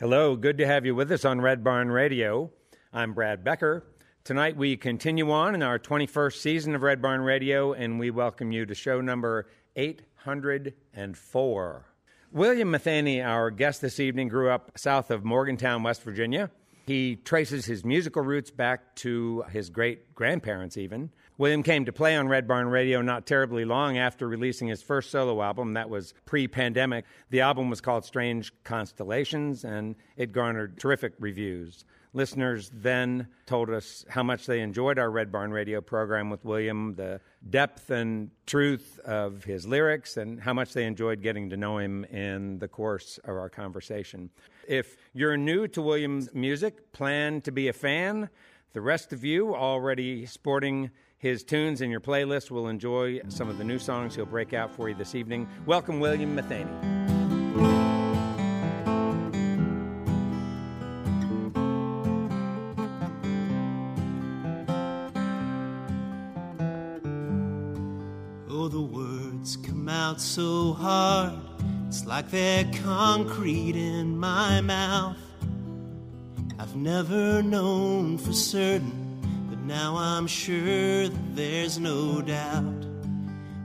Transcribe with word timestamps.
Hello, 0.00 0.36
good 0.36 0.58
to 0.58 0.66
have 0.66 0.86
you 0.86 0.94
with 0.94 1.10
us 1.10 1.24
on 1.24 1.40
Red 1.40 1.64
Barn 1.64 1.90
Radio. 1.90 2.52
I'm 2.92 3.14
Brad 3.14 3.42
Becker. 3.42 3.82
Tonight 4.22 4.56
we 4.56 4.76
continue 4.76 5.32
on 5.32 5.56
in 5.56 5.62
our 5.64 5.76
21st 5.76 6.34
season 6.34 6.76
of 6.76 6.82
Red 6.82 7.02
Barn 7.02 7.22
Radio, 7.22 7.72
and 7.72 7.98
we 7.98 8.12
welcome 8.12 8.52
you 8.52 8.64
to 8.64 8.76
show 8.76 9.00
number 9.00 9.48
804. 9.74 11.86
William 12.30 12.70
Matheny, 12.70 13.20
our 13.20 13.50
guest 13.50 13.80
this 13.80 13.98
evening, 13.98 14.28
grew 14.28 14.50
up 14.50 14.70
south 14.78 15.10
of 15.10 15.24
Morgantown, 15.24 15.82
West 15.82 16.04
Virginia. 16.04 16.48
He 16.86 17.16
traces 17.16 17.64
his 17.64 17.84
musical 17.84 18.22
roots 18.22 18.52
back 18.52 18.94
to 18.96 19.42
his 19.50 19.68
great 19.68 20.14
grandparents, 20.14 20.76
even. 20.76 21.10
William 21.38 21.62
came 21.62 21.84
to 21.84 21.92
play 21.92 22.16
on 22.16 22.26
Red 22.26 22.48
Barn 22.48 22.66
Radio 22.66 23.00
not 23.00 23.24
terribly 23.24 23.64
long 23.64 23.96
after 23.96 24.26
releasing 24.26 24.66
his 24.66 24.82
first 24.82 25.12
solo 25.12 25.40
album. 25.40 25.74
That 25.74 25.88
was 25.88 26.12
pre 26.24 26.48
pandemic. 26.48 27.04
The 27.30 27.42
album 27.42 27.70
was 27.70 27.80
called 27.80 28.04
Strange 28.04 28.52
Constellations, 28.64 29.64
and 29.64 29.94
it 30.16 30.32
garnered 30.32 30.80
terrific 30.80 31.12
reviews. 31.20 31.84
Listeners 32.12 32.72
then 32.74 33.28
told 33.46 33.70
us 33.70 34.04
how 34.08 34.24
much 34.24 34.46
they 34.46 34.60
enjoyed 34.60 34.98
our 34.98 35.12
Red 35.12 35.30
Barn 35.30 35.52
Radio 35.52 35.80
program 35.80 36.28
with 36.28 36.44
William, 36.44 36.96
the 36.96 37.20
depth 37.48 37.88
and 37.90 38.30
truth 38.44 38.98
of 39.04 39.44
his 39.44 39.64
lyrics, 39.64 40.16
and 40.16 40.40
how 40.40 40.52
much 40.52 40.72
they 40.72 40.86
enjoyed 40.86 41.22
getting 41.22 41.50
to 41.50 41.56
know 41.56 41.78
him 41.78 42.04
in 42.06 42.58
the 42.58 42.66
course 42.66 43.20
of 43.22 43.36
our 43.36 43.48
conversation. 43.48 44.30
If 44.66 44.96
you're 45.12 45.36
new 45.36 45.68
to 45.68 45.82
William's 45.82 46.34
music, 46.34 46.90
plan 46.90 47.42
to 47.42 47.52
be 47.52 47.68
a 47.68 47.72
fan. 47.72 48.28
The 48.72 48.80
rest 48.80 49.12
of 49.12 49.22
you 49.22 49.54
already 49.54 50.26
sporting 50.26 50.90
his 51.18 51.42
tunes 51.42 51.80
in 51.80 51.90
your 51.90 52.00
playlist 52.00 52.50
We'll 52.50 52.68
enjoy 52.68 53.20
some 53.28 53.48
of 53.48 53.58
the 53.58 53.64
new 53.64 53.78
songs 53.78 54.14
he'll 54.14 54.24
break 54.24 54.54
out 54.54 54.72
for 54.72 54.88
you 54.88 54.94
this 54.94 55.14
evening. 55.14 55.48
Welcome, 55.66 56.00
William 56.00 56.34
Matheny. 56.34 56.70
Oh, 68.48 68.68
the 68.68 68.80
words 68.80 69.56
come 69.56 69.88
out 69.88 70.20
so 70.20 70.72
hard. 70.72 71.34
It's 71.88 72.06
like 72.06 72.30
they're 72.30 72.70
concrete 72.84 73.76
in 73.76 74.16
my 74.16 74.60
mouth. 74.60 75.16
I've 76.60 76.76
never 76.76 77.42
known 77.42 78.18
for 78.18 78.32
certain 78.32 78.97
now 79.68 79.94
I'm 79.96 80.26
sure 80.26 81.08
that 81.08 81.36
there's 81.36 81.78
no 81.78 82.22
doubt 82.22 82.86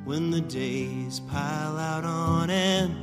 when 0.04 0.32
the 0.32 0.42
days 0.42 1.22
pile 1.22 1.78
out 1.78 2.04
on 2.04 2.50
end 2.50 2.94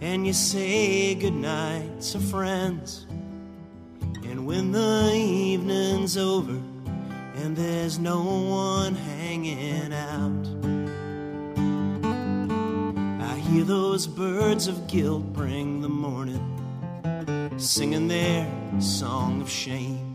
and 0.00 0.26
you 0.26 0.32
say 0.32 1.14
goodnight 1.14 2.00
to 2.00 2.18
friends. 2.18 3.06
And 4.24 4.44
when 4.44 4.72
the 4.72 5.12
evening's 5.14 6.16
over 6.16 6.58
and 7.36 7.56
there's 7.56 8.00
no 8.00 8.24
one 8.24 8.96
hanging 8.96 9.92
out, 9.92 10.46
I 13.24 13.38
hear 13.38 13.62
those 13.62 14.08
birds 14.08 14.66
of 14.66 14.88
guilt 14.88 15.32
bring 15.32 15.80
the 15.80 15.88
morning, 15.88 16.42
singing 17.56 18.08
their 18.08 18.50
song 18.80 19.40
of 19.40 19.48
shame. 19.48 20.09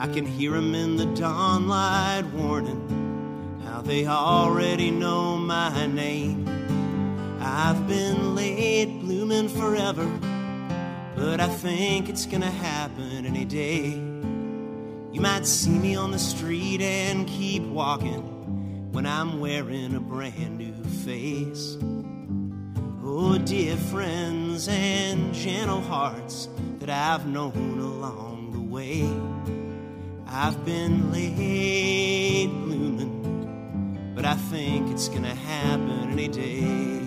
I 0.00 0.06
can 0.06 0.24
hear 0.24 0.56
'em 0.56 0.74
in 0.74 0.96
the 0.96 1.04
dawnlight 1.04 2.32
warning 2.32 3.60
how 3.66 3.82
they 3.82 4.06
already 4.06 4.90
know 4.90 5.36
my 5.36 5.86
name. 5.86 6.48
I've 7.38 7.86
been 7.86 8.34
late 8.34 8.98
blooming 9.02 9.50
forever, 9.50 10.08
but 11.16 11.38
I 11.38 11.48
think 11.48 12.08
it's 12.08 12.24
gonna 12.24 12.50
happen 12.50 13.26
any 13.26 13.44
day. 13.44 14.00
You 15.12 15.20
might 15.20 15.46
see 15.46 15.78
me 15.78 15.96
on 15.96 16.12
the 16.12 16.18
street 16.18 16.80
and 16.80 17.26
keep 17.26 17.62
walking 17.64 18.22
when 18.92 19.04
I'm 19.04 19.38
wearing 19.38 19.94
a 19.94 20.00
brand 20.00 20.56
new 20.56 20.82
face. 21.04 21.76
Oh, 23.04 23.36
dear 23.36 23.76
friends 23.76 24.66
and 24.66 25.34
gentle 25.34 25.82
hearts 25.82 26.48
that 26.78 26.88
I've 26.88 27.26
known 27.26 27.78
along 27.78 28.52
the 28.52 28.60
way. 28.60 29.06
I've 30.32 30.64
been 30.64 31.10
late 31.10 32.46
blooming, 32.46 34.12
but 34.14 34.24
I 34.24 34.34
think 34.34 34.88
it's 34.92 35.08
gonna 35.08 35.34
happen 35.34 36.10
any 36.12 36.28
day. 36.28 37.00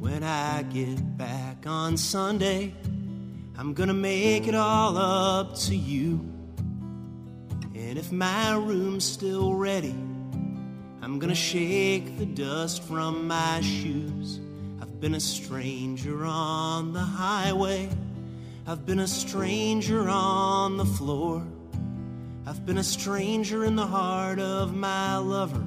When 0.00 0.24
I 0.24 0.62
get 0.64 1.16
back 1.16 1.68
on 1.68 1.96
Sunday, 1.96 2.74
I'm 3.56 3.74
gonna 3.74 3.94
make 3.94 4.48
it 4.48 4.56
all 4.56 4.96
up 4.96 5.54
to 5.66 5.76
you. 5.76 6.33
And 7.94 8.04
if 8.04 8.10
my 8.10 8.56
room's 8.56 9.04
still 9.04 9.54
ready, 9.54 9.94
I'm 11.00 11.20
gonna 11.20 11.32
shake 11.32 12.18
the 12.18 12.26
dust 12.26 12.82
from 12.82 13.28
my 13.28 13.60
shoes. 13.60 14.40
I've 14.82 14.98
been 15.00 15.14
a 15.14 15.20
stranger 15.20 16.24
on 16.24 16.92
the 16.92 16.98
highway, 16.98 17.88
I've 18.66 18.84
been 18.84 18.98
a 18.98 19.06
stranger 19.06 20.08
on 20.08 20.76
the 20.76 20.84
floor. 20.84 21.46
I've 22.44 22.66
been 22.66 22.78
a 22.78 22.82
stranger 22.82 23.64
in 23.64 23.76
the 23.76 23.86
heart 23.86 24.40
of 24.40 24.74
my 24.74 25.16
lover, 25.18 25.64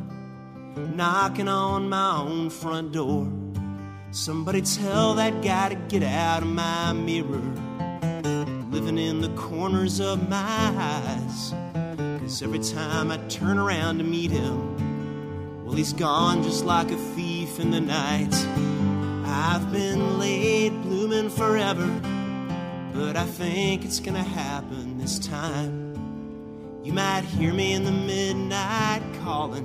knocking 0.76 1.48
on 1.48 1.88
my 1.88 2.18
own 2.18 2.50
front 2.50 2.92
door. 2.92 3.26
Somebody 4.12 4.64
tell 4.64 5.14
that 5.14 5.42
guy 5.42 5.70
to 5.70 5.76
get 5.76 6.04
out 6.04 6.44
of 6.44 6.50
my 6.50 6.92
mirror, 6.92 7.40
living 8.70 8.98
in 8.98 9.22
the 9.22 9.34
corners 9.38 10.02
of 10.02 10.28
my 10.28 10.74
eyes. 10.76 11.54
Cause 12.28 12.44
every 12.44 12.60
time 12.60 13.10
I 13.10 13.16
turn 13.30 13.58
around 13.58 14.00
to 14.00 14.04
meet 14.04 14.32
him, 14.32 15.64
well, 15.66 15.76
he's 15.76 15.94
gone 15.94 16.44
just 16.44 16.66
like 16.66 16.92
a 16.92 16.98
thief 17.16 17.58
in 17.58 17.72
the 17.72 17.80
night. 17.80 18.36
I've 19.26 19.72
been 19.72 20.20
late 20.20 20.74
blooming 20.82 21.30
forever, 21.30 21.88
but 22.94 23.16
I 23.16 23.24
think 23.24 23.86
it's 23.86 24.02
gonna 24.02 24.26
happen 24.26 24.98
this 24.98 25.20
time. 25.20 25.94
You 26.84 26.92
might 26.92 27.24
hear 27.24 27.54
me 27.54 27.72
in 27.72 27.86
the 27.86 27.94
midnight 27.94 29.04
calling 29.24 29.64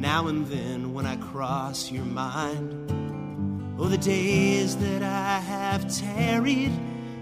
now 0.00 0.26
and 0.26 0.48
then 0.48 0.92
when 0.92 1.06
I 1.06 1.14
cross 1.18 1.88
your 1.88 2.04
mind. 2.04 2.90
Oh, 3.78 3.86
the 3.86 3.96
days 3.96 4.76
that 4.78 5.04
I 5.04 5.38
have 5.38 5.96
tarried 5.96 6.72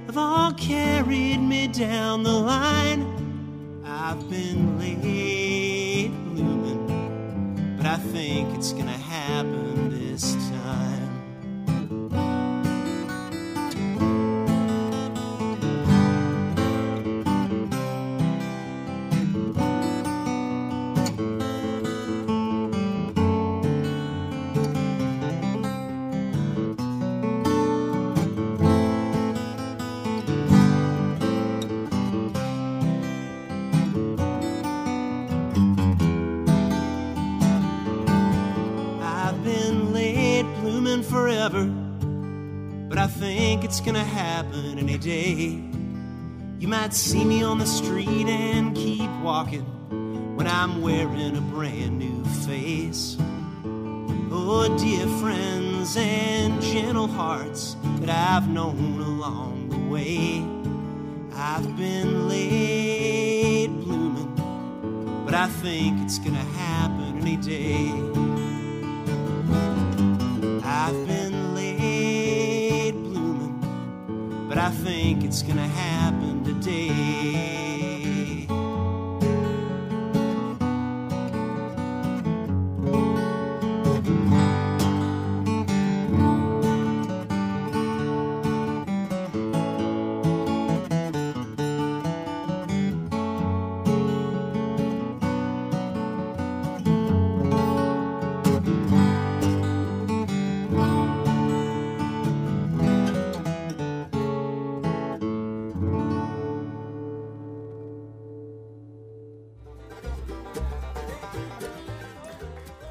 have 0.07 0.17
all 0.17 0.55
carried 0.55 1.37
me 1.37 1.69
down 1.69 2.23
the 2.23 2.33
line. 2.33 3.28
I've 4.01 4.31
been 4.31 4.79
late 4.79 6.13
blooming, 6.33 7.77
but 7.77 7.85
I 7.85 7.97
think 7.97 8.55
it's 8.55 8.73
gonna 8.73 8.93
happen 8.93 9.91
this 9.91 10.35
time. 10.51 10.98
It's 43.79 43.87
gonna 43.87 44.03
happen 44.03 44.77
any 44.77 44.99
day. 44.99 45.63
You 46.59 46.67
might 46.67 46.93
see 46.93 47.25
me 47.25 47.45
on 47.45 47.61
the 47.61 47.65
street 47.65 48.27
and 48.27 48.75
keep 48.75 49.09
walking 49.23 49.65
when 50.37 50.49
I'm 50.49 50.83
wearing 50.83 51.37
a 51.37 51.41
brand 51.41 51.97
new 51.97 52.25
face. 52.45 53.17
Oh, 54.33 54.77
dear 54.81 55.07
friends 55.21 55.97
and 55.97 56.61
gentle 56.61 57.07
hearts 57.07 57.77
that 58.01 58.11
I've 58.11 58.49
known 58.49 59.01
along 59.01 59.69
the 59.69 59.79
way. 59.89 60.45
I've 61.33 61.77
been 61.77 62.29
late 62.29 63.69
blooming, 63.69 65.23
but 65.25 65.35
I 65.35 65.47
think 65.47 66.03
it's 66.03 66.19
gonna 66.19 66.49
happen 66.59 67.19
any 67.21 67.37
day. 67.37 67.93
I've 70.65 71.07
been 71.07 71.18
but 74.59 74.65
I 74.65 74.71
think 74.71 75.23
it's 75.23 75.43
gonna 75.43 75.69
happen 75.69 76.43
today. 76.43 77.68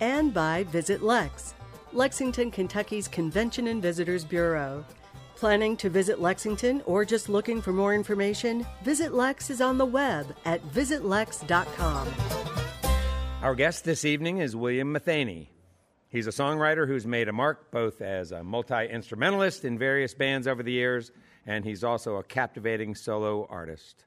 And 0.00 0.34
by 0.34 0.64
Visit 0.64 1.02
Lex, 1.02 1.54
Lexington, 1.92 2.50
Kentucky's 2.50 3.08
Convention 3.08 3.68
and 3.68 3.80
Visitors 3.80 4.24
Bureau. 4.24 4.84
Planning 5.36 5.76
to 5.78 5.90
visit 5.90 6.20
Lexington 6.20 6.82
or 6.86 7.04
just 7.04 7.28
looking 7.28 7.60
for 7.60 7.72
more 7.72 7.94
information? 7.94 8.66
Visit 8.82 9.14
Lex 9.14 9.50
is 9.50 9.60
on 9.60 9.78
the 9.78 9.84
web 9.84 10.34
at 10.44 10.62
visitlex.com. 10.72 12.08
Our 13.42 13.54
guest 13.54 13.84
this 13.84 14.04
evening 14.04 14.38
is 14.38 14.56
William 14.56 14.92
Matheny. 14.92 15.50
He's 16.08 16.26
a 16.26 16.30
songwriter 16.30 16.86
who's 16.86 17.06
made 17.06 17.28
a 17.28 17.32
mark 17.32 17.70
both 17.70 18.00
as 18.00 18.32
a 18.32 18.42
multi 18.42 18.86
instrumentalist 18.86 19.64
in 19.64 19.78
various 19.78 20.14
bands 20.14 20.46
over 20.46 20.62
the 20.62 20.72
years, 20.72 21.12
and 21.46 21.64
he's 21.64 21.84
also 21.84 22.16
a 22.16 22.22
captivating 22.22 22.94
solo 22.94 23.46
artist. 23.50 24.04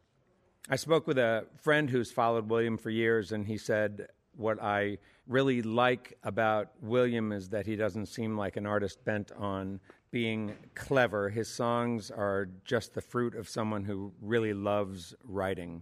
I 0.70 0.76
spoke 0.76 1.08
with 1.08 1.18
a 1.18 1.46
friend 1.62 1.90
who's 1.90 2.12
followed 2.12 2.50
William 2.50 2.78
for 2.78 2.90
years, 2.90 3.32
and 3.32 3.46
he 3.46 3.58
said, 3.58 4.08
What 4.40 4.64
I 4.64 5.00
really 5.28 5.62
like 5.62 6.18
about 6.24 6.70
William 6.82 7.34
is 7.34 7.50
that 7.50 7.66
he 7.66 7.76
doesn't 7.76 8.06
seem 8.06 8.38
like 8.38 8.56
an 8.56 8.66
artist 8.66 9.04
bent 9.04 9.34
on 9.38 9.82
being 10.12 10.56
clever. 10.76 11.28
His 11.28 11.50
songs 11.50 12.10
are 12.10 12.48
just 12.64 12.94
the 12.94 13.02
fruit 13.02 13.36
of 13.36 13.50
someone 13.50 13.84
who 13.84 14.14
really 14.22 14.54
loves 14.54 15.14
writing. 15.26 15.82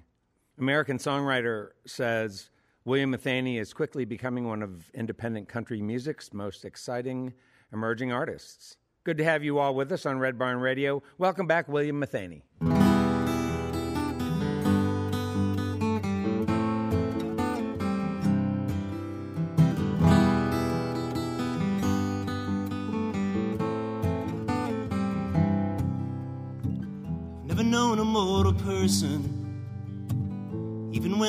American 0.57 0.97
Songwriter 0.97 1.67
says, 1.85 2.49
William 2.83 3.11
Matheny 3.11 3.59
is 3.59 3.75
quickly 3.75 4.05
becoming 4.05 4.47
one 4.47 4.63
of 4.63 4.89
independent 4.95 5.47
country 5.47 5.79
music's 5.79 6.33
most 6.33 6.65
exciting 6.65 7.33
emerging 7.71 8.11
artists. 8.11 8.77
Good 9.03 9.19
to 9.19 9.23
have 9.23 9.43
you 9.43 9.59
all 9.59 9.75
with 9.75 9.91
us 9.91 10.07
on 10.07 10.17
Red 10.17 10.39
Barn 10.39 10.57
Radio. 10.57 11.03
Welcome 11.19 11.45
back, 11.45 11.67
William 11.67 11.99
Matheny. 11.99 12.41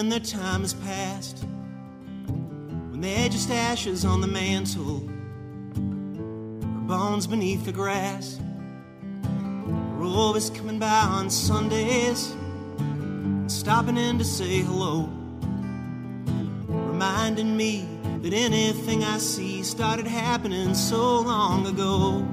Their 0.08 0.20
time 0.20 0.62
has 0.62 0.74
passed. 0.74 1.44
When 2.90 3.00
they're 3.00 3.28
just 3.28 3.50
ashes 3.50 4.04
on 4.04 4.20
the 4.20 4.26
mantle, 4.26 5.02
or 5.76 6.80
bones 6.86 7.26
beneath 7.26 7.64
the 7.64 7.72
grass. 7.72 8.38
We're 9.98 10.06
always 10.06 10.50
coming 10.50 10.78
by 10.78 11.00
on 11.00 11.28
Sundays 11.30 12.30
and 12.78 13.50
stopping 13.50 13.96
in 13.96 14.18
to 14.18 14.24
say 14.24 14.58
hello, 14.58 15.08
reminding 16.66 17.56
me 17.56 17.86
that 18.22 18.32
anything 18.32 19.04
I 19.04 19.18
see 19.18 19.62
started 19.62 20.06
happening 20.06 20.74
so 20.74 21.20
long 21.20 21.66
ago. 21.66 22.26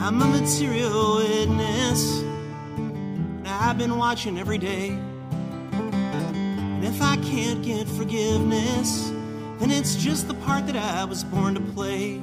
I'm 0.00 0.22
a 0.22 0.26
material 0.26 1.16
witness, 1.16 2.20
and 2.20 3.48
I've 3.48 3.78
been 3.78 3.98
watching 3.98 4.38
every 4.38 4.58
day. 4.58 4.98
If 6.86 7.02
I 7.02 7.16
can't 7.16 7.64
get 7.64 7.88
forgiveness, 7.88 9.10
then 9.58 9.72
it's 9.72 9.96
just 9.96 10.28
the 10.28 10.34
part 10.34 10.68
that 10.68 10.76
I 10.76 11.04
was 11.04 11.24
born 11.24 11.54
to 11.54 11.60
play. 11.60 12.22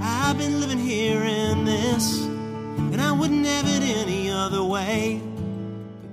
I've 0.00 0.38
been 0.38 0.60
living 0.60 0.78
here 0.78 1.22
in 1.22 1.66
this, 1.66 2.24
and 2.24 3.02
I 3.02 3.12
wouldn't 3.12 3.44
have 3.44 3.66
it 3.68 3.82
any 3.82 4.30
other 4.30 4.64
way. 4.64 5.20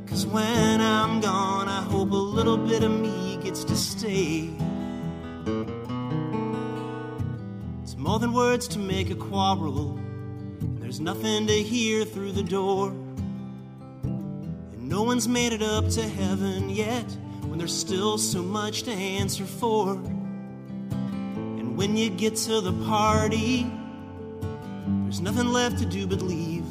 Cause 0.07 0.28
when 0.28 0.81
I'm 0.81 1.22
gone, 1.22 1.69
I 1.69 1.81
hope 1.84 2.12
a 2.12 2.16
little 2.16 2.57
bit 2.57 2.84
of 2.84 2.92
me 2.92 3.40
gets 3.42 3.63
to 3.63 3.78
stay. 3.78 4.50
It's 7.81 7.95
more 7.95 8.19
than 8.19 8.34
words 8.34 8.68
to 8.69 8.80
make 8.80 9.10
a 9.10 9.16
quarrel, 9.16 9.98
and 10.60 10.78
there's 10.80 11.00
nothing 11.00 11.48
to 11.48 11.63
hear 11.63 12.04
through 12.04 12.34
the 12.34 12.44
door. 12.44 12.94
No 15.00 15.06
one's 15.06 15.30
made 15.30 15.54
it 15.54 15.62
up 15.62 15.88
to 15.92 16.01
heaven 16.01 16.69
yet 16.69 17.06
when 17.48 17.57
there's 17.57 17.74
still 17.74 18.18
so 18.18 18.44
much 18.44 18.84
to 18.84 18.92
answer 18.92 19.46
for. 19.46 19.94
And 19.94 21.78
when 21.78 21.96
you 21.96 22.10
get 22.10 22.36
to 22.36 22.60
the 22.60 22.74
party, 22.84 23.66
there's 25.04 25.22
nothing 25.22 25.48
left 25.54 25.78
to 25.80 25.86
do 25.86 26.06
but 26.06 26.22
leave. 26.22 26.66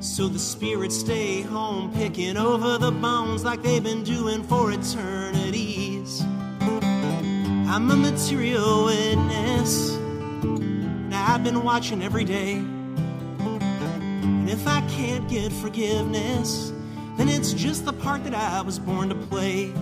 So 0.00 0.28
the 0.28 0.38
spirits 0.38 0.94
stay 0.98 1.40
home, 1.40 1.90
picking 1.94 2.36
over 2.36 2.76
the 2.76 2.92
bones 2.92 3.44
like 3.44 3.62
they've 3.62 3.82
been 3.82 4.04
doing 4.04 4.42
for 4.42 4.70
eternities. 4.70 6.20
I'm 6.20 7.90
a 7.90 7.96
material 7.96 8.84
witness, 8.84 9.92
and 9.96 11.14
I've 11.14 11.42
been 11.42 11.64
watching 11.64 12.02
every 12.02 12.24
day. 12.24 12.56
And 12.56 14.50
if 14.50 14.66
I 14.68 14.82
can't 14.82 15.26
get 15.30 15.50
forgiveness, 15.50 16.71
then 17.16 17.28
it's 17.28 17.52
just 17.52 17.84
the 17.84 17.92
part 17.92 18.24
that 18.24 18.34
I 18.34 18.60
was 18.62 18.78
born 18.78 19.08
to 19.10 19.14
play. 19.14 19.72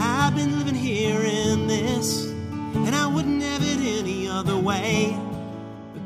I've 0.00 0.34
been 0.34 0.58
living 0.58 0.74
here 0.74 1.20
in 1.22 1.66
this, 1.66 2.26
and 2.26 2.94
I 2.94 3.06
wouldn't 3.06 3.42
have 3.42 3.62
it 3.62 3.80
any 4.00 4.28
other 4.28 4.56
way. 4.56 5.16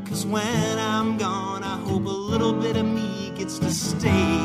Because 0.03 0.25
when 0.27 0.79
I'm 0.79 1.19
gone, 1.19 1.65
I 1.65 1.77
hope 1.79 2.07
a 2.07 2.09
little 2.09 2.53
bit 2.53 2.77
of 2.77 2.87
me 2.87 3.33
gets 3.35 3.59
to 3.59 3.73
stay. 3.73 4.37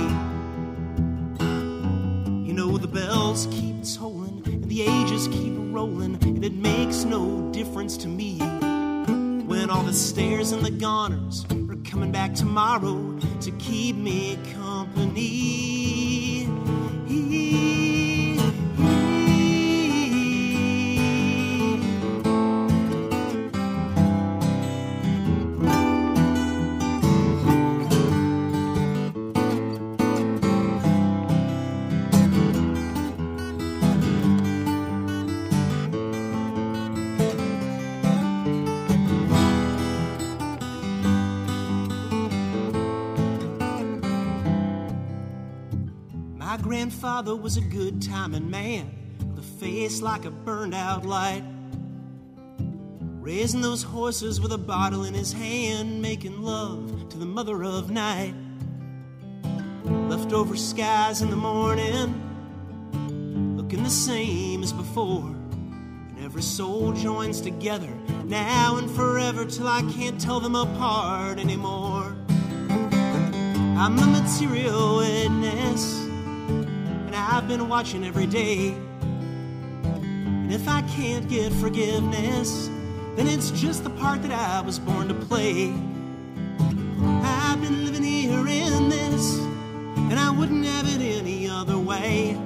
You 2.45 2.53
know, 2.53 2.77
the 2.77 2.87
bells 2.87 3.47
keep 3.51 3.83
tolling, 3.83 4.41
and 4.45 4.63
the 4.63 4.81
ages 4.81 5.27
keep 5.27 5.53
rolling, 5.57 6.15
and 6.23 6.43
it 6.43 6.53
makes 6.53 7.03
no 7.03 7.51
difference 7.51 7.97
to 7.97 8.07
me. 8.07 8.39
When 9.47 9.69
all 9.69 9.83
the 9.83 9.93
stairs 9.93 10.51
and 10.51 10.65
the 10.65 10.71
goners 10.71 11.45
coming 11.87 12.11
back 12.11 12.33
tomorrow 12.33 13.17
to 13.39 13.51
keep 13.59 13.95
me 13.95 14.37
company. 14.53 15.86
Grandfather 47.27 47.43
was 47.43 47.57
a 47.57 47.61
good 47.61 48.01
timing 48.01 48.49
man 48.49 48.89
with 49.19 49.39
a 49.39 49.59
face 49.59 50.01
like 50.01 50.23
a 50.23 50.31
burned 50.31 50.73
out 50.73 51.05
light. 51.05 51.43
Raising 53.19 53.59
those 53.59 53.83
horses 53.83 54.39
with 54.39 54.53
a 54.53 54.57
bottle 54.57 55.03
in 55.03 55.13
his 55.13 55.33
hand, 55.33 56.01
making 56.01 56.41
love 56.41 57.09
to 57.09 57.17
the 57.17 57.25
mother 57.25 57.65
of 57.65 57.89
night. 57.89 58.33
Leftover 59.83 60.55
skies 60.55 61.21
in 61.21 61.29
the 61.29 61.35
morning, 61.35 62.15
looking 63.57 63.83
the 63.83 63.89
same 63.89 64.63
as 64.63 64.71
before. 64.71 65.35
And 66.09 66.23
every 66.23 66.41
soul 66.41 66.93
joins 66.93 67.41
together 67.41 67.93
now 68.23 68.77
and 68.77 68.89
forever 68.89 69.43
till 69.43 69.67
I 69.67 69.81
can't 69.91 70.19
tell 70.19 70.39
them 70.39 70.55
apart 70.55 71.39
anymore. 71.39 72.15
I'm 73.77 73.99
a 73.99 74.07
material 74.07 74.97
witness, 74.97 76.06
I've 77.29 77.45
been 77.45 77.67
watching 77.67 78.05
every 78.05 78.25
day. 78.25 78.69
And 79.81 80.53
if 80.53 80.65
I 80.69 80.81
can't 80.83 81.27
get 81.27 81.51
forgiveness, 81.51 82.69
then 83.17 83.27
it's 83.27 83.51
just 83.51 83.83
the 83.83 83.89
part 83.89 84.21
that 84.21 84.31
I 84.31 84.61
was 84.61 84.79
born 84.79 85.09
to 85.09 85.13
play. 85.13 85.73
I've 87.01 87.61
been 87.61 87.83
living 87.83 88.03
here 88.03 88.47
in 88.47 88.87
this, 88.87 89.39
and 89.39 90.17
I 90.17 90.31
wouldn't 90.31 90.63
have 90.67 90.87
it 90.87 91.01
any 91.01 91.49
other 91.49 91.77
way. 91.77 92.37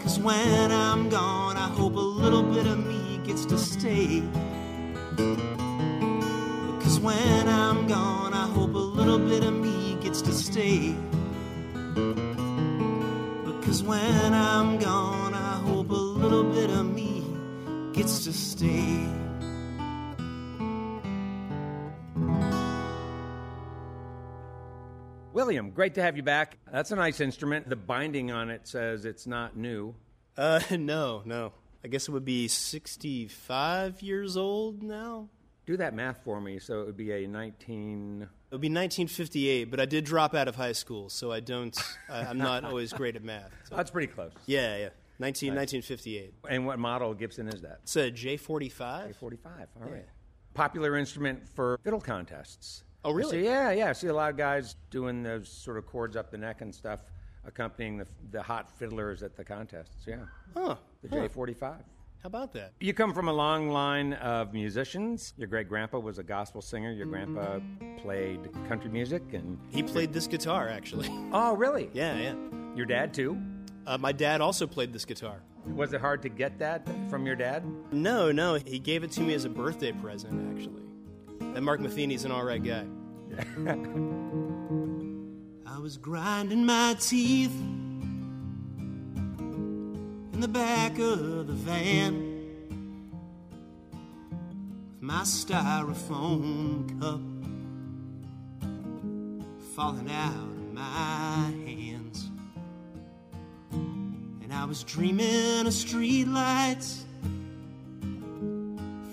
Cause 0.00 0.18
when 0.18 0.70
I'm 0.70 1.08
gone, 1.08 1.56
I 1.56 1.68
hope 1.68 1.96
a 1.96 1.98
little 1.98 2.42
bit 2.42 2.66
of 2.66 2.86
me 2.86 3.18
gets 3.26 3.46
to 3.46 3.56
stay. 3.56 4.20
Because 6.76 7.00
when 7.00 7.48
I'm 7.48 7.86
gone, 7.86 8.34
I 8.34 8.46
hope 8.46 8.74
a 8.74 8.78
little 8.78 9.18
bit 9.18 9.42
of 9.42 9.54
me 9.54 9.96
gets 10.02 10.20
to 10.20 10.32
stay. 10.32 10.94
Because 13.76 13.88
when 13.88 14.32
I'm 14.32 14.78
gone, 14.78 15.34
I 15.34 15.58
hope 15.58 15.90
a 15.90 15.92
little 15.92 16.44
bit 16.44 16.70
of 16.70 16.94
me 16.94 17.22
gets 17.92 18.24
to 18.24 18.32
stay. 18.32 19.06
William, 25.34 25.72
great 25.72 25.96
to 25.96 26.02
have 26.02 26.16
you 26.16 26.22
back. 26.22 26.56
That's 26.72 26.90
a 26.90 26.96
nice 26.96 27.20
instrument. 27.20 27.68
The 27.68 27.76
binding 27.76 28.30
on 28.30 28.48
it 28.48 28.66
says 28.66 29.04
it's 29.04 29.26
not 29.26 29.58
new. 29.58 29.94
Uh, 30.38 30.60
no, 30.70 31.20
no. 31.26 31.52
I 31.84 31.88
guess 31.88 32.08
it 32.08 32.12
would 32.12 32.24
be 32.24 32.48
65 32.48 34.00
years 34.00 34.38
old 34.38 34.82
now. 34.82 35.28
Do 35.66 35.76
that 35.78 35.94
math 35.94 36.22
for 36.22 36.40
me. 36.40 36.58
So 36.60 36.80
it 36.82 36.86
would 36.86 36.96
be 36.96 37.10
a 37.12 37.26
19. 37.26 38.22
It 38.22 38.28
would 38.54 38.60
be 38.60 38.68
1958, 38.68 39.64
but 39.64 39.80
I 39.80 39.84
did 39.84 40.04
drop 40.04 40.34
out 40.34 40.46
of 40.46 40.54
high 40.54 40.72
school, 40.72 41.10
so 41.10 41.32
I 41.32 41.40
don't. 41.40 41.76
I, 42.08 42.20
I'm 42.20 42.38
not 42.38 42.64
always 42.64 42.92
great 42.92 43.16
at 43.16 43.24
math. 43.24 43.50
So. 43.68 43.74
That's 43.76 43.90
pretty 43.90 44.06
close. 44.12 44.30
Yeah, 44.46 44.76
yeah. 44.76 44.88
19, 45.18 45.54
1958. 45.54 46.34
And 46.50 46.66
what 46.66 46.78
model 46.78 47.14
Gibson 47.14 47.48
is 47.48 47.62
that? 47.62 47.80
It's 47.82 47.96
a 47.96 48.10
J45. 48.10 49.14
J45, 49.14 49.16
All 49.22 49.38
Yeah. 49.86 49.92
right. 49.92 50.04
Popular 50.54 50.96
instrument 50.96 51.48
for 51.54 51.78
fiddle 51.82 52.00
contests. 52.00 52.84
Oh, 53.04 53.12
really? 53.12 53.30
So, 53.30 53.36
yeah, 53.36 53.70
yeah. 53.72 53.88
I 53.88 53.92
see 53.92 54.08
a 54.08 54.14
lot 54.14 54.30
of 54.30 54.36
guys 54.36 54.76
doing 54.90 55.22
those 55.22 55.48
sort 55.48 55.78
of 55.78 55.86
chords 55.86 56.16
up 56.16 56.30
the 56.30 56.38
neck 56.38 56.60
and 56.60 56.74
stuff, 56.74 57.00
accompanying 57.46 57.96
the, 57.98 58.06
the 58.30 58.42
hot 58.42 58.70
fiddlers 58.78 59.22
at 59.22 59.36
the 59.36 59.44
contests. 59.44 60.06
Yeah. 60.06 60.24
Huh. 60.54 60.76
The 61.02 61.08
huh. 61.08 61.28
J45. 61.28 61.76
How 62.22 62.28
about 62.28 62.52
that? 62.54 62.72
You 62.80 62.92
come 62.92 63.14
from 63.14 63.28
a 63.28 63.32
long 63.32 63.68
line 63.68 64.14
of 64.14 64.52
musicians. 64.52 65.32
Your 65.36 65.46
great 65.46 65.68
grandpa 65.68 65.98
was 66.00 66.18
a 66.18 66.24
gospel 66.24 66.60
singer. 66.60 66.90
Your 66.90 67.06
grandpa 67.06 67.60
played 67.98 68.40
country 68.68 68.90
music, 68.90 69.22
and 69.32 69.58
He 69.70 69.82
played 69.82 70.12
this 70.12 70.26
guitar, 70.26 70.68
actually. 70.68 71.08
oh, 71.32 71.54
really? 71.56 71.88
yeah, 71.92 72.16
yeah. 72.16 72.34
Your 72.74 72.86
dad 72.86 73.14
too. 73.14 73.40
Uh, 73.86 73.96
my 73.98 74.12
dad 74.12 74.40
also 74.40 74.66
played 74.66 74.92
this 74.92 75.04
guitar. 75.04 75.40
Was 75.66 75.92
it 75.92 76.00
hard 76.00 76.22
to 76.22 76.28
get 76.28 76.58
that 76.58 76.86
from 77.08 77.26
your 77.26 77.36
dad? 77.36 77.64
No, 77.92 78.32
no, 78.32 78.54
he 78.54 78.78
gave 78.78 79.04
it 79.04 79.12
to 79.12 79.20
me 79.20 79.34
as 79.34 79.44
a 79.44 79.48
birthday 79.48 79.92
present, 79.92 80.56
actually. 80.56 80.82
That 81.54 81.62
Mark 81.62 81.80
Matheny's 81.80 82.24
an 82.24 82.32
alright 82.32 82.62
guy. 82.62 82.84
I 85.66 85.78
was 85.78 85.96
grinding 85.98 86.64
my 86.64 86.96
teeth 86.98 87.52
in 90.36 90.42
the 90.42 90.48
back 90.48 90.98
of 90.98 91.46
the 91.46 91.52
van 91.54 92.12
with 94.90 95.00
my 95.00 95.22
styrofoam 95.22 97.00
cup 97.00 97.22
falling 99.74 100.10
out 100.10 100.34
of 100.34 100.74
my 100.74 101.50
hands. 101.64 102.28
And 103.72 104.52
I 104.52 104.66
was 104.66 104.84
dreaming 104.84 105.60
of 105.60 105.72
streetlights 105.72 107.04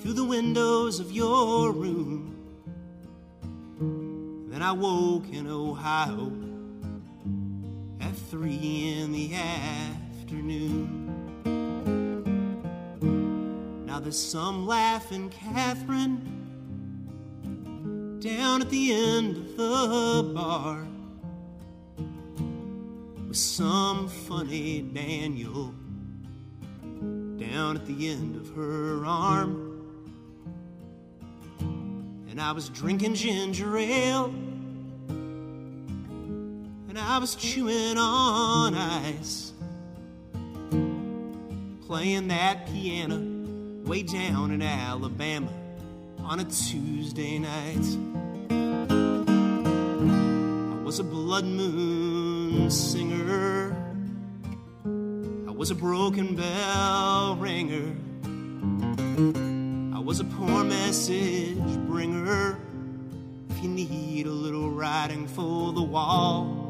through 0.01 0.13
the 0.13 0.25
windows 0.25 0.99
of 0.99 1.13
your 1.13 1.71
room. 1.71 2.35
Then 4.51 4.61
I 4.61 4.73
woke 4.73 5.29
in 5.31 5.47
Ohio 5.47 6.33
at 8.01 8.13
three 8.13 8.97
in 8.99 9.13
the 9.13 9.33
afternoon. 9.35 11.02
Now 13.93 13.99
there's 13.99 14.17
some 14.17 14.65
laughing 14.65 15.29
Catherine 15.29 16.17
down 18.19 18.63
at 18.63 18.71
the 18.71 18.91
end 18.91 19.37
of 19.37 19.55
the 19.55 20.31
bar 20.33 20.87
with 23.27 23.37
some 23.37 24.07
funny 24.07 24.81
Daniel 24.81 25.75
down 27.37 27.75
at 27.75 27.85
the 27.85 28.09
end 28.09 28.35
of 28.35 28.49
her 28.55 29.05
arm. 29.05 29.69
And 32.31 32.41
I 32.41 32.51
was 32.51 32.69
drinking 32.69 33.13
ginger 33.13 33.77
ale, 33.77 34.33
and 36.89 36.97
I 36.97 37.19
was 37.19 37.35
chewing 37.35 37.99
on 37.99 38.73
ice, 38.73 39.53
playing 41.85 42.29
that 42.29 42.65
piano 42.65 43.32
way 43.85 44.01
down 44.01 44.51
in 44.51 44.61
Alabama 44.61 45.51
on 46.19 46.39
a 46.39 46.45
Tuesday 46.45 47.37
night. 47.37 47.85
I 50.79 50.83
was 50.83 50.99
a 50.99 51.03
blood 51.03 51.43
moon 51.43 52.71
singer. 52.71 53.75
I 54.85 55.51
was 55.51 55.69
a 55.69 55.75
broken 55.75 56.35
bell 56.35 57.35
ringer. 57.35 57.93
I 59.93 59.99
was 59.99 60.21
a 60.21 60.25
poor 60.25 60.63
message 60.63 61.57
bringer. 61.87 62.57
If 63.49 63.61
you 63.61 63.69
need 63.69 64.27
a 64.27 64.31
little 64.31 64.69
writing 64.69 65.27
for 65.27 65.73
the 65.73 65.83
wall, 65.83 66.62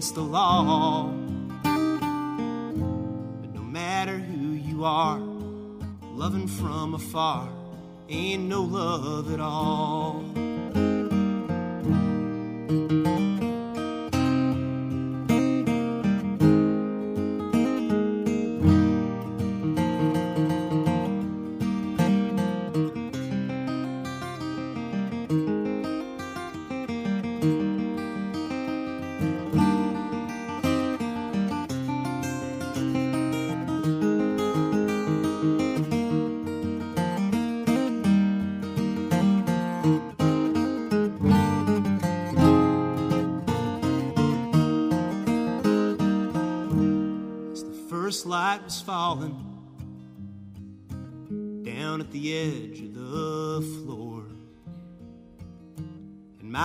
against 0.00 0.14
the 0.14 0.22
law. 0.22 1.04
But 1.62 3.54
no 3.54 3.60
matter 3.60 4.16
who 4.16 4.52
you 4.52 4.82
are, 4.82 5.18
loving 6.14 6.48
from 6.48 6.94
afar 6.94 7.50
ain't 8.08 8.44
no 8.44 8.62
love 8.62 9.30
at 9.30 9.40
all. 9.40 10.24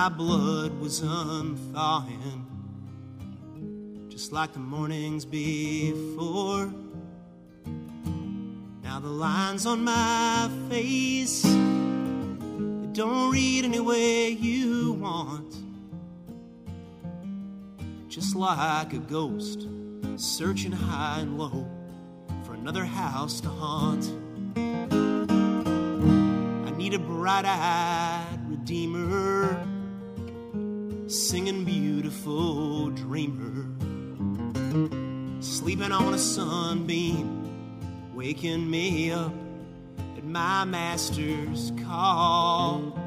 My 0.05 0.09
blood 0.09 0.79
was 0.79 1.01
unthawing, 1.01 2.45
just 4.07 4.31
like 4.31 4.53
the 4.53 4.59
mornings 4.59 5.25
before. 5.25 6.71
Now 8.83 8.99
the 8.99 9.09
lines 9.09 9.65
on 9.65 9.83
my 9.83 10.47
face 10.69 11.41
they 11.41 11.49
don't 12.93 13.31
read 13.31 13.65
any 13.65 13.79
way 13.79 14.29
you 14.29 14.91
want 14.91 15.55
just 18.07 18.35
like 18.35 18.93
a 18.93 18.99
ghost 18.99 19.67
searching 20.17 20.71
high 20.71 21.21
and 21.21 21.39
low 21.39 21.67
for 22.43 22.53
another 22.53 22.85
house 22.85 23.41
to 23.41 23.49
haunt. 23.49 24.11
I 26.67 26.71
need 26.77 26.93
a 26.93 26.99
bright 26.99 27.45
eyed 27.45 28.39
redeemer, 28.47 29.74
singing 31.15 31.63
beautiful 31.63 32.89
dreamer, 32.89 33.65
sleeping 35.39 35.93
on 35.93 36.13
a 36.13 36.17
sunbeam, 36.17 38.13
waking 38.13 38.69
me 38.69 39.11
up 39.11 39.31
at 40.17 40.25
my 40.25 40.65
master's 40.65 41.71
call. 41.85 42.99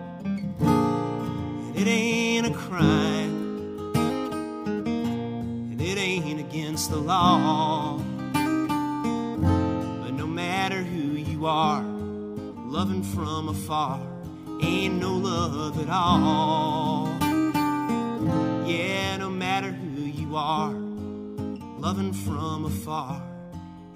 And 0.59 1.77
it 1.77 1.87
ain't 1.87 2.47
a 2.47 2.55
crime 2.55 3.93
and 3.95 5.81
it 5.81 5.99
ain't 5.99 6.41
against 6.41 6.91
the 6.91 6.97
law. 6.97 7.99
But 8.33 10.15
no 10.15 10.27
matter 10.27 10.83
who 10.83 11.19
you 11.19 11.45
are, 11.45 11.83
loving 11.83 13.03
from 13.03 13.51
afar 13.51 14.01
ain't 14.63 14.95
no 14.95 15.13
love 15.13 15.79
at 15.83 15.91
all. 15.91 17.08
Yeah, 18.69 19.17
no 19.17 19.31
matter 19.31 19.73
who 19.73 20.03
you 20.03 20.37
are, 20.37 20.73
loving 20.73 22.13
from 22.13 22.67
afar, 22.67 23.23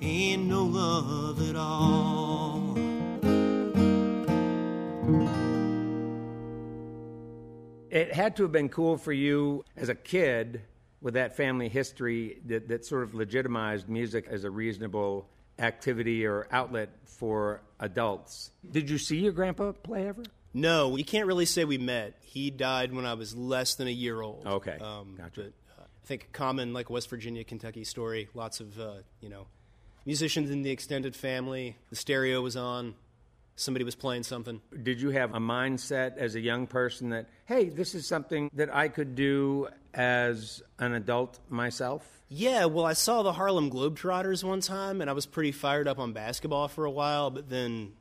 ain't 0.00 0.44
no 0.44 0.64
love 0.64 1.46
at 1.46 1.56
all. 1.56 2.74
It 7.90 8.14
had 8.14 8.34
to 8.36 8.44
have 8.44 8.52
been 8.52 8.70
cool 8.70 8.96
for 8.96 9.12
you 9.12 9.62
as 9.76 9.90
a 9.90 9.94
kid 9.94 10.62
with 11.02 11.12
that 11.14 11.36
family 11.36 11.68
history 11.68 12.40
that, 12.46 12.66
that 12.68 12.86
sort 12.86 13.02
of 13.02 13.12
legitimized 13.12 13.90
music 13.90 14.26
as 14.30 14.44
a 14.44 14.50
reasonable 14.50 15.28
activity 15.58 16.24
or 16.24 16.48
outlet 16.50 16.88
for 17.04 17.60
adults. 17.78 18.52
Did 18.70 18.88
you 18.88 18.96
see 18.96 19.18
your 19.18 19.32
grandpa 19.32 19.72
play 19.72 20.08
ever? 20.08 20.22
No, 20.54 20.88
we 20.88 21.02
can't 21.02 21.26
really 21.26 21.46
say 21.46 21.64
we 21.64 21.78
met. 21.78 22.14
He 22.20 22.50
died 22.50 22.94
when 22.94 23.06
I 23.06 23.14
was 23.14 23.34
less 23.34 23.74
than 23.74 23.88
a 23.88 23.92
year 23.92 24.20
old. 24.20 24.46
Okay, 24.46 24.78
um, 24.80 25.14
gotcha. 25.16 25.42
But 25.42 25.52
uh, 25.78 25.84
I 25.84 26.06
think 26.06 26.28
common 26.32 26.72
like 26.72 26.90
West 26.90 27.08
Virginia, 27.08 27.44
Kentucky 27.44 27.84
story. 27.84 28.28
Lots 28.34 28.60
of 28.60 28.78
uh, 28.78 28.94
you 29.20 29.28
know 29.28 29.46
musicians 30.04 30.50
in 30.50 30.62
the 30.62 30.70
extended 30.70 31.16
family. 31.16 31.76
The 31.90 31.96
stereo 31.96 32.40
was 32.40 32.56
on. 32.56 32.94
Somebody 33.54 33.84
was 33.84 33.94
playing 33.94 34.22
something. 34.22 34.60
Did 34.82 35.00
you 35.00 35.10
have 35.10 35.34
a 35.34 35.38
mindset 35.38 36.16
as 36.16 36.34
a 36.34 36.40
young 36.40 36.66
person 36.66 37.10
that, 37.10 37.28
hey, 37.44 37.68
this 37.68 37.94
is 37.94 38.06
something 38.06 38.50
that 38.54 38.74
I 38.74 38.88
could 38.88 39.14
do 39.14 39.68
as 39.92 40.62
an 40.78 40.94
adult 40.94 41.38
myself? 41.50 42.22
Yeah, 42.30 42.64
well, 42.64 42.86
I 42.86 42.94
saw 42.94 43.22
the 43.22 43.34
Harlem 43.34 43.70
Globetrotters 43.70 44.42
one 44.42 44.62
time, 44.62 45.02
and 45.02 45.10
I 45.10 45.12
was 45.12 45.26
pretty 45.26 45.52
fired 45.52 45.86
up 45.86 45.98
on 45.98 46.14
basketball 46.14 46.68
for 46.68 46.86
a 46.86 46.90
while. 46.90 47.28
But 47.28 47.50
then, 47.50 47.92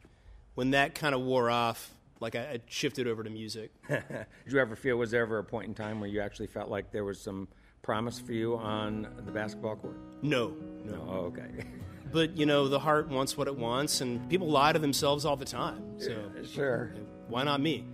when 0.55 0.72
that 0.72 0.96
kind 0.96 1.13
of 1.13 1.20
wore 1.20 1.50
off, 1.50 1.93
like 2.22 2.36
I, 2.36 2.40
I 2.40 2.60
shifted 2.68 3.08
over 3.08 3.24
to 3.24 3.30
music. 3.30 3.72
Did 3.90 4.06
you 4.48 4.60
ever 4.60 4.75
feel 4.78 4.96
was 4.96 5.12
there 5.12 5.24
ever 5.24 5.40
a 5.40 5.44
point 5.44 5.68
in 5.68 5.74
time 5.74 6.00
where 6.00 6.10
you 6.10 6.22
actually 6.22 6.48
felt 6.48 6.70
like 6.70 6.92
there 6.92 7.04
was 7.04 7.20
some 7.20 7.50
promise 7.82 8.20
for 8.20 8.32
you 8.32 8.56
on 8.56 9.08
the 9.25 9.32
basketball 9.32 9.75
court? 9.75 9.98
No, 10.22 10.54
No. 10.86 10.96
no. 10.96 11.06
Oh, 11.10 11.20
okay. 11.25 11.50
But 12.13 12.36
you 12.36 12.46
know, 12.46 12.68
the 12.68 12.80
heart 12.80 13.08
wants 13.08 13.38
what 13.38 13.48
it 13.48 13.56
wants, 13.56 14.01
and 14.01 14.30
people 14.30 14.50
lie 14.50 14.74
to 14.74 14.80
themselves 14.80 15.24
all 15.24 15.38
the 15.38 15.46
time. 15.46 15.82
So 15.98 16.30
sure. 16.44 16.94
why 17.30 17.44
not 17.46 17.62
me? 17.62 17.86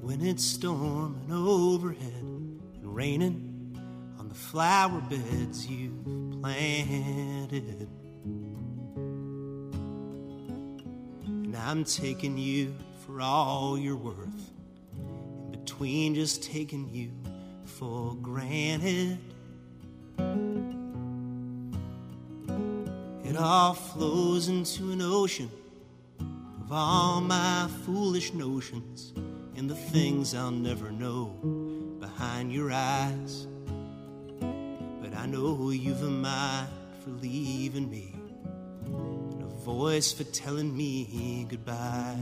When 0.00 0.20
it's 0.20 0.44
storming 0.44 1.32
overhead 1.32 2.12
and 2.22 2.60
raining 2.82 3.76
on 4.20 4.28
the 4.28 4.36
flower 4.36 5.00
beds 5.00 5.66
you've 5.66 6.04
planted. 6.40 7.88
I'm 11.64 11.84
taking 11.84 12.36
you 12.36 12.74
for 13.06 13.22
all 13.22 13.78
you're 13.78 13.96
worth, 13.96 14.50
in 14.92 15.50
between 15.50 16.14
just 16.14 16.42
taking 16.42 16.90
you 16.92 17.10
for 17.64 18.14
granted. 18.16 19.18
It 23.24 23.36
all 23.38 23.72
flows 23.72 24.48
into 24.48 24.92
an 24.92 25.00
ocean 25.00 25.50
of 26.20 26.70
all 26.70 27.22
my 27.22 27.70
foolish 27.86 28.34
notions 28.34 29.14
and 29.56 29.68
the 29.68 29.74
things 29.74 30.34
I'll 30.34 30.50
never 30.50 30.90
know 30.90 31.28
behind 31.98 32.52
your 32.52 32.72
eyes. 32.72 33.46
But 34.38 35.14
I 35.16 35.24
know 35.24 35.70
you've 35.70 36.02
a 36.02 36.10
mind 36.10 36.68
for 37.02 37.10
leaving 37.10 37.90
me 37.90 38.13
voice 39.64 40.12
for 40.12 40.24
telling 40.24 40.76
me 40.76 41.46
goodbye. 41.48 42.18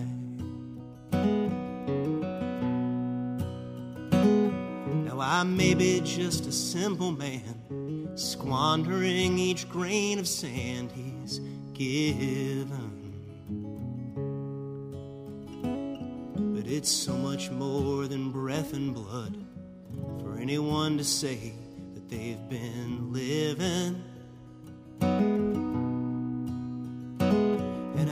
Now 5.06 5.18
I 5.18 5.42
may 5.42 5.74
be 5.74 6.00
just 6.04 6.46
a 6.46 6.52
simple 6.52 7.10
man, 7.10 8.12
squandering 8.14 9.40
each 9.40 9.68
grain 9.68 10.20
of 10.20 10.28
sand 10.28 10.92
he's 10.92 11.40
given. 11.72 13.00
But 16.54 16.70
it's 16.70 16.92
so 16.92 17.14
much 17.14 17.50
more 17.50 18.06
than 18.06 18.30
breath 18.30 18.72
and 18.72 18.94
blood 18.94 19.36
for 20.20 20.38
anyone 20.38 20.96
to 20.96 21.04
say 21.04 21.54
that 21.94 22.08
they've 22.08 22.48
been 22.48 23.12
living. 23.12 24.00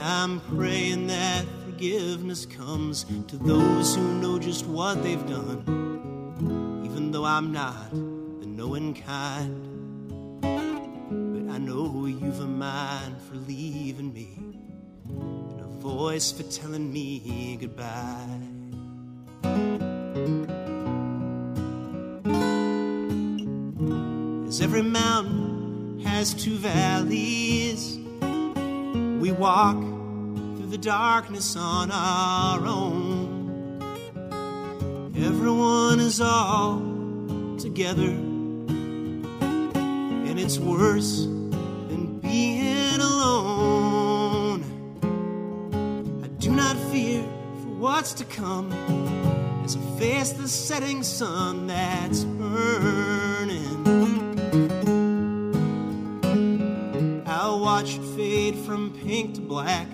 I'm 0.03 0.39
praying 0.39 1.07
that 1.07 1.45
forgiveness 1.65 2.45
comes 2.47 3.05
to 3.27 3.37
those 3.37 3.95
who 3.95 4.01
know 4.19 4.39
just 4.39 4.65
what 4.65 5.03
they've 5.03 5.25
done, 5.27 6.81
even 6.85 7.11
though 7.11 7.25
I'm 7.25 7.51
not 7.51 7.91
the 7.91 8.47
knowing 8.47 8.95
kind. 8.95 10.41
But 10.41 11.53
I 11.53 11.57
know 11.59 12.07
you've 12.07 12.39
a 12.39 12.47
mind 12.47 13.21
for 13.21 13.35
leaving 13.35 14.11
me 14.11 14.37
and 15.07 15.61
a 15.61 15.67
voice 15.79 16.31
for 16.31 16.43
telling 16.43 16.91
me 16.91 17.57
goodbye. 17.61 18.27
As 24.47 24.61
every 24.61 24.81
mountain 24.81 26.01
has 26.05 26.33
two 26.33 26.57
valleys, 26.57 27.97
we 29.21 29.31
walk 29.31 29.90
the 30.71 30.77
darkness 30.77 31.57
on 31.57 31.91
our 31.91 32.65
own. 32.65 33.77
Everyone 35.17 35.99
is 35.99 36.21
all 36.21 36.79
together, 37.59 38.07
and 40.29 40.39
it's 40.39 40.57
worse 40.59 41.25
than 41.25 42.19
being 42.21 43.01
alone. 43.01 44.63
I 46.23 46.27
do 46.39 46.51
not 46.51 46.77
fear 46.89 47.21
for 47.21 47.73
what's 47.77 48.13
to 48.13 48.23
come 48.23 48.71
as 49.65 49.75
I 49.75 49.81
face 49.99 50.31
the 50.31 50.47
setting 50.47 51.03
sun 51.03 51.67
that's 51.67 52.23
burning. 52.23 53.83
I'll 57.27 57.59
watch 57.59 57.95
it 57.95 58.03
fade 58.15 58.55
from 58.55 58.93
pink 59.03 59.35
to 59.35 59.41
black, 59.41 59.87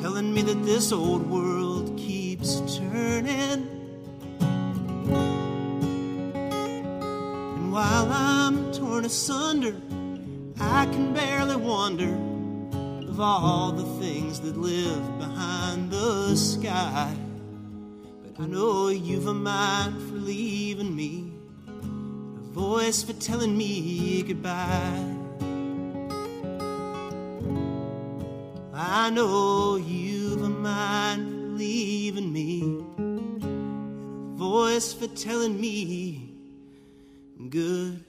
telling 0.00 0.32
me 0.32 0.40
that 0.40 0.64
this 0.64 0.92
old 0.92 1.28
world 1.28 1.96
keeps 1.98 2.60
turning. 2.78 3.68
And 7.56 7.72
while 7.72 8.10
I'm 8.10 8.72
torn 8.72 9.04
asunder, 9.04 9.76
I 10.58 10.86
can 10.86 11.12
barely 11.12 11.56
wonder 11.56 12.14
of 13.08 13.20
all 13.20 13.72
the 13.72 13.84
things 14.00 14.40
that 14.40 14.56
live 14.56 15.18
behind 15.18 15.90
the 15.90 16.34
sky. 16.34 17.14
But 18.22 18.44
I 18.44 18.46
know 18.46 18.88
you've 18.88 19.26
a 19.26 19.34
mind 19.34 20.00
for 20.08 20.14
leaving 20.16 20.96
me, 20.96 21.30
a 21.68 22.52
voice 22.54 23.02
for 23.02 23.12
telling 23.12 23.54
me 23.54 24.22
goodbye. 24.22 25.19
I 28.82 29.10
know 29.10 29.76
you've 29.76 30.42
a 30.42 30.48
mind 30.48 31.28
for 31.28 31.58
leaving 31.58 32.32
me, 32.32 32.62
and 32.96 33.44
a 33.44 34.38
voice 34.38 34.94
for 34.94 35.06
telling 35.08 35.60
me 35.60 36.30
goodbye. 37.50 38.06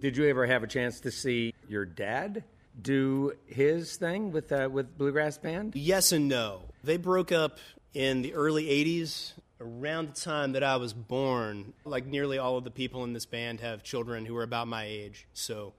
Did 0.00 0.16
you 0.16 0.28
ever 0.28 0.46
have 0.46 0.62
a 0.62 0.66
chance 0.66 1.00
to 1.00 1.10
see 1.10 1.52
your 1.68 1.84
dad 1.84 2.42
do 2.80 3.34
his 3.44 3.96
thing 3.96 4.32
with 4.32 4.50
uh, 4.50 4.70
with 4.72 4.96
bluegrass 4.96 5.36
band? 5.36 5.76
Yes 5.76 6.12
and 6.12 6.26
no. 6.26 6.62
They 6.82 6.96
broke 6.96 7.32
up 7.32 7.58
in 7.92 8.22
the 8.22 8.32
early 8.32 8.64
80s, 8.64 9.32
around 9.60 10.08
the 10.14 10.20
time 10.20 10.52
that 10.52 10.62
I 10.62 10.76
was 10.76 10.92
born. 10.92 11.72
Like 11.84 12.06
nearly 12.06 12.38
all 12.38 12.56
of 12.56 12.64
the 12.64 12.70
people 12.70 13.04
in 13.04 13.12
this 13.12 13.26
band 13.26 13.60
have 13.60 13.82
children 13.82 14.24
who 14.24 14.36
are 14.36 14.42
about 14.42 14.68
my 14.68 14.84
age. 14.84 15.26
So 15.32 15.74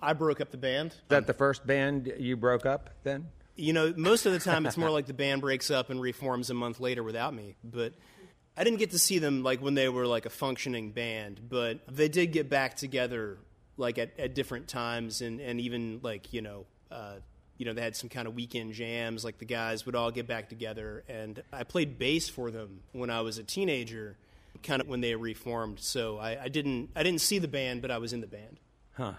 I 0.00 0.12
broke 0.12 0.40
up 0.40 0.50
the 0.50 0.56
band. 0.56 0.92
Is 0.92 1.00
that 1.08 1.26
the 1.26 1.34
first 1.34 1.66
band 1.66 2.12
you 2.18 2.36
broke 2.36 2.66
up 2.66 2.90
then? 3.04 3.28
You 3.56 3.72
know, 3.72 3.92
most 3.96 4.24
of 4.26 4.32
the 4.32 4.38
time 4.38 4.64
it's 4.64 4.76
more 4.76 4.90
like 4.90 5.06
the 5.06 5.14
band 5.14 5.42
breaks 5.42 5.70
up 5.70 5.90
and 5.90 6.00
reforms 6.00 6.48
a 6.50 6.54
month 6.54 6.80
later 6.80 7.02
without 7.02 7.34
me. 7.34 7.56
But 7.62 7.92
I 8.56 8.64
didn't 8.64 8.78
get 8.78 8.90
to 8.90 8.98
see 8.98 9.18
them 9.18 9.42
like 9.42 9.60
when 9.60 9.74
they 9.74 9.88
were 9.88 10.06
like 10.06 10.26
a 10.26 10.30
functioning 10.30 10.90
band, 10.90 11.40
but 11.48 11.80
they 11.86 12.08
did 12.08 12.32
get 12.32 12.48
back 12.48 12.76
together 12.76 13.38
like 13.76 13.98
at, 13.98 14.18
at 14.18 14.34
different 14.34 14.68
times 14.68 15.22
and, 15.22 15.40
and 15.40 15.60
even 15.60 16.00
like, 16.02 16.32
you 16.32 16.42
know, 16.42 16.66
uh, 16.90 17.16
you 17.58 17.66
know, 17.66 17.72
they 17.72 17.82
had 17.82 17.94
some 17.96 18.08
kind 18.08 18.26
of 18.26 18.34
weekend 18.34 18.72
jams, 18.72 19.24
like 19.24 19.38
the 19.38 19.44
guys 19.44 19.86
would 19.86 19.94
all 19.94 20.10
get 20.10 20.26
back 20.26 20.48
together 20.48 21.04
and 21.08 21.42
I 21.52 21.64
played 21.64 21.98
bass 21.98 22.28
for 22.28 22.50
them 22.50 22.80
when 22.92 23.10
I 23.10 23.20
was 23.20 23.38
a 23.38 23.42
teenager, 23.44 24.16
kind 24.62 24.80
of 24.80 24.88
when 24.88 25.00
they 25.00 25.14
reformed. 25.14 25.80
So 25.80 26.18
I, 26.18 26.44
I 26.44 26.48
didn't 26.48 26.90
I 26.96 27.02
didn't 27.02 27.20
see 27.20 27.38
the 27.38 27.48
band, 27.48 27.82
but 27.82 27.90
I 27.90 27.98
was 27.98 28.12
in 28.12 28.20
the 28.20 28.26
band. 28.26 28.58
Huh. 28.94 29.12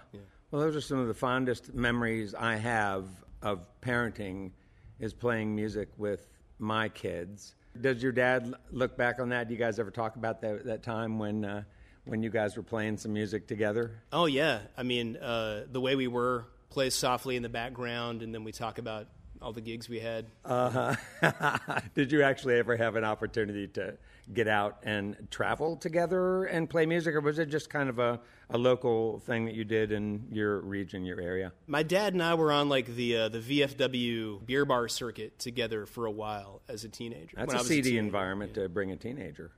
Well, 0.50 0.62
those 0.62 0.76
are 0.76 0.80
some 0.80 0.98
of 0.98 1.08
the 1.08 1.14
fondest 1.14 1.74
memories 1.74 2.34
I 2.34 2.56
have 2.56 3.06
of 3.42 3.60
parenting 3.82 4.52
is 5.00 5.12
playing 5.12 5.54
music 5.54 5.88
with 5.96 6.28
my 6.58 6.88
kids. 6.88 7.54
Does 7.80 8.02
your 8.02 8.12
dad 8.12 8.54
look 8.70 8.96
back 8.96 9.18
on 9.18 9.30
that? 9.30 9.48
Do 9.48 9.54
you 9.54 9.58
guys 9.58 9.78
ever 9.78 9.90
talk 9.90 10.16
about 10.16 10.40
that, 10.42 10.64
that 10.64 10.82
time 10.82 11.18
when 11.18 11.44
uh, 11.44 11.62
when 12.04 12.22
you 12.22 12.30
guys 12.30 12.56
were 12.56 12.62
playing 12.62 12.98
some 12.98 13.12
music 13.12 13.46
together? 13.48 14.02
Oh 14.12 14.26
yeah, 14.26 14.60
I 14.76 14.82
mean 14.82 15.16
uh, 15.16 15.64
the 15.70 15.80
way 15.80 15.96
we 15.96 16.06
were 16.06 16.46
plays 16.74 16.94
softly 16.94 17.36
in 17.36 17.42
the 17.42 17.48
background, 17.48 18.20
and 18.20 18.34
then 18.34 18.42
we 18.44 18.52
talk 18.52 18.78
about 18.78 19.06
all 19.40 19.52
the 19.52 19.60
gigs 19.60 19.88
we 19.88 20.00
had. 20.00 20.26
Uh 20.44 20.94
huh. 21.22 21.80
Did 21.94 22.10
you 22.10 22.22
actually 22.22 22.58
ever 22.58 22.76
have 22.76 22.96
an 22.96 23.04
opportunity 23.04 23.68
to 23.68 23.96
get 24.32 24.48
out 24.48 24.78
and 24.82 25.28
travel 25.30 25.76
together 25.76 26.44
and 26.44 26.68
play 26.68 26.84
music, 26.84 27.14
or 27.14 27.20
was 27.20 27.38
it 27.38 27.46
just 27.46 27.70
kind 27.70 27.88
of 27.88 28.00
a, 28.00 28.20
a 28.50 28.58
local 28.58 29.20
thing 29.20 29.44
that 29.44 29.54
you 29.54 29.64
did 29.64 29.92
in 29.92 30.26
your 30.32 30.60
region, 30.60 31.04
your 31.04 31.20
area? 31.20 31.52
My 31.68 31.84
dad 31.84 32.12
and 32.12 32.22
I 32.22 32.34
were 32.34 32.50
on 32.50 32.68
like 32.68 32.86
the 32.86 33.16
uh, 33.16 33.28
the 33.28 33.38
VFW 33.38 34.44
beer 34.44 34.64
bar 34.64 34.88
circuit 34.88 35.38
together 35.38 35.86
for 35.86 36.06
a 36.06 36.10
while 36.10 36.60
as 36.68 36.82
a 36.82 36.88
teenager. 36.88 37.36
That's 37.36 37.54
a 37.54 37.60
seedy 37.60 37.98
environment 37.98 38.52
yeah. 38.56 38.64
to 38.64 38.68
bring 38.68 38.90
a 38.90 38.96
teenager. 38.96 39.52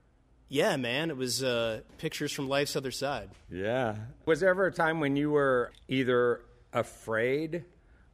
Yeah, 0.48 0.76
man, 0.76 1.10
it 1.10 1.16
was 1.16 1.42
uh, 1.42 1.80
pictures 1.98 2.30
from 2.32 2.48
life's 2.48 2.76
other 2.76 2.92
side. 2.92 3.30
Yeah. 3.50 3.96
Was 4.26 4.40
there 4.40 4.50
ever 4.50 4.66
a 4.66 4.72
time 4.72 5.00
when 5.00 5.16
you 5.16 5.30
were 5.30 5.72
either 5.88 6.40
afraid 6.76 7.64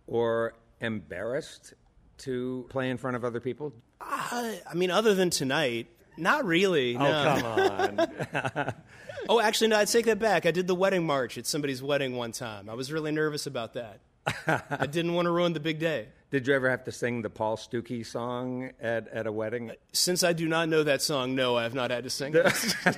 or 0.06 0.54
embarrassed 0.80 1.74
to 2.18 2.66
play 2.70 2.88
in 2.88 2.96
front 2.96 3.16
of 3.16 3.24
other 3.24 3.40
people? 3.40 3.74
Uh, 4.00 4.52
I 4.68 4.74
mean, 4.74 4.90
other 4.90 5.14
than 5.14 5.30
tonight, 5.30 5.88
not 6.16 6.44
really. 6.44 6.96
Oh, 6.96 7.00
no. 7.00 7.24
come 7.24 8.00
on. 8.00 8.74
oh, 9.28 9.40
actually, 9.40 9.68
no, 9.68 9.78
I 9.78 9.84
take 9.84 10.06
that 10.06 10.18
back. 10.18 10.46
I 10.46 10.50
did 10.50 10.66
the 10.66 10.74
wedding 10.74 11.04
march 11.04 11.36
at 11.36 11.46
somebody's 11.46 11.82
wedding 11.82 12.16
one 12.16 12.32
time. 12.32 12.70
I 12.70 12.74
was 12.74 12.92
really 12.92 13.12
nervous 13.12 13.46
about 13.46 13.74
that. 13.74 14.00
I 14.46 14.86
didn't 14.90 15.14
want 15.14 15.26
to 15.26 15.32
ruin 15.32 15.52
the 15.52 15.60
big 15.60 15.80
day. 15.80 16.08
Did 16.30 16.46
you 16.46 16.54
ever 16.54 16.70
have 16.70 16.84
to 16.84 16.92
sing 16.92 17.22
the 17.22 17.30
Paul 17.30 17.56
Stookey 17.56 18.06
song 18.06 18.70
at, 18.80 19.08
at 19.08 19.26
a 19.26 19.32
wedding? 19.32 19.72
Since 19.92 20.22
I 20.22 20.32
do 20.32 20.48
not 20.48 20.68
know 20.68 20.84
that 20.84 21.02
song, 21.02 21.34
no, 21.34 21.56
I 21.56 21.64
have 21.64 21.74
not 21.74 21.90
had 21.90 22.04
to 22.04 22.10
sing 22.10 22.32
it. 22.34 22.76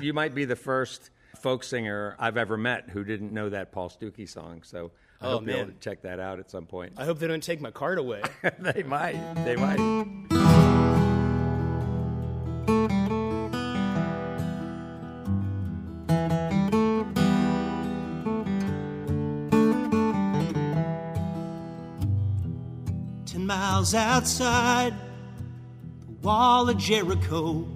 you 0.00 0.12
might 0.12 0.34
be 0.34 0.44
the 0.44 0.54
first 0.54 1.10
folk 1.36 1.64
singer 1.64 2.16
I've 2.18 2.36
ever 2.36 2.56
met 2.56 2.90
who 2.90 3.04
didn't 3.04 3.32
know 3.32 3.48
that 3.50 3.72
Paul 3.72 3.88
Stookey 3.88 4.28
song. 4.28 4.62
So 4.62 4.90
I 5.20 5.26
oh, 5.26 5.30
hope 5.32 5.44
man. 5.44 5.56
you'll 5.56 5.74
check 5.80 6.02
that 6.02 6.20
out 6.20 6.38
at 6.38 6.50
some 6.50 6.66
point. 6.66 6.94
I 6.96 7.04
hope 7.04 7.18
they 7.18 7.26
don't 7.26 7.42
take 7.42 7.60
my 7.60 7.70
card 7.70 7.98
away. 7.98 8.22
they 8.58 8.82
might. 8.82 9.34
They 9.44 9.56
might. 9.56 9.76
Ten 23.26 23.46
miles 23.46 23.94
outside 23.94 24.94
the 26.06 26.12
wall 26.22 26.68
of 26.68 26.78
Jericho. 26.78 27.75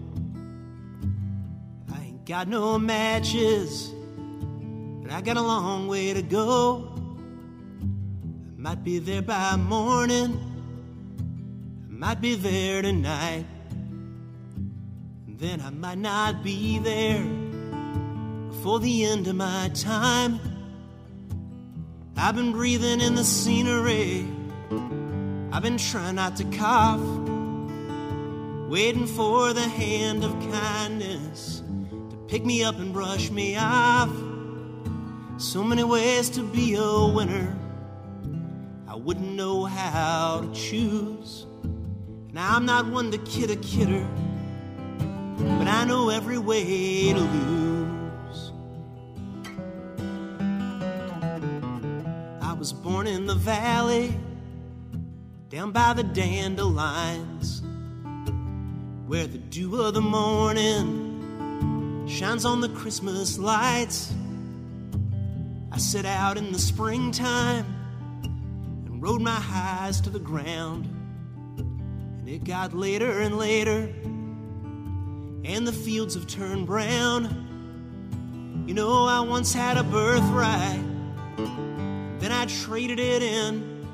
Got 2.24 2.48
no 2.48 2.78
matches, 2.78 3.92
but 5.02 5.10
I 5.10 5.20
got 5.20 5.36
a 5.36 5.42
long 5.42 5.88
way 5.88 6.12
to 6.12 6.22
go. 6.22 6.92
I 7.82 8.60
might 8.60 8.84
be 8.84 8.98
there 8.98 9.22
by 9.22 9.56
morning, 9.56 10.38
I 11.88 11.92
might 11.92 12.20
be 12.20 12.34
there 12.34 12.82
tonight, 12.82 13.46
and 15.26 15.38
then 15.38 15.60
I 15.60 15.70
might 15.70 15.98
not 15.98 16.44
be 16.44 16.78
there 16.78 17.24
before 18.50 18.80
the 18.80 19.04
end 19.04 19.26
of 19.26 19.36
my 19.36 19.70
time. 19.74 20.38
I've 22.16 22.36
been 22.36 22.52
breathing 22.52 23.00
in 23.00 23.14
the 23.14 23.24
scenery 23.24 24.26
I've 25.52 25.64
been 25.64 25.78
trying 25.78 26.14
not 26.14 26.36
to 26.36 26.44
cough, 26.44 27.00
waiting 28.68 29.06
for 29.06 29.52
the 29.52 29.60
hand 29.60 30.22
of 30.22 30.30
kindness 30.52 31.59
pick 32.30 32.44
me 32.44 32.62
up 32.62 32.76
and 32.76 32.92
brush 32.92 33.28
me 33.32 33.56
off. 33.56 34.08
So 35.36 35.64
many 35.64 35.82
ways 35.82 36.30
to 36.30 36.44
be 36.44 36.76
a 36.76 37.06
winner, 37.12 37.58
I 38.86 38.94
wouldn't 38.94 39.32
know 39.32 39.64
how 39.64 40.42
to 40.42 40.54
choose. 40.54 41.44
Now 42.32 42.54
I'm 42.54 42.64
not 42.64 42.86
one 42.86 43.10
to 43.10 43.18
kid 43.18 43.50
a 43.50 43.56
kidder, 43.56 44.06
but 45.38 45.66
I 45.66 45.84
know 45.84 46.10
every 46.10 46.38
way 46.38 47.12
to 47.12 47.18
lose. 47.18 48.52
I 52.40 52.52
was 52.52 52.72
born 52.72 53.08
in 53.08 53.26
the 53.26 53.34
valley 53.34 54.14
down 55.48 55.72
by 55.72 55.94
the 55.94 56.04
dandelions, 56.04 57.60
where 59.08 59.26
the 59.26 59.38
dew 59.38 59.82
of 59.82 59.94
the 59.94 60.00
morning 60.00 61.09
shines 62.10 62.44
on 62.44 62.60
the 62.60 62.68
Christmas 62.68 63.38
lights. 63.38 64.12
I 65.70 65.78
set 65.78 66.04
out 66.04 66.36
in 66.36 66.52
the 66.52 66.58
springtime 66.58 67.64
and 68.24 69.00
rode 69.00 69.22
my 69.22 69.30
highs 69.30 70.00
to 70.02 70.10
the 70.10 70.18
ground. 70.18 70.86
And 71.56 72.28
it 72.28 72.42
got 72.42 72.74
later 72.74 73.20
and 73.20 73.38
later, 73.38 73.88
and 75.44 75.66
the 75.66 75.72
fields 75.72 76.14
have 76.14 76.26
turned 76.26 76.66
brown. 76.66 78.64
You 78.66 78.74
know, 78.74 79.04
I 79.04 79.20
once 79.20 79.54
had 79.54 79.76
a 79.76 79.84
birthright, 79.84 80.82
then 82.18 82.32
I 82.32 82.46
traded 82.46 82.98
it 82.98 83.22
in 83.22 83.86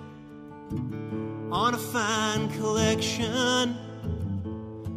on 1.52 1.74
a 1.74 1.78
fine 1.78 2.48
collection 2.56 3.76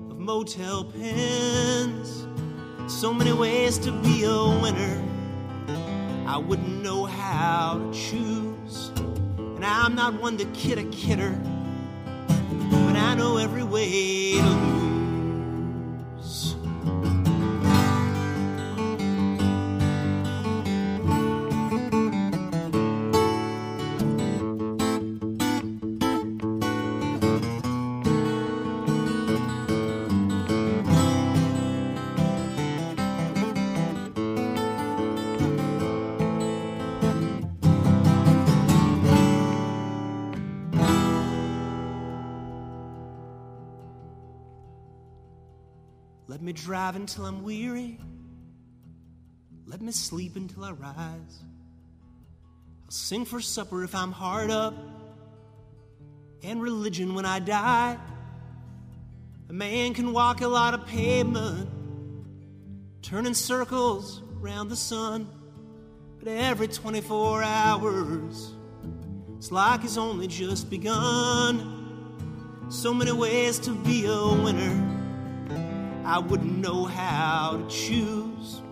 of 0.10 0.18
motel 0.18 0.86
pens. 0.86 2.29
So 2.90 3.14
many 3.14 3.32
ways 3.32 3.78
to 3.80 3.92
be 3.92 4.24
a 4.24 4.34
winner. 4.34 5.04
I 6.26 6.38
wouldn't 6.38 6.82
know 6.82 7.06
how 7.06 7.78
to 7.78 7.94
choose. 7.94 8.92
And 9.38 9.64
I'm 9.64 9.94
not 9.94 10.20
one 10.20 10.38
to 10.38 10.46
kid 10.46 10.80
a 10.80 10.84
kidder, 10.86 11.40
but 12.72 12.96
I 12.96 13.14
know 13.14 13.38
every 13.38 13.64
way 13.64 14.34
to 14.34 14.42
lose. 14.42 14.79
Me 46.50 46.54
drive 46.54 46.96
until 46.96 47.28
I'm 47.28 47.44
weary. 47.44 48.00
Let 49.68 49.84
me 49.84 49.92
sleep 49.92 50.36
until 50.36 50.64
I 50.64 50.72
rise. 50.72 51.44
I'll 52.86 52.90
sing 52.90 53.24
for 53.24 53.40
supper 53.40 53.84
if 53.84 53.94
I'm 53.94 54.12
hard 54.12 54.50
up, 54.50 54.74
and 56.42 56.60
religion 56.60 57.14
when 57.14 57.24
I 57.24 57.38
die. 57.38 58.00
A 59.48 59.54
man 59.54 59.94
can 59.94 60.12
walk 60.12 60.42
a 60.42 60.48
lot 60.48 60.74
of 60.74 60.88
pavement, 60.88 61.70
turning 63.04 63.36
circles 63.36 64.24
around 64.42 64.70
the 64.70 64.76
sun, 64.76 65.30
but 66.18 66.30
every 66.30 66.68
24 66.68 67.44
hours, 67.44 68.54
it's 69.38 69.52
like 69.52 69.84
he's 69.84 70.00
only 70.00 70.26
just 70.26 70.68
begun. 70.68 72.66
So 72.70 72.92
many 72.92 73.12
ways 73.12 73.60
to 73.60 73.76
be 73.76 74.08
a 74.08 74.44
winner 74.44 74.89
I 76.10 76.18
wouldn't 76.18 76.58
know 76.58 76.86
how 76.86 77.58
to 77.58 77.70
choose. 77.70 78.64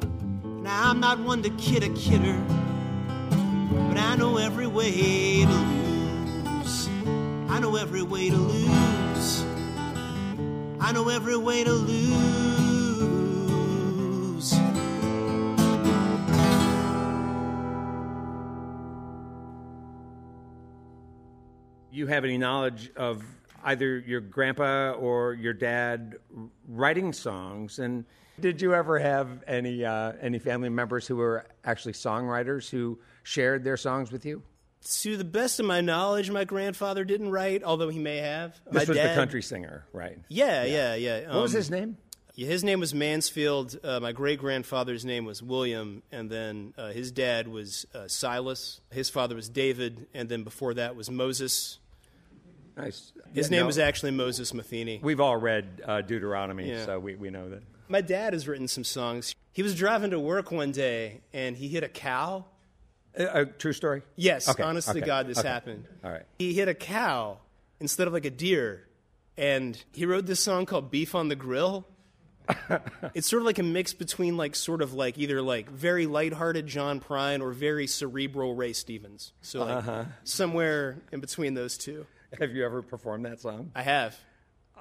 Now 0.44 0.90
I'm 0.90 1.00
not 1.00 1.20
one 1.20 1.44
to 1.44 1.52
kid 1.52 1.84
a 1.84 1.90
kidder, 1.90 2.44
but 3.70 3.96
I 3.96 4.16
know 4.16 4.38
every 4.38 4.66
way 4.66 5.46
to 5.46 5.52
lose. 5.52 6.90
I 7.48 7.60
know 7.60 7.76
every 7.76 8.02
way 8.02 8.32
to 8.32 8.36
lose. 8.36 9.44
I 10.80 10.92
know 10.92 11.10
every 11.10 11.38
way 11.38 11.64
to 11.64 11.72
lose. 11.72 12.08
You 21.92 22.08
have 22.08 22.24
any 22.24 22.40
knowledge 22.40 22.90
of 22.96 23.24
either 23.64 24.00
your 24.00 24.22
grandpa 24.22 24.92
or 24.92 25.34
your 25.34 25.54
dad 25.54 26.16
writing 26.68 27.14
songs. 27.14 27.80
And 27.80 28.06
did 28.40 28.62
you 28.62 28.74
ever 28.74 29.00
have 29.00 29.44
any 29.48 29.84
uh, 29.86 30.14
any 30.22 30.40
family 30.40 30.70
members 30.70 31.08
who 31.08 31.16
were 31.16 31.46
actually 31.64 31.94
songwriters 31.94 32.70
who 32.70 33.00
shared 33.24 33.64
their 33.64 33.78
songs 33.78 34.12
with 34.12 34.26
you? 34.26 34.44
To 35.02 35.18
the 35.18 35.26
best 35.26 35.60
of 35.60 35.66
my 35.66 35.82
knowledge, 35.82 36.30
my 36.30 36.44
grandfather 36.46 37.04
didn't 37.04 37.32
write, 37.32 37.64
although 37.64 37.90
he 37.90 38.00
may 38.00 38.18
have. 38.18 38.54
This 38.66 38.74
my 38.74 38.92
was 38.92 38.98
dad, 38.98 39.12
the 39.12 39.16
country 39.16 39.42
singer, 39.42 39.86
right? 39.92 40.20
Yeah, 40.30 40.64
yeah, 40.64 40.96
yeah. 40.96 41.34
What 41.34 41.42
was 41.42 41.54
Um, 41.56 41.58
his 41.58 41.72
name? 41.72 41.98
Yeah, 42.36 42.48
his 42.48 42.64
name 42.64 42.80
was 42.80 42.94
Mansfield. 42.94 43.80
Uh, 43.84 44.00
my 44.00 44.12
great 44.12 44.38
grandfather's 44.40 45.04
name 45.04 45.26
was 45.26 45.42
William, 45.42 46.04
and 46.12 46.30
then 46.30 46.76
uh, 46.78 46.90
his 46.92 47.12
dad 47.12 47.48
was 47.48 47.88
uh, 47.96 48.08
Silas. 48.08 48.80
His 48.92 49.10
father 49.10 49.34
was 49.34 49.50
David, 49.50 50.06
and 50.14 50.30
then 50.30 50.44
before 50.44 50.76
that 50.76 50.96
was 50.96 51.10
Moses. 51.10 51.80
Nice. 52.78 53.12
His 53.34 53.50
name 53.50 53.62
no, 53.62 53.66
was 53.66 53.80
actually 53.80 54.12
Moses 54.12 54.54
Matheny. 54.54 55.00
We've 55.02 55.20
all 55.20 55.36
read 55.36 55.82
uh, 55.86 56.02
Deuteronomy, 56.02 56.70
Yeah. 56.70 56.86
so 56.86 57.00
we, 57.00 57.16
we 57.16 57.30
know 57.30 57.50
that. 57.50 57.64
My 57.90 58.02
dad 58.02 58.34
has 58.34 58.48
written 58.48 58.68
some 58.68 58.84
songs. 58.84 59.34
He 59.54 59.64
was 59.64 59.74
driving 59.76 60.12
to 60.12 60.20
work 60.20 60.52
one 60.52 60.72
day, 60.72 61.22
and 61.34 61.58
he 61.58 61.68
hit 61.68 61.84
a 61.84 61.90
cow. 61.90 62.46
A, 63.18 63.42
a 63.42 63.46
true 63.46 63.74
story? 63.74 64.04
Yes, 64.16 64.48
Okay, 64.48 64.62
honest 64.62 64.88
to 64.90 64.98
okay, 64.98 65.06
God, 65.06 65.28
this 65.28 65.40
okay. 65.40 65.48
happened. 65.48 65.86
All 66.04 66.12
right. 66.12 66.24
He 66.38 66.54
hit 66.54 66.68
a 66.68 66.74
cow 66.76 67.40
instead 67.80 68.06
of 68.08 68.14
like 68.14 68.26
a 68.26 68.30
deer, 68.30 68.88
and 69.38 69.82
he 69.94 70.06
wrote 70.06 70.26
this 70.28 70.40
song 70.40 70.66
called 70.68 70.92
"Beef 70.92 71.16
on 71.16 71.28
the 71.30 71.36
Grill." 71.36 71.88
it's 73.14 73.28
sort 73.28 73.42
of 73.42 73.46
like 73.46 73.60
a 73.60 73.64
mix 73.64 73.94
between 73.94 74.38
like 74.38 74.56
sort 74.56 74.82
of 74.82 74.94
like 74.94 75.18
either 75.18 75.42
like 75.42 75.70
very 75.70 76.06
lighthearted 76.06 76.66
John 76.68 77.00
Prine 77.02 77.42
or 77.42 77.52
very 77.52 77.88
cerebral 77.88 78.56
Ray 78.56 78.72
Stevens. 78.74 79.34
So 79.42 79.60
like 79.66 79.76
Uh-huh. 79.78 80.06
somewhere 80.24 80.98
in 81.12 81.20
between 81.20 81.56
those 81.56 81.78
two. 81.78 82.06
Have 82.40 82.52
you 82.52 82.66
ever 82.66 82.82
performed 82.82 83.26
that 83.26 83.40
song? 83.40 83.72
I 83.76 83.82
have. 83.84 84.18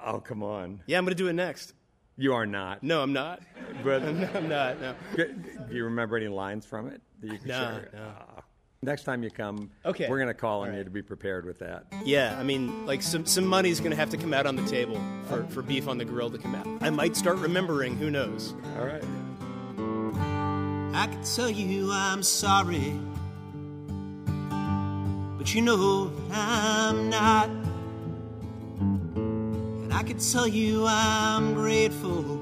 Oh, 0.05 0.19
come 0.19 0.43
on. 0.43 0.81
Yeah, 0.85 0.97
I'm 0.97 1.05
gonna 1.05 1.15
do 1.15 1.27
it 1.27 1.33
next. 1.33 1.73
You 2.17 2.33
are 2.33 2.45
not. 2.45 2.81
No, 2.83 3.01
I'm 3.01 3.13
not. 3.13 3.41
But 3.83 4.03
I'm 4.35 4.49
not. 4.49 4.79
No. 4.81 4.95
do 5.15 5.35
you 5.71 5.83
remember 5.85 6.17
any 6.17 6.27
lines 6.27 6.65
from 6.65 6.87
it 6.87 7.01
that 7.21 7.31
you 7.31 7.37
can 7.37 7.47
No, 7.47 7.53
share? 7.55 7.89
no. 7.93 8.11
Ah. 8.19 8.41
Next 8.83 9.03
time 9.05 9.23
you 9.23 9.31
come, 9.31 9.71
Okay. 9.85 10.07
we're 10.07 10.17
going 10.17 10.27
to 10.27 10.35
call 10.35 10.61
on 10.61 10.69
All 10.69 10.77
you 10.77 10.83
to 10.83 10.89
be 10.91 11.01
prepared 11.01 11.45
with 11.45 11.57
that. 11.59 11.85
Yeah, 12.05 12.37
I 12.39 12.43
mean, 12.43 12.85
like 12.85 13.01
some 13.01 13.25
some 13.25 13.45
money's 13.47 13.79
gonna 13.79 13.95
have 13.95 14.11
to 14.11 14.17
come 14.17 14.33
out 14.35 14.45
on 14.45 14.55
the 14.55 14.65
table 14.67 15.01
for, 15.27 15.43
for 15.45 15.61
beef 15.63 15.87
on 15.87 15.97
the 15.97 16.05
grill 16.05 16.29
to 16.29 16.37
come 16.37 16.53
out. 16.53 16.67
I 16.81 16.91
might 16.91 17.15
start 17.15 17.37
remembering. 17.39 17.97
Who 17.97 18.11
knows? 18.11 18.53
All 18.77 18.85
right. 18.85 19.03
I 20.95 21.07
could 21.07 21.23
tell 21.25 21.49
you 21.49 21.91
I'm 21.91 22.21
sorry, 22.23 22.99
but 25.47 25.55
you 25.55 25.61
know 25.61 26.11
I'm 26.29 27.09
not. 27.09 27.47
And 28.81 29.93
I 29.93 30.03
could 30.03 30.19
tell 30.19 30.45
you 30.45 30.85
I'm 30.85 31.53
grateful 31.53 32.41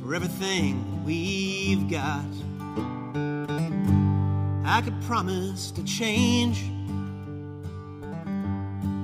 for 0.00 0.14
everything 0.14 1.04
we've 1.04 1.90
got. 1.90 2.24
I 4.64 4.80
could 4.80 4.98
promise 5.02 5.70
to 5.72 5.84
change, 5.84 6.64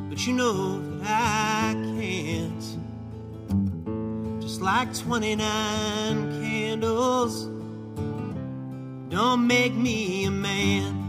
but 0.09 0.27
you 0.27 0.33
know 0.33 0.81
that 1.01 1.71
I 1.71 1.75
can't. 1.75 2.79
Just 4.41 4.63
like 4.63 4.95
29 4.95 5.37
candles 6.41 7.45
don't 9.11 9.47
make 9.47 9.75
me 9.75 10.25
a 10.25 10.31
man. 10.31 11.02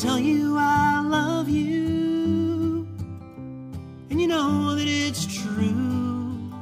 Tell 0.00 0.18
you 0.18 0.56
I 0.56 1.00
love 1.00 1.48
you, 1.48 2.86
and 4.10 4.20
you 4.20 4.28
know 4.28 4.76
that 4.76 4.86
it's 4.86 5.26
true. 5.26 6.52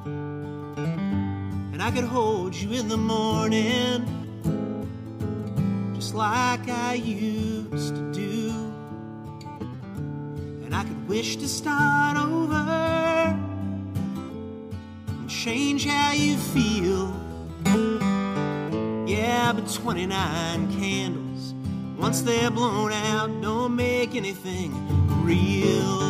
And 1.73 1.83
I 1.83 1.91
could 1.91 2.05
hold 2.05 2.55
you 2.55 2.73
in 2.73 2.89
the 2.89 2.97
morning, 2.97 4.07
just 5.95 6.15
like 6.15 6.67
I 6.71 6.95
used 6.95 7.95
to 7.95 8.13
do. 8.13 8.55
And 10.65 10.75
I 10.75 10.85
could 10.85 11.07
wish 11.07 11.37
to 11.37 11.47
start 11.47 12.17
over 12.17 12.55
and 15.09 15.29
change 15.29 15.85
how 15.85 16.13
you 16.13 16.39
feel. 16.39 17.15
Yeah, 19.07 19.53
but 19.53 19.71
29 19.71 20.81
candles, 20.81 21.26
once 21.99 22.23
they're 22.23 22.51
blown 22.51 22.93
out, 22.93 23.41
don't 23.41 23.75
make 23.75 24.15
anything 24.15 24.73
real. 25.25 26.07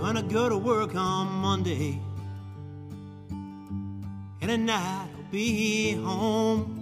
Gonna 0.00 0.22
go 0.22 0.48
to 0.48 0.58
work 0.58 0.94
on 0.94 1.26
Monday, 1.28 2.00
and 4.40 4.50
at 4.50 4.60
night 4.60 5.08
I'll 5.16 5.30
be 5.30 5.92
home. 5.94 6.74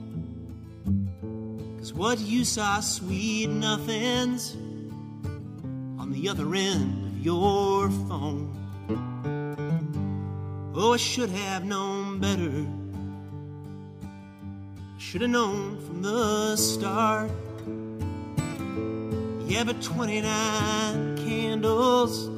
Cause 1.78 1.92
what 1.92 2.18
use 2.18 2.58
are 2.58 2.82
sweet 2.82 3.48
nothings 3.48 4.54
on 5.98 6.10
the 6.12 6.28
other 6.28 6.54
end 6.54 7.05
your 7.26 7.90
phone? 8.06 8.54
Oh, 10.76 10.92
I 10.94 10.96
should 10.96 11.30
have 11.30 11.64
known 11.64 12.20
better. 12.20 12.64
I 14.94 14.98
should 15.00 15.22
have 15.22 15.30
known 15.30 15.80
from 15.84 16.02
the 16.02 16.54
start. 16.54 17.32
Yeah, 19.50 19.64
but 19.64 19.82
29 19.82 21.16
candles, 21.16 22.28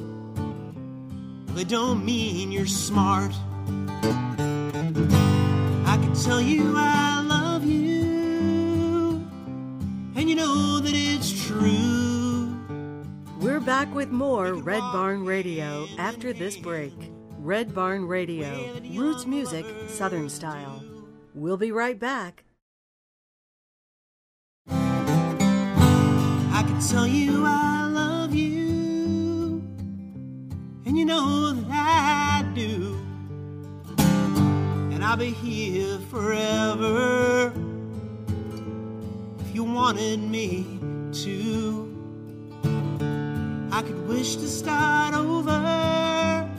well, 1.45 1.55
they 1.55 1.65
don't 1.65 2.03
mean 2.03 2.51
you're 2.51 2.65
smart. 2.65 3.33
I 5.91 5.97
can 6.01 6.13
tell 6.15 6.41
you 6.41 6.73
I 6.75 7.08
We're 13.59 13.65
back 13.65 13.93
with 13.93 14.09
more 14.09 14.53
Red 14.53 14.79
Barn 14.93 15.25
Radio 15.25 15.85
after 15.97 16.31
this 16.31 16.55
break. 16.55 16.93
Red 17.39 17.75
Barn 17.75 18.07
Radio, 18.07 18.79
roots 18.93 19.25
music, 19.25 19.65
Southern 19.89 20.29
style. 20.29 20.81
We'll 21.35 21.57
be 21.57 21.73
right 21.73 21.99
back. 21.99 22.45
I 24.69 26.63
can 26.65 26.79
tell 26.89 27.05
you 27.05 27.43
I 27.45 27.89
love 27.91 28.33
you, 28.33 29.61
and 30.85 30.97
you 30.97 31.03
know 31.03 31.51
that 31.51 32.43
I 32.43 32.43
do. 32.53 32.97
And 33.97 35.03
I'll 35.03 35.17
be 35.17 35.31
here 35.31 35.99
forever 36.09 37.51
if 39.41 39.53
you 39.53 39.65
wanted 39.65 40.21
me 40.21 40.79
to. 41.11 41.88
I 43.79 43.81
could 43.81 44.09
wish 44.09 44.35
to 44.35 44.45
start 44.45 45.13
over, 45.15 46.49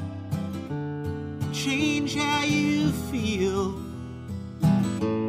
change 1.52 2.14
how 2.14 2.44
you 2.44 2.92
feel. 3.10 3.78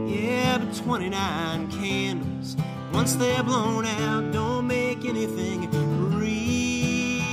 Yeah, 0.08 0.58
but 0.60 0.73
29 0.73 1.69
candles, 1.69 2.56
once 2.93 3.15
they're 3.15 3.43
blown 3.43 3.86
out, 3.86 4.32
don't 4.32 4.67
make 4.67 5.04
anything 5.04 5.69
real. 6.17 7.25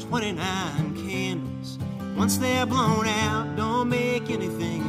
29 0.00 1.06
candles, 1.08 1.78
once 2.16 2.36
they're 2.36 2.66
blown 2.66 3.06
out, 3.06 3.54
don't 3.54 3.88
make 3.90 4.28
anything 4.28 4.85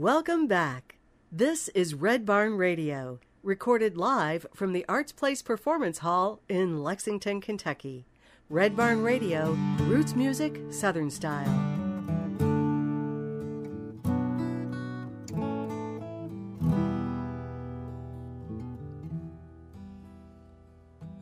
Welcome 0.00 0.46
back. 0.46 0.96
This 1.30 1.68
is 1.74 1.92
Red 1.92 2.24
Barn 2.24 2.56
Radio, 2.56 3.18
recorded 3.42 3.98
live 3.98 4.46
from 4.54 4.72
the 4.72 4.86
Arts 4.88 5.12
Place 5.12 5.42
Performance 5.42 5.98
Hall 5.98 6.40
in 6.48 6.82
Lexington, 6.82 7.42
Kentucky. 7.42 8.06
Red 8.48 8.74
Barn 8.74 9.02
Radio, 9.02 9.58
roots 9.80 10.14
music, 10.14 10.58
Southern 10.70 11.10
style. 11.10 11.44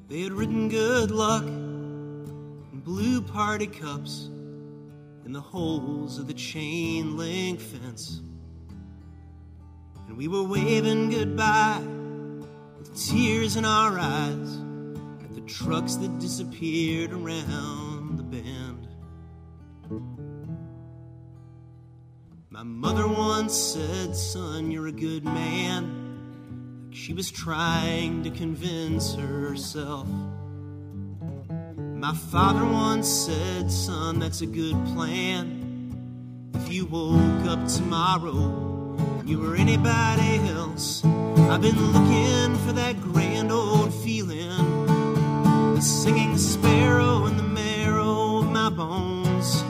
They 0.06 0.20
had 0.20 0.30
written 0.30 0.68
good 0.68 1.10
luck 1.10 1.42
in 1.42 2.80
blue 2.84 3.22
party 3.22 3.66
cups 3.66 4.26
in 5.26 5.32
the 5.32 5.40
holes 5.40 6.20
of 6.20 6.28
the 6.28 6.34
chain 6.34 7.16
link 7.16 7.58
fence. 7.58 8.20
We 10.18 10.26
were 10.26 10.42
waving 10.42 11.10
goodbye 11.10 11.80
with 12.76 13.08
tears 13.08 13.54
in 13.54 13.64
our 13.64 13.96
eyes 13.96 14.58
at 15.22 15.32
the 15.32 15.42
trucks 15.42 15.94
that 15.94 16.18
disappeared 16.18 17.12
around 17.12 18.18
the 18.18 18.24
bend. 18.24 18.88
My 22.50 22.64
mother 22.64 23.06
once 23.06 23.56
said, 23.56 24.16
Son, 24.16 24.72
you're 24.72 24.88
a 24.88 24.92
good 24.92 25.24
man. 25.24 26.88
She 26.90 27.14
was 27.14 27.30
trying 27.30 28.24
to 28.24 28.30
convince 28.30 29.14
herself. 29.14 30.08
My 31.78 32.12
father 32.32 32.64
once 32.64 33.08
said, 33.08 33.70
Son, 33.70 34.18
that's 34.18 34.40
a 34.40 34.46
good 34.46 34.74
plan. 34.86 36.50
If 36.54 36.72
you 36.72 36.86
woke 36.86 37.46
up 37.46 37.68
tomorrow 37.68 38.77
you 39.24 39.38
were 39.38 39.56
anybody 39.56 40.38
else, 40.48 41.04
I've 41.04 41.60
been 41.62 41.78
looking 41.92 42.56
for 42.66 42.72
that 42.72 43.00
grand 43.00 43.52
old 43.52 43.92
feeling. 43.92 44.86
The 45.74 45.80
singing 45.80 46.36
sparrow 46.36 47.26
in 47.26 47.36
the 47.36 47.42
marrow 47.42 48.38
of 48.38 48.50
my 48.50 48.70
bones. 48.70 49.62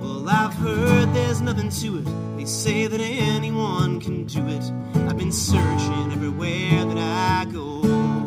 Well, 0.00 0.28
I've 0.28 0.54
heard 0.54 1.12
there's 1.14 1.40
nothing 1.40 1.70
to 1.70 1.98
it. 1.98 2.36
They 2.36 2.44
say 2.44 2.86
that 2.86 3.00
anyone 3.00 4.00
can 4.00 4.24
do 4.24 4.46
it. 4.48 4.64
I've 5.08 5.16
been 5.18 5.32
searching 5.32 6.12
everywhere 6.12 6.84
that 6.84 6.98
I 6.98 7.44
go. 7.50 8.19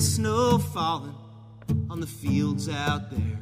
Dirty 0.00 0.12
snow 0.12 0.56
falling 0.56 1.14
on 1.90 2.00
the 2.00 2.06
fields 2.06 2.70
out 2.70 3.10
there, 3.10 3.38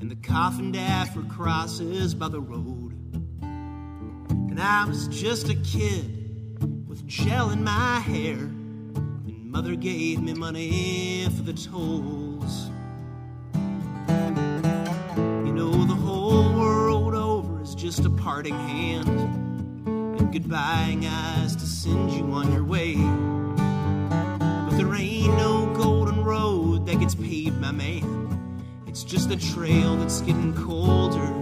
and 0.00 0.10
the 0.10 0.16
coffin 0.16 0.70
dapper 0.70 1.22
crosses 1.22 2.14
by 2.14 2.28
the 2.28 2.42
road. 2.42 2.92
And 3.40 4.60
I 4.60 4.84
was 4.84 5.08
just 5.08 5.48
a 5.48 5.54
kid 5.54 6.58
with 6.86 7.06
gel 7.06 7.48
in 7.48 7.64
my 7.64 8.00
hair, 8.00 8.34
and 8.34 9.50
mother 9.50 9.74
gave 9.74 10.20
me 10.20 10.34
money 10.34 11.24
for 11.34 11.42
the 11.42 11.54
tolls. 11.54 12.68
You 15.16 15.52
know, 15.54 15.86
the 15.86 15.94
whole 15.94 16.52
world 16.52 17.14
over 17.14 17.62
is 17.62 17.74
just 17.74 18.04
a 18.04 18.10
parting 18.10 18.58
hand, 18.58 19.08
and 19.08 20.30
goodbying 20.34 21.06
eyes 21.08 21.56
to 21.56 21.64
send 21.64 22.12
you 22.12 22.30
on 22.32 22.52
your 22.52 22.64
way. 22.64 22.96
There 24.92 25.00
ain't 25.00 25.38
no 25.38 25.72
golden 25.74 26.22
road 26.22 26.84
that 26.84 27.00
gets 27.00 27.14
paved, 27.14 27.58
my 27.58 27.72
man. 27.72 28.28
It's 28.86 29.02
just 29.02 29.30
a 29.30 29.38
trail 29.38 29.96
that's 29.96 30.20
getting 30.20 30.52
colder 30.52 31.32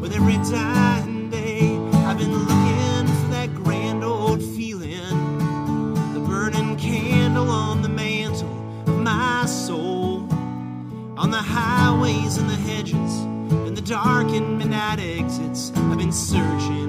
with 0.00 0.14
every 0.14 0.36
dying 0.48 1.28
day. 1.28 1.76
I've 2.06 2.18
been 2.18 2.32
looking 2.32 3.06
for 3.08 3.28
that 3.32 3.52
grand 3.52 4.04
old 4.04 4.40
feeling, 4.40 5.38
the 6.14 6.20
burning 6.20 6.76
candle 6.76 7.50
on 7.50 7.82
the 7.82 7.88
mantle 7.88 8.48
of 8.86 9.00
my 9.00 9.44
soul, 9.46 10.18
on 11.16 11.32
the 11.32 11.42
highways 11.42 12.36
and 12.36 12.48
the 12.48 12.54
hedges 12.54 13.18
and 13.50 13.76
the 13.76 13.82
dark 13.82 14.28
and 14.28 14.56
midnight 14.56 15.00
exits. 15.00 15.72
I've 15.74 15.98
been 15.98 16.12
searching 16.12 16.79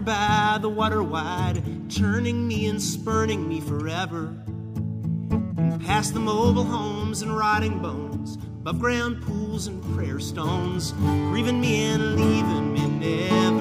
by 0.00 0.58
the 0.60 0.68
water 0.68 1.02
wide, 1.02 1.62
turning 1.90 2.46
me 2.46 2.66
and 2.66 2.80
spurning 2.80 3.48
me 3.48 3.60
forever. 3.60 4.34
And 4.48 5.80
past 5.84 6.14
the 6.14 6.20
mobile 6.20 6.64
homes 6.64 7.22
and 7.22 7.36
rotting 7.36 7.80
bones, 7.80 8.36
above 8.60 8.78
ground 8.78 9.22
pools 9.22 9.66
and 9.66 9.82
prayer 9.94 10.20
stones, 10.20 10.92
grieving 10.92 11.60
me 11.60 11.84
and 11.84 12.16
leaving 12.16 12.72
me 12.72 12.86
never. 12.86 13.60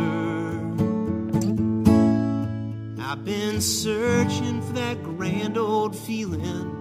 I've 3.02 3.26
been 3.26 3.60
searching 3.60 4.62
for 4.62 4.74
that 4.74 5.04
grand 5.04 5.58
old 5.58 5.96
feeling 5.96 6.76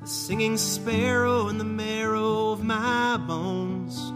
the 0.00 0.06
singing 0.06 0.56
sparrow 0.56 1.48
in 1.48 1.58
the 1.58 1.64
marrow 1.64 2.50
of 2.50 2.62
my 2.62 3.16
bones. 3.16 4.12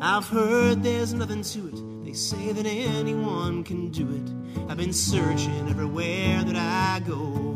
I've 0.00 0.28
heard 0.28 0.82
there's 0.82 1.14
nothing 1.14 1.42
to 1.42 1.68
it. 1.68 1.83
Say 2.14 2.52
that 2.52 2.64
anyone 2.64 3.64
can 3.64 3.88
do 3.88 4.08
it. 4.08 4.70
I've 4.70 4.76
been 4.76 4.92
searching 4.92 5.68
everywhere 5.68 6.44
that 6.44 6.54
I 6.54 7.00
go. 7.04 7.53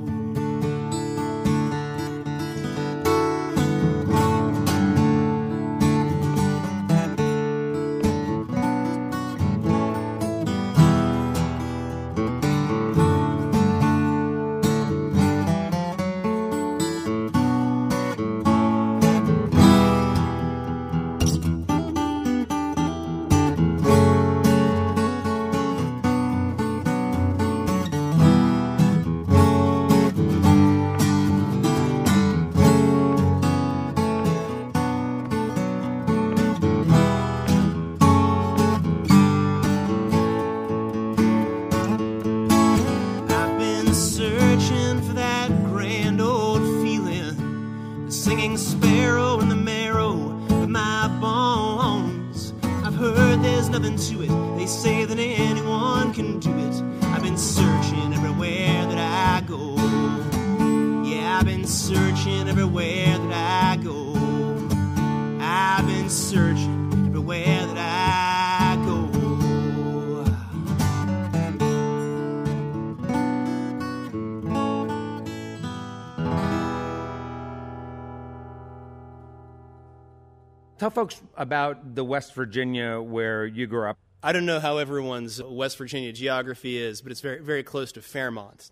Tell 80.89 81.05
folks 81.05 81.21
about 81.37 81.95
the 81.97 82.03
West 82.03 82.35
Virginia 82.35 82.99
where 82.99 83.45
you 83.45 83.67
grew 83.67 83.91
up. 83.91 83.99
I 84.23 84.33
don't 84.33 84.47
know 84.47 84.59
how 84.59 84.79
everyone's 84.79 85.43
West 85.43 85.77
Virginia 85.77 86.15
geography 86.15 86.79
is, 86.79 87.03
but 87.03 87.13
it's 87.13 87.21
very 87.21 87.41
very 87.43 87.63
close 87.63 87.93
to 87.93 88.01
Fairmont. 88.01 88.71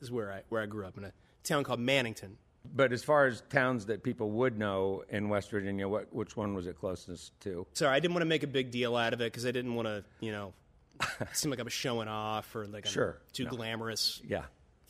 Is 0.00 0.12
where 0.12 0.32
I 0.32 0.42
where 0.48 0.62
I 0.62 0.66
grew 0.66 0.86
up 0.86 0.96
in 0.96 1.02
a 1.02 1.12
town 1.42 1.64
called 1.64 1.80
Mannington. 1.80 2.34
But 2.72 2.92
as 2.92 3.02
far 3.02 3.26
as 3.26 3.42
towns 3.50 3.86
that 3.86 4.04
people 4.04 4.30
would 4.30 4.60
know 4.60 5.02
in 5.08 5.28
West 5.28 5.50
Virginia, 5.50 5.88
what, 5.88 6.14
which 6.14 6.36
one 6.36 6.54
was 6.54 6.68
it 6.68 6.78
closest 6.78 7.32
to? 7.40 7.66
Sorry, 7.72 7.96
I 7.96 7.98
didn't 7.98 8.14
want 8.14 8.22
to 8.22 8.26
make 8.28 8.44
a 8.44 8.46
big 8.46 8.70
deal 8.70 8.94
out 8.94 9.12
of 9.12 9.20
it 9.20 9.32
because 9.32 9.44
I 9.44 9.50
didn't 9.50 9.74
want 9.74 9.88
to, 9.88 10.04
you 10.20 10.30
know, 10.30 10.52
seem 11.32 11.50
like 11.50 11.58
I 11.58 11.64
was 11.64 11.72
showing 11.72 12.06
off 12.06 12.54
or 12.54 12.68
like 12.68 12.86
I'm 12.86 12.92
Sure. 12.92 13.18
too 13.32 13.44
No. 13.46 13.50
glamorous 13.50 14.20
Yeah. 14.24 14.44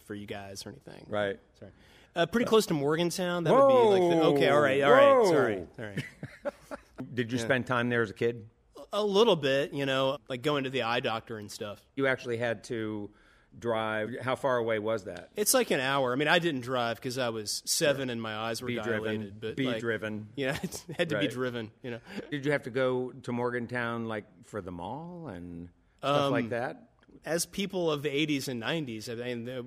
for 0.04 0.14
you 0.14 0.26
guys 0.26 0.66
or 0.66 0.70
anything. 0.70 1.06
Right. 1.08 1.38
Sorry. 1.58 1.70
Uh, 2.14 2.26
pretty 2.26 2.46
close 2.46 2.66
to 2.66 2.74
Morgantown. 2.74 3.44
That 3.44 3.52
would 3.54 3.68
be 3.68 3.74
like 3.74 4.10
the, 4.18 4.22
okay. 4.26 4.48
All 4.48 4.60
right. 4.60 4.82
All 4.82 4.92
right. 4.92 5.14
Whoa. 5.14 5.30
Sorry. 5.30 5.66
All 5.78 5.84
right. 5.84 6.04
Did 7.14 7.32
you 7.32 7.38
spend 7.38 7.66
time 7.66 7.88
there 7.88 8.02
as 8.02 8.10
a 8.10 8.14
kid? 8.14 8.46
A 8.92 9.02
little 9.02 9.36
bit, 9.36 9.72
you 9.72 9.86
know, 9.86 10.18
like 10.28 10.42
going 10.42 10.64
to 10.64 10.70
the 10.70 10.82
eye 10.82 11.00
doctor 11.00 11.38
and 11.38 11.50
stuff. 11.50 11.80
You 11.94 12.06
actually 12.08 12.36
had 12.38 12.64
to 12.64 13.10
drive. 13.56 14.10
How 14.20 14.34
far 14.34 14.56
away 14.58 14.78
was 14.80 15.04
that? 15.04 15.30
It's 15.36 15.54
like 15.54 15.70
an 15.70 15.80
hour. 15.80 16.12
I 16.12 16.16
mean, 16.16 16.28
I 16.28 16.40
didn't 16.40 16.62
drive 16.62 16.96
because 16.96 17.16
I 17.16 17.28
was 17.28 17.62
seven 17.64 18.10
and 18.10 18.20
my 18.20 18.34
eyes 18.34 18.60
were 18.60 18.68
Be 18.68 18.74
dilated. 18.74 19.02
driven. 19.02 19.32
But 19.40 19.56
Be 19.56 19.66
like, 19.66 19.80
driven. 19.80 20.28
Know, 20.36 20.48
it 20.62 20.84
had 20.96 21.08
to 21.10 21.18
be 21.20 21.28
driven. 21.28 21.70
You 21.82 21.92
know, 21.92 21.98
Did 22.30 22.44
you 22.44 22.52
have 22.52 22.64
to 22.64 22.70
go 22.70 23.12
to 23.22 23.32
Morgantown 23.32 24.06
like 24.06 24.24
for 24.44 24.60
the 24.60 24.72
mall 24.72 25.28
and 25.28 25.68
stuff 26.00 26.32
like 26.32 26.50
that? 26.50 26.89
As 27.24 27.46
people 27.46 27.90
of 27.90 28.02
the 28.02 28.08
'80s 28.08 28.48
and 28.48 28.62
'90s, 28.62 29.10
I 29.10 29.14
mean, 29.14 29.44
the, 29.44 29.64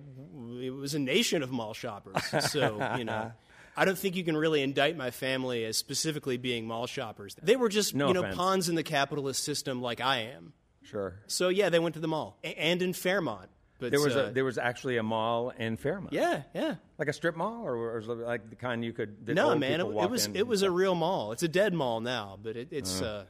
it 0.65 0.69
was 0.71 0.93
a 0.93 0.99
nation 0.99 1.43
of 1.43 1.51
mall 1.51 1.73
shoppers. 1.73 2.21
So 2.51 2.93
you 2.97 3.03
know, 3.05 3.31
I 3.77 3.85
don't 3.85 3.97
think 3.97 4.15
you 4.15 4.23
can 4.23 4.35
really 4.37 4.61
indict 4.61 4.95
my 4.97 5.11
family 5.11 5.65
as 5.65 5.77
specifically 5.77 6.37
being 6.37 6.65
mall 6.67 6.87
shoppers. 6.87 7.35
They 7.41 7.55
were 7.55 7.69
just, 7.69 7.95
No 7.95 8.07
you 8.09 8.13
know, 8.13 8.21
offense. 8.21 8.35
pawns 8.37 8.69
in 8.69 8.75
the 8.75 8.83
capitalist 8.83 9.43
system 9.43 9.81
like 9.81 10.01
I 10.01 10.19
am. 10.35 10.53
Sure. 10.83 11.15
So 11.27 11.49
yeah, 11.49 11.69
they 11.69 11.79
went 11.79 11.95
to 11.95 12.01
the 12.01 12.07
mall 12.07 12.37
A- 12.43 12.47
and 12.59 12.81
in 12.81 12.93
Fairmont. 12.93 13.49
But 13.79 13.91
There 13.91 13.99
was 13.99 14.15
uh, 14.15 14.27
a 14.29 14.31
there 14.31 14.45
was 14.45 14.57
actually 14.57 14.97
a 14.97 15.03
mall 15.03 15.49
in 15.49 15.75
Fairmont. 15.77 16.13
yeah, 16.13 16.43
yeah. 16.53 16.75
Like 16.97 17.07
a 17.09 17.13
strip 17.13 17.35
mall, 17.35 17.63
or, 17.65 17.97
or 17.97 18.01
like 18.01 18.49
the 18.49 18.55
kind 18.55 18.83
you 18.85 18.93
could. 18.93 19.25
That 19.25 19.33
No, 19.33 19.55
man, 19.57 19.81
it, 19.81 19.85
it 19.87 20.09
was 20.09 20.29
it 20.33 20.47
was 20.47 20.61
a 20.61 20.71
real 20.71 20.95
mall. 20.95 21.31
It's 21.33 21.43
a 21.43 21.47
dead 21.49 21.73
mall 21.73 21.99
now, 21.99 22.37
but 22.41 22.55
it, 22.55 22.69
it's 22.71 23.01
uh, 23.01 23.25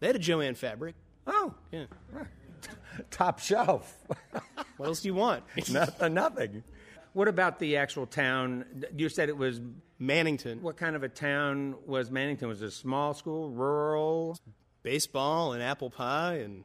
they 0.00 0.06
had 0.06 0.14
a 0.16 0.20
Joanne 0.20 0.54
fabric. 0.54 0.94
Oh, 1.26 1.52
Yeah. 1.72 1.84
top 3.10 3.38
shelf. 3.38 3.96
What 4.76 4.86
else 4.86 5.00
do 5.00 5.08
you 5.08 5.14
want? 5.14 5.44
nothing. 5.70 6.14
Nothing. 6.14 6.62
What 7.12 7.28
about 7.28 7.58
the 7.58 7.76
actual 7.76 8.06
town? 8.06 8.64
You 8.96 9.08
said 9.08 9.28
it 9.28 9.36
was. 9.36 9.60
Mannington, 10.00 10.60
What 10.60 10.76
kind 10.76 10.94
of 10.94 11.02
a 11.02 11.08
town 11.08 11.74
was 11.84 12.08
Mannington? 12.08 12.46
Was 12.46 12.62
it 12.62 12.66
a 12.66 12.70
small 12.70 13.14
school, 13.14 13.50
rural? 13.50 14.38
baseball 14.84 15.52
and 15.52 15.62
apple 15.62 15.90
pie 15.90 16.36
and 16.36 16.62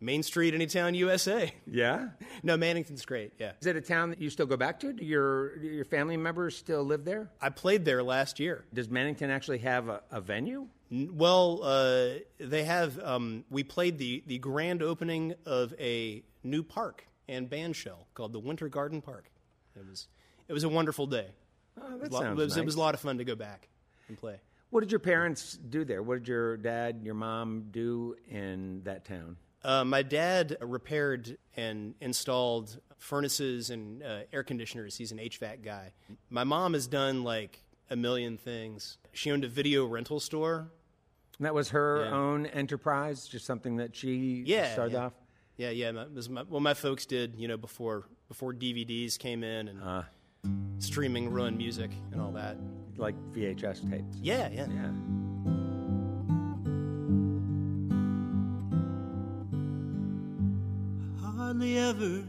Main 0.00 0.22
Street, 0.22 0.54
Anytown, 0.54 0.94
USA. 0.96 1.52
Yeah. 1.66 2.08
No, 2.44 2.56
Mannington's 2.56 3.04
great. 3.04 3.32
Yeah, 3.38 3.52
Is 3.60 3.66
it 3.66 3.74
a 3.74 3.80
town 3.80 4.10
that 4.10 4.20
you 4.20 4.30
still 4.30 4.46
go 4.46 4.56
back 4.56 4.78
to? 4.80 4.92
Do 4.92 5.04
your 5.04 5.56
do 5.58 5.66
your 5.66 5.84
family 5.84 6.16
members 6.16 6.56
still 6.56 6.84
live 6.84 7.04
there? 7.04 7.30
I 7.40 7.48
played 7.50 7.84
there 7.84 8.00
last 8.04 8.38
year. 8.38 8.64
Does 8.72 8.86
Mannington 8.86 9.28
actually 9.30 9.58
have 9.58 9.88
a, 9.88 10.02
a 10.12 10.20
venue? 10.20 10.68
Well, 10.90 11.60
uh, 11.64 12.08
they 12.38 12.62
have. 12.62 12.96
Um, 13.02 13.44
we 13.50 13.64
played 13.64 13.98
the 13.98 14.22
the 14.28 14.38
grand 14.38 14.84
opening 14.84 15.34
of 15.46 15.74
a 15.80 16.22
new 16.44 16.62
park 16.62 17.08
and 17.28 17.50
band 17.50 17.74
shell 17.74 18.06
called 18.14 18.32
the 18.32 18.38
Winter 18.38 18.68
Garden 18.68 19.02
Park. 19.02 19.30
It 19.74 19.84
was 19.84 20.06
it 20.46 20.52
was 20.52 20.62
a 20.62 20.68
wonderful 20.68 21.08
day. 21.08 21.26
Oh, 21.76 21.96
It 21.96 22.00
that 22.02 22.10
was, 22.12 22.20
sounds 22.20 22.40
it 22.40 22.44
was, 22.44 22.56
it 22.56 22.64
was 22.64 22.74
a 22.76 22.80
lot 22.80 22.94
of 22.94 23.00
fun 23.00 23.18
to 23.18 23.24
go 23.24 23.34
back 23.34 23.68
and 24.06 24.16
play. 24.16 24.36
What 24.70 24.80
did 24.80 24.92
your 24.92 25.00
parents 25.00 25.56
do 25.56 25.84
there? 25.84 26.04
What 26.04 26.20
did 26.20 26.28
your 26.28 26.56
dad, 26.56 27.00
your 27.02 27.14
mom 27.14 27.66
do 27.72 28.14
in 28.30 28.82
that 28.84 29.04
town? 29.04 29.36
Uh, 29.68 29.84
my 29.84 30.02
dad 30.02 30.56
repaired 30.62 31.36
and 31.56 31.94
installed 32.00 32.80
furnaces 32.96 33.68
and 33.68 34.02
uh, 34.02 34.20
air 34.32 34.42
conditioners. 34.42 34.96
He's 34.96 35.12
an 35.12 35.18
HVAC 35.18 35.62
guy. 35.62 35.92
My 36.30 36.44
mom 36.44 36.72
has 36.72 36.86
done 36.86 37.22
like 37.22 37.62
a 37.90 37.96
million 37.96 38.38
things. 38.38 38.96
She 39.12 39.30
owned 39.30 39.44
a 39.44 39.48
video 39.48 39.84
rental 39.84 40.20
store. 40.20 40.70
And 41.38 41.44
that 41.44 41.54
was 41.54 41.68
her 41.70 42.04
Yeah. 42.06 42.14
own 42.16 42.46
enterprise, 42.46 43.28
just 43.28 43.44
something 43.44 43.76
that 43.76 43.94
she 43.94 44.42
Yeah, 44.46 44.72
started 44.72 44.94
yeah. 44.94 45.04
off. 45.04 45.12
Yeah, 45.58 45.70
yeah. 45.70 45.90
My, 45.92 46.06
my, 46.30 46.42
well, 46.48 46.60
my 46.60 46.74
folks 46.74 47.04
did, 47.04 47.34
you 47.36 47.46
know, 47.46 47.56
before 47.58 48.06
before 48.28 48.52
DVDs 48.54 49.18
came 49.18 49.44
in 49.44 49.68
and 49.68 49.82
Uh. 49.82 50.02
streaming 50.78 51.28
ruined 51.30 51.58
music 51.58 51.90
and 52.12 52.20
all 52.22 52.32
that. 52.32 52.56
like 52.96 53.14
VHS 53.32 53.80
tapes. 53.88 54.16
Yeah, 54.20 54.48
yeah. 54.48 54.66
Yeah. 54.68 54.90
Hardly 61.58 61.78
ever 61.78 62.22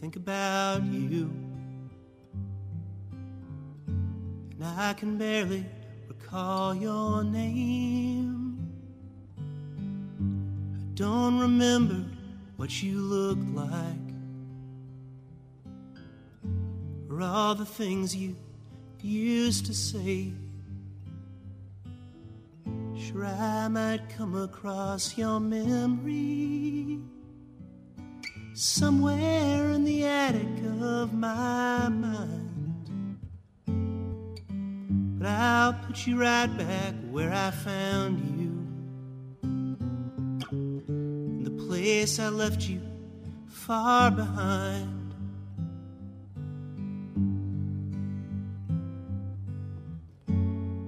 think 0.00 0.16
about 0.16 0.82
you. 0.84 1.30
And 3.86 4.64
I 4.64 4.94
can 4.94 5.18
barely 5.18 5.66
recall 6.08 6.74
your 6.74 7.22
name. 7.22 8.56
I 9.38 10.84
don't 10.94 11.38
remember 11.38 12.02
what 12.56 12.82
you 12.82 12.98
looked 12.98 13.46
like. 13.54 14.08
Or 17.10 17.20
all 17.20 17.54
the 17.54 17.66
things 17.66 18.16
you 18.16 18.34
used 19.02 19.66
to 19.66 19.74
say. 19.74 20.32
Sure, 22.96 23.26
I 23.26 23.68
might 23.68 24.08
come 24.16 24.34
across 24.34 25.18
your 25.18 25.40
memory 25.40 26.81
somewhere 28.54 29.70
in 29.70 29.84
the 29.84 30.04
attic 30.04 30.46
of 30.80 31.14
my 31.14 31.88
mind. 31.88 33.18
But 35.18 35.28
I'll 35.28 35.72
put 35.72 36.06
you 36.06 36.20
right 36.20 36.54
back 36.58 36.94
where 37.10 37.32
I 37.32 37.50
found 37.50 38.18
you. 38.40 38.52
In 39.42 41.44
the 41.44 41.64
place 41.66 42.18
I 42.18 42.28
left 42.28 42.68
you 42.68 42.82
far 43.46 44.10
behind. 44.10 45.14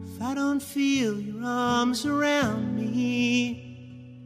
If 0.04 0.20
I 0.20 0.34
don't 0.34 0.62
feel 0.62 1.18
your 1.18 1.42
arms 1.44 2.04
around 2.04 2.76
me, 2.76 4.20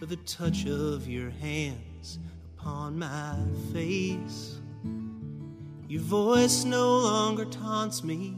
or 0.00 0.06
the 0.06 0.16
touch 0.16 0.66
of 0.66 1.08
your 1.08 1.30
hands 1.30 2.18
upon 2.62 2.98
my 2.98 3.36
face. 3.72 4.60
Your 5.88 6.00
voice 6.02 6.64
no 6.64 6.98
longer 6.98 7.44
taunts 7.44 8.04
me, 8.04 8.36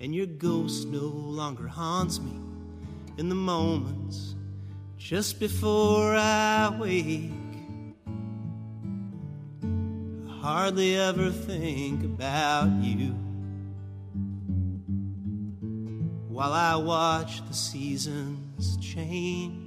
and 0.00 0.14
your 0.14 0.26
ghost 0.26 0.88
no 0.88 1.06
longer 1.06 1.68
haunts 1.68 2.18
me 2.20 2.32
in 3.18 3.28
the 3.28 3.36
moments 3.36 4.34
just 4.98 5.38
before 5.38 6.16
I 6.16 6.76
wake. 6.78 7.30
I 10.28 10.40
hardly 10.40 10.96
ever 10.96 11.30
think 11.30 12.02
about 12.04 12.68
you 12.82 13.12
while 16.28 16.52
I 16.52 16.74
watch 16.76 17.46
the 17.46 17.54
seasons 17.54 18.76
change 18.78 19.61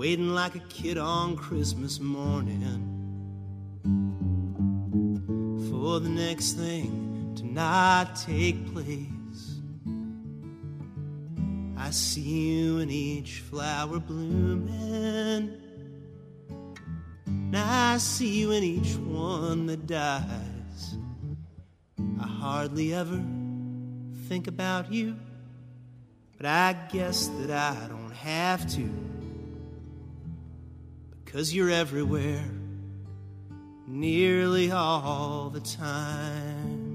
waiting 0.00 0.30
like 0.30 0.54
a 0.54 0.60
kid 0.60 0.96
on 0.96 1.36
Christmas 1.36 2.00
morning 2.00 2.80
for 5.70 6.00
the 6.00 6.08
next 6.08 6.52
thing 6.52 7.34
to 7.36 7.44
not 7.44 8.16
take 8.16 8.72
place. 8.72 9.58
I 11.76 11.90
see 11.90 12.22
you 12.22 12.78
in 12.78 12.88
each 12.88 13.40
flower 13.40 14.00
blooming, 14.00 15.52
and 17.26 17.54
I 17.54 17.98
see 17.98 18.40
you 18.40 18.52
in 18.52 18.64
each 18.64 18.94
one 18.96 19.66
that 19.66 19.86
dies. 19.86 20.96
I 22.18 22.26
hardly 22.26 22.94
ever 22.94 23.22
think 24.28 24.46
about 24.46 24.90
you, 24.90 25.14
but 26.38 26.46
I 26.46 26.72
guess 26.90 27.26
that 27.40 27.50
I 27.50 27.86
don't 27.86 28.12
have 28.12 28.66
to. 28.76 29.09
Cause 31.32 31.54
you're 31.54 31.70
everywhere, 31.70 32.42
nearly 33.86 34.72
all 34.72 35.48
the 35.48 35.60
time. 35.60 36.90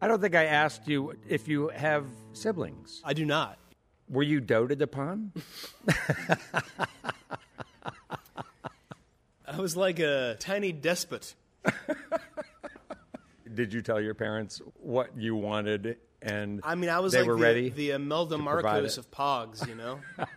I 0.00 0.08
don't 0.08 0.20
think 0.20 0.34
I 0.34 0.46
asked 0.46 0.88
you 0.88 1.14
if 1.28 1.46
you 1.46 1.68
have 1.68 2.06
siblings. 2.32 3.00
I 3.04 3.12
do 3.12 3.24
not. 3.24 3.56
Were 4.08 4.24
you 4.24 4.40
doted 4.40 4.82
upon? 4.82 5.30
I 9.46 9.58
was 9.58 9.76
like 9.76 10.00
a 10.00 10.34
tiny 10.40 10.72
despot. 10.72 11.36
Did 13.54 13.72
you 13.72 13.80
tell 13.80 14.00
your 14.00 14.14
parents 14.14 14.60
what 14.74 15.16
you 15.16 15.36
wanted 15.36 15.98
and 16.22 16.60
I 16.64 16.74
mean, 16.74 16.90
I 16.90 16.98
was 17.00 17.12
they 17.12 17.20
like 17.20 17.28
were 17.28 17.36
the, 17.36 17.42
ready? 17.42 17.68
the 17.70 17.90
Imelda 17.90 18.38
Marcos 18.38 18.98
of 18.98 19.10
Pogs, 19.10 19.66
you 19.68 19.74
know? 19.74 20.00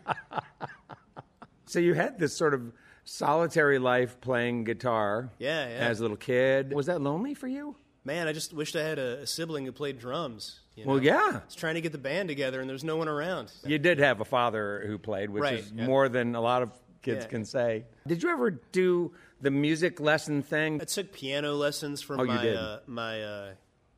So 1.65 1.79
you 1.79 1.93
had 1.93 2.19
this 2.19 2.35
sort 2.35 2.53
of 2.53 2.71
solitary 3.03 3.79
life 3.79 4.21
playing 4.21 4.63
guitar 4.65 5.29
Yeah, 5.39 5.67
yeah. 5.67 5.75
as 5.87 5.99
a 5.99 6.03
little 6.03 6.17
kid. 6.17 6.71
Was 6.73 6.85
that 6.85 7.01
lonely 7.01 7.33
for 7.33 7.47
you? 7.47 7.75
Man, 8.05 8.27
I 8.27 8.33
just 8.33 8.53
wished 8.53 8.75
I 8.75 8.83
had 8.83 8.99
a, 8.99 9.21
a 9.21 9.27
sibling 9.27 9.65
who 9.65 9.71
played 9.71 9.97
drums. 9.97 10.59
You 10.75 10.85
Well, 10.85 11.01
yeah. 11.01 11.31
I 11.41 11.41
was 11.45 11.55
trying 11.55 11.75
to 11.75 11.81
get 11.81 11.91
the 11.91 11.97
band 11.97 12.27
together, 12.29 12.59
and 12.61 12.69
there's 12.69 12.83
no 12.83 12.97
one 12.97 13.07
around. 13.07 13.51
You 13.65 13.79
did 13.79 13.97
have 13.99 14.19
a 14.21 14.25
father 14.25 14.83
who 14.85 14.97
played, 14.97 15.29
which 15.29 15.41
Right, 15.41 15.59
is 15.59 15.71
yeah. 15.71 15.85
more 15.85 16.09
than 16.09 16.35
a 16.35 16.41
lot 16.41 16.61
of 16.61 16.69
kids 17.01 17.23
Yeah. 17.25 17.29
can 17.29 17.45
say. 17.45 17.85
Did 18.05 18.21
you 18.21 18.29
ever 18.29 18.51
do 18.51 19.13
the 19.41 19.49
music 19.51 19.99
lesson 19.99 20.43
thing? 20.43 20.79
I 20.81 20.85
took 20.85 21.11
piano 21.13 21.53
lessons 21.55 22.01
from 22.01 22.19
Oh, 22.19 22.25
my? 22.25 22.49
Uh, 22.49 22.79
my 22.85 23.23
uh, 23.23 23.51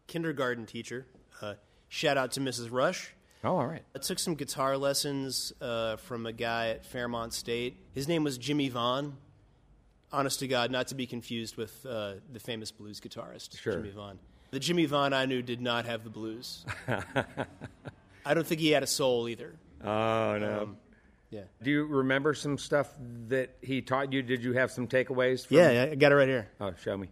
kindergarten 0.08 0.66
teacher. 0.66 1.06
Shout 1.96 2.18
out 2.18 2.34
to 2.34 2.42
Mrs. 2.42 2.74
Rush. 2.74 3.14
Oh, 3.42 3.56
all 3.56 3.68
right. 3.68 3.82
I 3.96 4.00
took 4.00 4.20
some 4.20 4.36
guitar 4.36 4.76
lessons 4.76 5.54
uh, 5.62 5.96
from 5.96 6.26
a 6.26 6.34
guy 6.34 6.72
at 6.72 6.86
Fairmont 6.86 7.32
State. 7.32 7.78
His 7.94 8.10
name 8.10 8.26
was 8.26 8.38
Jimmy 8.38 8.68
Vaughn. 8.68 9.16
Honest 10.12 10.40
to 10.40 10.48
God, 10.50 10.72
not 10.72 10.90
to 10.90 10.96
be 10.96 11.08
confused 11.08 11.56
with 11.56 11.86
uh, 11.86 12.16
the 12.34 12.40
famous 12.42 12.70
blues 12.70 13.00
guitarist, 13.00 13.58
Sure. 13.58 13.76
Jimmie 13.78 13.92
Vaughan. 13.92 14.20
The 14.52 14.60
Jimmy 14.60 14.86
Vaughn 14.88 15.14
I 15.14 15.26
knew 15.26 15.42
did 15.42 15.62
not 15.62 15.86
have 15.86 16.04
the 16.04 16.10
blues. 16.10 16.66
I 18.26 18.34
don't 18.34 18.46
think 18.46 18.60
he 18.60 18.72
had 18.72 18.84
a 18.84 18.88
soul 18.88 19.30
either. 19.30 19.54
Oh, 19.82 20.38
no. 20.38 20.76
Yeah. 21.30 21.44
Do 21.64 21.72
you 21.72 21.86
remember 21.86 22.34
some 22.34 22.58
stuff 22.58 22.94
that 23.30 23.56
he 23.62 23.82
taught 23.82 24.12
you? 24.12 24.22
Did 24.22 24.44
you 24.44 24.52
have 24.52 24.70
some 24.70 24.90
takeaways? 24.90 25.48
From... 25.48 25.56
Yeah, 25.56 25.88
I 25.92 25.96
got 25.96 26.12
it 26.12 26.16
right 26.16 26.28
here. 26.28 26.50
Oh, 26.60 26.74
show 26.84 26.98
me. 26.98 27.08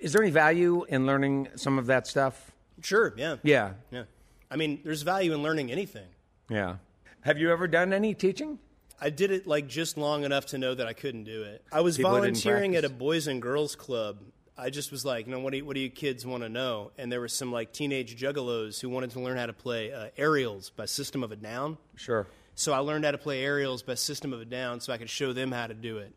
Is 0.00 0.12
there 0.12 0.22
any 0.22 0.30
value 0.30 0.84
in 0.88 1.06
learning 1.06 1.48
some 1.56 1.78
of 1.78 1.86
that 1.86 2.06
stuff? 2.06 2.50
Sure, 2.82 3.12
yeah. 3.16 3.36
Yeah. 3.42 3.72
Yeah. 3.90 4.04
I 4.50 4.56
mean, 4.56 4.80
there's 4.82 5.02
value 5.02 5.32
in 5.34 5.42
learning 5.42 5.70
anything. 5.70 6.08
Yeah. 6.48 6.76
Have 7.20 7.38
you 7.38 7.52
ever 7.52 7.68
done 7.68 7.92
any 7.92 8.14
teaching? 8.14 8.58
I 9.00 9.10
did 9.10 9.30
it 9.30 9.46
like 9.46 9.66
just 9.66 9.96
long 9.96 10.24
enough 10.24 10.46
to 10.46 10.58
know 10.58 10.74
that 10.74 10.86
I 10.86 10.92
couldn't 10.92 11.24
do 11.24 11.42
it. 11.42 11.64
I 11.72 11.82
was 11.82 11.96
People 11.96 12.12
volunteering 12.12 12.76
at 12.76 12.84
a 12.84 12.88
boys 12.88 13.26
and 13.26 13.40
girls 13.40 13.76
club. 13.76 14.18
I 14.58 14.68
just 14.68 14.90
was 14.90 15.04
like, 15.04 15.26
you 15.26 15.32
know, 15.32 15.40
what 15.40 15.52
do 15.52 15.58
you, 15.58 15.64
what 15.64 15.74
do 15.74 15.80
you 15.80 15.88
kids 15.88 16.26
want 16.26 16.42
to 16.42 16.48
know? 16.48 16.90
And 16.98 17.10
there 17.10 17.20
were 17.20 17.28
some 17.28 17.50
like 17.52 17.72
teenage 17.72 18.20
juggalos 18.20 18.80
who 18.80 18.90
wanted 18.90 19.10
to 19.12 19.20
learn 19.20 19.38
how 19.38 19.46
to 19.46 19.54
play 19.54 19.92
uh, 19.92 20.08
aerials 20.18 20.70
by 20.70 20.84
System 20.84 21.22
of 21.22 21.32
a 21.32 21.36
Down. 21.36 21.78
Sure. 21.96 22.26
So 22.54 22.72
I 22.72 22.78
learned 22.78 23.06
how 23.06 23.12
to 23.12 23.18
play 23.18 23.42
aerials 23.42 23.82
by 23.82 23.94
System 23.94 24.34
of 24.34 24.40
a 24.40 24.44
Down 24.44 24.80
so 24.80 24.92
I 24.92 24.98
could 24.98 25.08
show 25.08 25.32
them 25.32 25.50
how 25.52 25.66
to 25.66 25.74
do 25.74 25.98
it. 25.98 26.12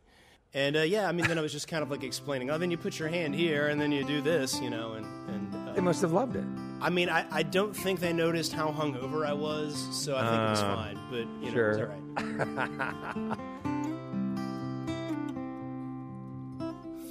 And 0.56 0.78
uh, 0.78 0.82
yeah, 0.82 1.08
I 1.08 1.12
mean, 1.12 1.28
then 1.28 1.39
I 1.39 1.41
was 1.41 1.51
just 1.51 1.68
kind 1.68 1.82
of 1.82 1.89
like 1.89 2.04
explaining, 2.04 2.51
oh, 2.51 2.58
then 2.60 2.70
you 2.70 2.78
put 2.78 2.99
your 2.99 3.08
hand 3.10 3.34
here 3.34 3.70
and 3.70 3.82
then 3.82 3.91
you 3.91 4.04
do 4.04 4.22
this, 4.22 4.60
you 4.62 4.70
know, 4.70 4.93
and, 4.93 5.06
and 5.30 5.70
uh, 5.70 5.74
They 5.74 5.82
must 5.82 6.01
have 6.04 6.12
loved 6.14 6.36
it. 6.36 6.43
I 6.80 6.89
mean, 6.91 7.10
I, 7.10 7.26
I 7.32 7.41
don't 7.43 7.76
think 7.76 7.99
they 7.99 8.14
noticed 8.14 8.54
how 8.54 8.72
hungover 8.72 9.26
I 9.26 9.34
was, 9.34 9.88
so 9.91 10.16
I 10.16 10.22
think 10.22 10.41
it 10.41 10.49
was 10.49 10.62
Ah, 10.62 10.76
fine. 10.76 10.99
But 11.10 11.28
you 11.43 11.51
know, 11.51 11.54
sure. 11.54 11.70
it's 11.72 11.80
all 11.80 13.26
right. 13.30 13.38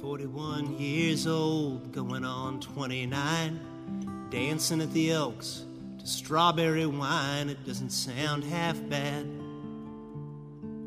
41 0.01 0.77
years 0.77 1.27
old, 1.27 1.91
going 1.91 2.25
on 2.25 2.59
29, 2.59 4.27
dancing 4.29 4.81
at 4.81 4.91
the 4.93 5.11
Elks 5.11 5.63
to 5.99 6.05
strawberry 6.07 6.85
wine. 6.85 7.49
It 7.49 7.65
doesn't 7.65 7.91
sound 7.91 8.43
half 8.43 8.77
bad. 8.89 9.25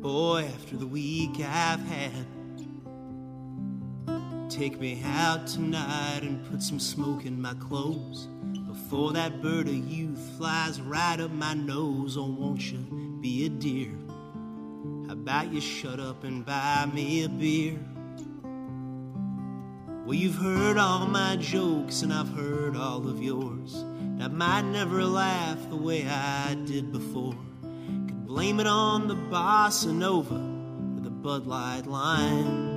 Boy, 0.01 0.47
after 0.55 0.77
the 0.77 0.85
week 0.87 1.31
I've 1.39 1.79
had, 1.81 2.11
take 4.57 4.79
me 4.79 4.99
out 5.05 5.45
tonight 5.45 6.21
and 6.23 6.43
put 6.49 6.63
some 6.63 6.79
smoke 6.79 7.27
in 7.27 7.39
my 7.39 7.53
clothes 7.59 8.27
before 8.65 9.13
that 9.13 9.39
bird 9.39 9.67
of 9.67 9.75
youth 9.75 10.17
flies 10.35 10.81
right 10.81 11.19
up 11.19 11.29
my 11.29 11.53
nose. 11.53 12.17
Oh, 12.17 12.25
won't 12.25 12.71
you 12.71 12.79
be 13.21 13.45
a 13.45 13.49
dear? 13.49 13.91
How 15.05 15.13
about 15.13 15.53
you 15.53 15.61
shut 15.61 15.99
up 15.99 16.23
and 16.23 16.43
buy 16.43 16.89
me 16.91 17.23
a 17.23 17.29
beer? 17.29 17.77
Well, 20.05 20.15
you've 20.15 20.37
heard 20.37 20.79
all 20.79 21.05
my 21.05 21.35
jokes 21.35 22.01
and 22.01 22.11
I've 22.11 22.33
heard 22.33 22.75
all 22.75 23.07
of 23.07 23.21
yours. 23.21 23.75
And 23.75 24.23
I 24.23 24.27
might 24.27 24.63
never 24.63 25.03
laugh 25.03 25.69
the 25.69 25.75
way 25.75 26.07
I 26.07 26.55
did 26.65 26.91
before. 26.91 27.35
Could 27.61 28.25
blame 28.25 28.59
it 28.59 28.65
on 28.65 29.07
the 29.07 29.15
bossa 29.15 29.93
nova 29.93 30.33
or 30.33 31.03
the 31.03 31.11
Bud 31.11 31.45
Light 31.45 31.85
Lime. 31.85 32.76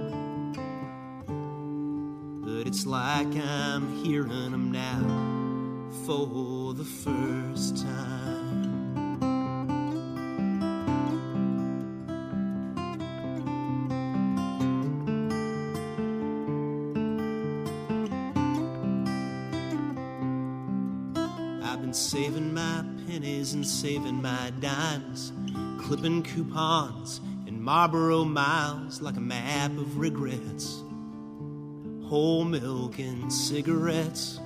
But 2.61 2.67
it's 2.67 2.85
like 2.85 3.35
I'm 3.37 4.05
hearing 4.05 4.51
them 4.51 4.71
now 4.71 5.01
for 6.05 6.75
the 6.75 6.85
first 6.85 7.79
time. 7.79 9.23
I've 21.65 21.81
been 21.81 21.95
saving 21.95 22.53
my 22.53 22.85
pennies 23.07 23.55
and 23.55 23.67
saving 23.67 24.21
my 24.21 24.53
dimes, 24.61 25.33
clipping 25.79 26.23
coupons 26.25 27.23
and 27.47 27.59
Marlboro 27.59 28.27
miles 28.27 29.01
like 29.01 29.17
a 29.17 29.21
map 29.21 29.71
of 29.79 29.97
regrets. 29.97 30.83
Whole 32.11 32.45
milk 32.45 32.99
and 32.99 33.33
cigarettes, 33.33 34.41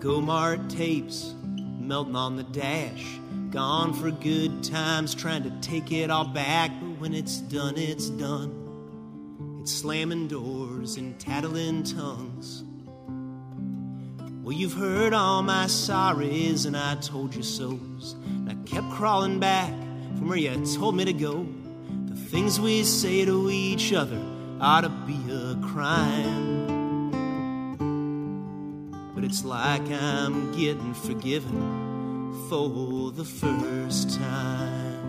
Gomart 0.00 0.68
tapes 0.68 1.36
melting 1.78 2.16
on 2.16 2.34
the 2.34 2.42
dash. 2.42 3.06
Gone 3.50 3.92
for 3.92 4.10
good 4.10 4.64
times, 4.64 5.14
trying 5.14 5.44
to 5.44 5.50
take 5.60 5.92
it 5.92 6.10
all 6.10 6.24
back, 6.24 6.72
but 6.80 6.98
when 6.98 7.14
it's 7.14 7.36
done, 7.36 7.74
it's 7.76 8.10
done. 8.10 9.60
It's 9.60 9.70
slamming 9.70 10.26
doors 10.26 10.96
and 10.96 11.16
tattling 11.20 11.84
tongues. 11.84 12.64
Well, 14.42 14.56
you've 14.56 14.74
heard 14.74 15.12
all 15.12 15.44
my 15.44 15.66
sorries, 15.66 16.66
and 16.66 16.76
I 16.76 16.96
told 16.96 17.32
you 17.32 17.44
so's. 17.44 18.16
And 18.24 18.50
I 18.50 18.54
kept 18.68 18.90
crawling 18.90 19.38
back 19.38 19.70
from 19.70 20.26
where 20.26 20.36
you 20.36 20.66
told 20.74 20.96
me 20.96 21.04
to 21.04 21.12
go. 21.12 21.46
The 22.06 22.16
things 22.16 22.58
we 22.58 22.82
say 22.82 23.24
to 23.24 23.50
each 23.50 23.92
other 23.92 24.20
ought 24.62 24.82
to 24.82 24.88
be 24.88 25.18
a 25.28 25.56
crime. 25.56 27.10
But 29.12 29.24
it's 29.24 29.44
like 29.44 29.82
I'm 29.90 30.52
getting 30.56 30.94
forgiven 30.94 32.32
for 32.48 33.10
the 33.10 33.24
first 33.24 34.16
time. 34.20 35.00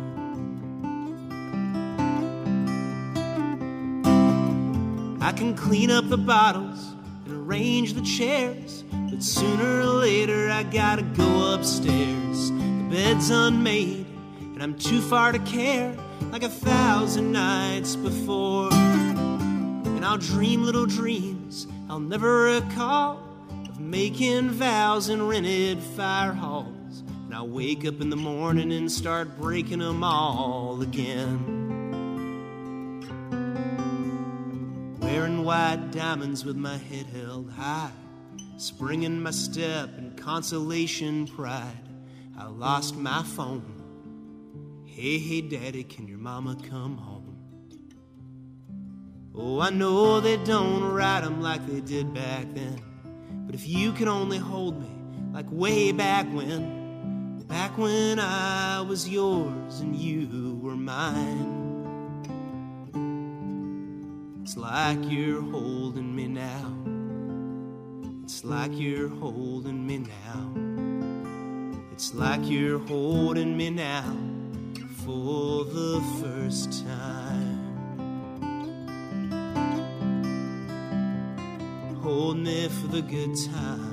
I 5.21 5.31
can 5.31 5.55
clean 5.55 5.91
up 5.91 6.09
the 6.09 6.17
bottles 6.17 6.95
and 7.25 7.47
arrange 7.47 7.93
the 7.93 8.01
chairs, 8.01 8.83
but 9.11 9.21
sooner 9.21 9.81
or 9.81 9.85
later 9.85 10.49
I 10.49 10.63
gotta 10.63 11.03
go 11.03 11.53
upstairs. 11.53 12.49
The 12.49 12.87
bed's 12.89 13.29
unmade, 13.29 14.07
and 14.39 14.63
I'm 14.63 14.75
too 14.79 14.99
far 14.99 15.31
to 15.31 15.39
care, 15.39 15.95
like 16.31 16.41
a 16.41 16.49
thousand 16.49 17.31
nights 17.31 17.95
before. 17.95 18.71
I'll 20.03 20.17
dream 20.17 20.63
little 20.63 20.85
dreams 20.85 21.67
I'll 21.93 21.99
never 21.99 22.45
recall 22.45 23.19
of 23.69 23.79
making 23.79 24.49
vows 24.49 25.09
in 25.09 25.27
rented 25.27 25.79
fire 25.79 26.31
halls. 26.31 27.03
And 27.25 27.35
I'll 27.35 27.47
wake 27.47 27.85
up 27.85 28.01
in 28.01 28.09
the 28.09 28.15
morning 28.15 28.71
and 28.71 28.91
start 28.91 29.37
breaking 29.37 29.77
them 29.77 30.03
all 30.03 30.81
again. 30.81 31.59
Wearing 35.01 35.43
white 35.43 35.91
diamonds 35.91 36.43
with 36.43 36.55
my 36.55 36.77
head 36.77 37.05
held 37.07 37.51
high. 37.51 37.91
Spring 38.57 39.03
in 39.03 39.21
my 39.21 39.29
step 39.29 39.89
and 39.97 40.17
consolation 40.17 41.27
pride. 41.27 41.89
I 42.35 42.47
lost 42.47 42.95
my 42.95 43.21
phone. 43.21 44.81
Hey, 44.85 45.19
hey, 45.19 45.41
daddy, 45.41 45.83
can 45.83 46.07
your 46.07 46.17
mama 46.17 46.57
come 46.69 46.97
home? 46.97 47.22
Oh, 49.35 49.59
I 49.59 49.71
know 49.71 50.19
they 50.19 50.37
don't 50.37 50.83
write 50.83 51.23
'em 51.23 51.41
like 51.41 51.65
they 51.65 51.81
did 51.81 52.13
back 52.13 52.45
then. 52.53 52.79
But 53.47 53.55
if 53.55 53.67
you 53.67 53.91
could 53.91 54.07
only 54.07 54.37
hold 54.37 54.79
me 54.79 54.91
like 55.33 55.47
way 55.49 55.91
back 55.91 56.27
when, 56.31 57.43
back 57.47 57.75
when 57.75 58.19
I 58.19 58.81
was 58.81 59.09
yours 59.09 59.79
and 59.79 59.95
you 59.95 60.59
were 60.61 60.75
mine. 60.75 61.61
It's 64.43 64.55
like 64.55 64.99
you're 65.09 65.41
holding 65.41 66.15
me 66.15 66.27
now. 66.27 66.71
It's 68.23 68.43
like 68.43 68.71
you're 68.73 69.09
holding 69.09 69.87
me 69.87 69.97
now. 69.97 70.43
It's 71.91 72.13
like 72.13 72.41
you're 72.43 72.79
holding 72.79 73.57
me 73.57 73.71
now 73.71 74.15
for 75.03 75.65
the 75.65 76.01
first 76.21 76.85
time. 76.85 77.32
Hold 82.13 82.37
me 82.37 82.67
for 82.67 82.87
the 82.89 83.01
good 83.01 83.35
times. 83.51 83.92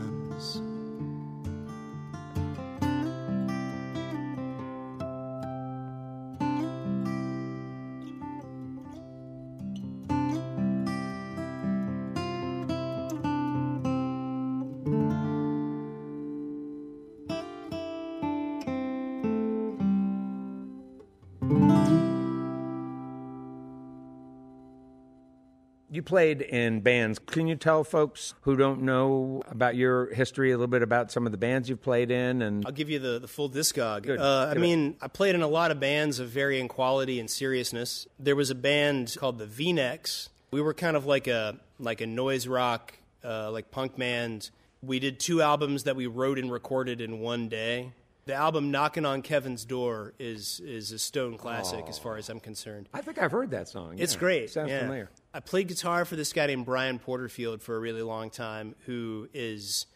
Played 26.11 26.43
in 26.43 26.81
bands. 26.81 27.19
Can 27.21 27.47
you 27.47 27.55
tell 27.57 27.85
folks 27.85 28.35
who 28.43 28.57
don't 28.57 28.83
know 28.83 29.43
about 29.49 29.77
your 29.77 30.13
history 30.13 30.51
a 30.51 30.57
little 30.57 30.67
bit 30.67 30.83
about 30.83 31.11
some 31.13 31.25
of 31.25 31.33
the 31.33 31.39
bands 31.39 31.69
you've 31.71 31.81
played 31.83 32.11
in? 32.11 32.43
And 32.43 32.67
I'll 32.67 32.73
give 32.73 32.91
you 32.91 32.99
the, 32.99 33.21
the 33.21 33.29
full 33.29 33.49
discog. 33.49 34.03
Good. 34.03 34.19
Uh, 34.19 34.49
I 34.51 34.55
mean, 34.59 34.97
I 35.01 35.07
played 35.07 35.35
in 35.37 35.43
a 35.43 35.49
lot 35.49 35.71
of 35.71 35.79
bands 35.79 36.19
of 36.19 36.29
varying 36.29 36.67
quality 36.67 37.21
and 37.21 37.31
seriousness. 37.31 38.09
There 38.19 38.35
was 38.37 38.51
a 38.51 38.55
band 38.57 39.17
called 39.19 39.39
the 39.39 39.47
V-Necks. 39.47 40.29
We 40.51 40.61
were 40.61 40.75
kind 40.75 40.97
of 40.97 41.07
like 41.07 41.29
a 41.29 41.57
like 41.79 42.01
a 42.01 42.07
noise 42.07 42.47
rock, 42.49 42.95
uh, 43.25 43.51
like 43.53 43.71
punk 43.71 43.97
band. 43.97 44.51
We 44.83 44.99
did 44.99 45.21
two 45.21 45.41
albums 45.43 45.85
that 45.85 45.95
we 45.95 46.09
wrote 46.09 46.39
and 46.41 46.51
recorded 46.51 47.01
in 47.01 47.21
one 47.21 47.49
day. 47.49 47.93
The 48.27 48.35
album 48.35 48.71
"Knocking 48.73 49.07
on 49.07 49.23
Kevin's 49.23 49.65
Door" 49.65 50.15
is 50.19 50.61
is 50.65 50.91
a 50.93 50.99
stone 50.99 51.39
classic 51.39 51.85
as 51.89 51.99
far 51.99 52.17
as 52.17 52.29
I'm 52.29 52.41
concerned. 52.41 52.89
I 52.93 53.01
think 53.01 53.19
I've 53.19 53.31
heard 53.33 53.53
that 53.53 53.69
song. 53.69 53.95
It's 53.99 54.15
Yeah. 54.15 54.19
great. 54.21 54.51
Sounds 54.51 54.71
yeah. 54.71 54.81
familiar. 54.81 55.09
I 55.33 55.41
played 55.41 55.69
guitar 55.69 56.05
for 56.05 56.17
this 56.17 56.33
guy 56.33 56.47
named 56.47 56.67
Brian 56.67 56.99
Porterfield 56.99 57.63
for 57.63 57.77
a 57.77 57.79
really 57.79 58.03
long 58.03 58.31
time, 58.31 58.75
who 58.87 59.29
is 59.33 59.87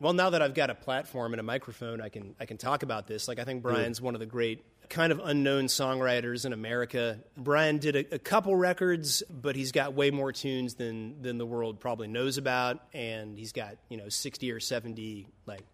well. 0.00 0.12
Now 0.12 0.30
that 0.30 0.42
I've 0.42 0.54
got 0.54 0.70
a 0.70 0.74
platform 0.74 1.32
and 1.32 1.40
a 1.40 1.42
microphone, 1.42 2.00
I 2.00 2.08
can 2.08 2.36
I 2.38 2.46
can 2.46 2.58
talk 2.58 2.82
about 2.82 3.06
this. 3.06 3.26
Like 3.26 3.38
I 3.38 3.44
think 3.44 3.60
mm. 3.60 3.64
Brian's 3.64 4.00
one 4.00 4.14
of 4.14 4.20
the 4.20 4.26
great 4.26 4.64
kind 4.88 5.10
of 5.10 5.20
unknown 5.24 5.64
songwriters 5.64 6.46
in 6.46 6.52
America. 6.52 7.18
Brian 7.36 7.78
did 7.78 7.96
a, 7.96 8.14
a 8.14 8.18
couple 8.18 8.54
records, 8.54 9.22
but 9.28 9.56
he's 9.56 9.72
got 9.72 9.94
way 9.94 10.10
more 10.10 10.30
tunes 10.30 10.74
than 10.74 11.20
than 11.22 11.38
the 11.38 11.46
world 11.46 11.80
probably 11.80 12.06
knows 12.06 12.38
about, 12.38 12.80
and 12.92 13.36
he's 13.36 13.52
got 13.52 13.76
you 13.88 13.96
know 13.96 14.08
sixty 14.08 14.52
or 14.52 14.60
seventy 14.60 15.26
like 15.46 15.64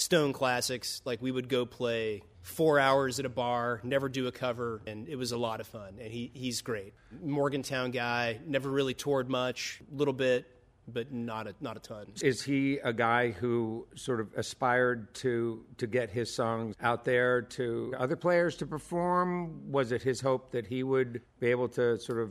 Stone 0.00 0.32
classics. 0.32 1.02
Like 1.04 1.20
we 1.20 1.30
would 1.30 1.48
go 1.48 1.66
play 1.66 2.22
four 2.42 2.80
hours 2.80 3.18
at 3.18 3.26
a 3.26 3.28
bar, 3.28 3.80
never 3.84 4.08
do 4.08 4.26
a 4.26 4.32
cover, 4.32 4.80
and 4.86 5.08
it 5.08 5.16
was 5.16 5.32
a 5.32 5.36
lot 5.36 5.60
of 5.60 5.66
fun. 5.66 5.98
And 6.00 6.10
he, 6.10 6.30
he's 6.32 6.62
great. 6.62 6.94
Morgantown 7.22 7.90
guy, 7.90 8.38
never 8.46 8.70
really 8.70 8.94
toured 8.94 9.28
much, 9.28 9.82
a 9.92 9.96
little 9.96 10.14
bit, 10.14 10.46
but 10.88 11.12
not 11.12 11.46
a 11.46 11.54
not 11.60 11.76
a 11.76 11.80
ton. 11.80 12.06
Is 12.22 12.42
he 12.42 12.78
a 12.78 12.92
guy 12.92 13.30
who 13.30 13.86
sort 13.94 14.20
of 14.20 14.32
aspired 14.36 15.14
to 15.16 15.64
to 15.76 15.86
get 15.86 16.10
his 16.10 16.32
songs 16.32 16.74
out 16.80 17.04
there 17.04 17.42
to 17.42 17.94
other 17.98 18.16
players 18.16 18.56
to 18.56 18.66
perform? 18.66 19.70
Was 19.70 19.92
it 19.92 20.02
his 20.02 20.20
hope 20.20 20.50
that 20.52 20.66
he 20.66 20.82
would 20.82 21.20
be 21.38 21.48
able 21.48 21.68
to 21.68 21.98
sort 21.98 22.20
of 22.20 22.30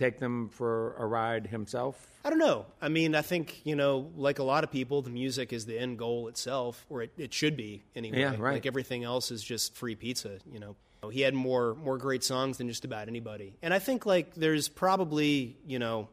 take 0.00 0.18
them 0.18 0.48
for 0.48 0.94
a 0.98 1.06
ride 1.06 1.46
himself? 1.46 2.08
I 2.24 2.30
don't 2.30 2.38
know. 2.38 2.66
I 2.82 2.88
mean, 2.88 3.14
I 3.14 3.22
think 3.22 3.60
you 3.64 3.76
know, 3.76 4.10
like 4.16 4.38
a 4.38 4.42
lot 4.42 4.64
of 4.64 4.70
people, 4.72 5.02
the 5.02 5.10
music 5.10 5.52
is 5.52 5.66
the 5.66 5.78
end 5.78 5.98
goal 5.98 6.28
itself, 6.28 6.84
or 6.90 7.02
it, 7.02 7.12
it 7.16 7.32
should 7.32 7.56
be 7.56 7.82
anyway. 7.94 8.20
Yeah, 8.20 8.34
right. 8.38 8.54
Like 8.54 8.66
everything 8.66 9.04
else 9.04 9.30
is 9.30 9.42
just 9.42 9.74
free 9.76 9.94
pizza. 9.94 10.38
You 10.52 10.58
know, 10.58 10.76
he 11.10 11.20
had 11.20 11.34
more 11.34 11.74
more 11.74 11.98
great 11.98 12.24
songs 12.24 12.58
than 12.58 12.68
just 12.68 12.84
about 12.84 13.08
anybody, 13.08 13.54
and 13.62 13.72
I 13.72 13.78
think 13.78 14.06
like 14.06 14.34
there's 14.34 14.68
probably 14.68 15.56
you 15.66 15.78
know. 15.78 16.08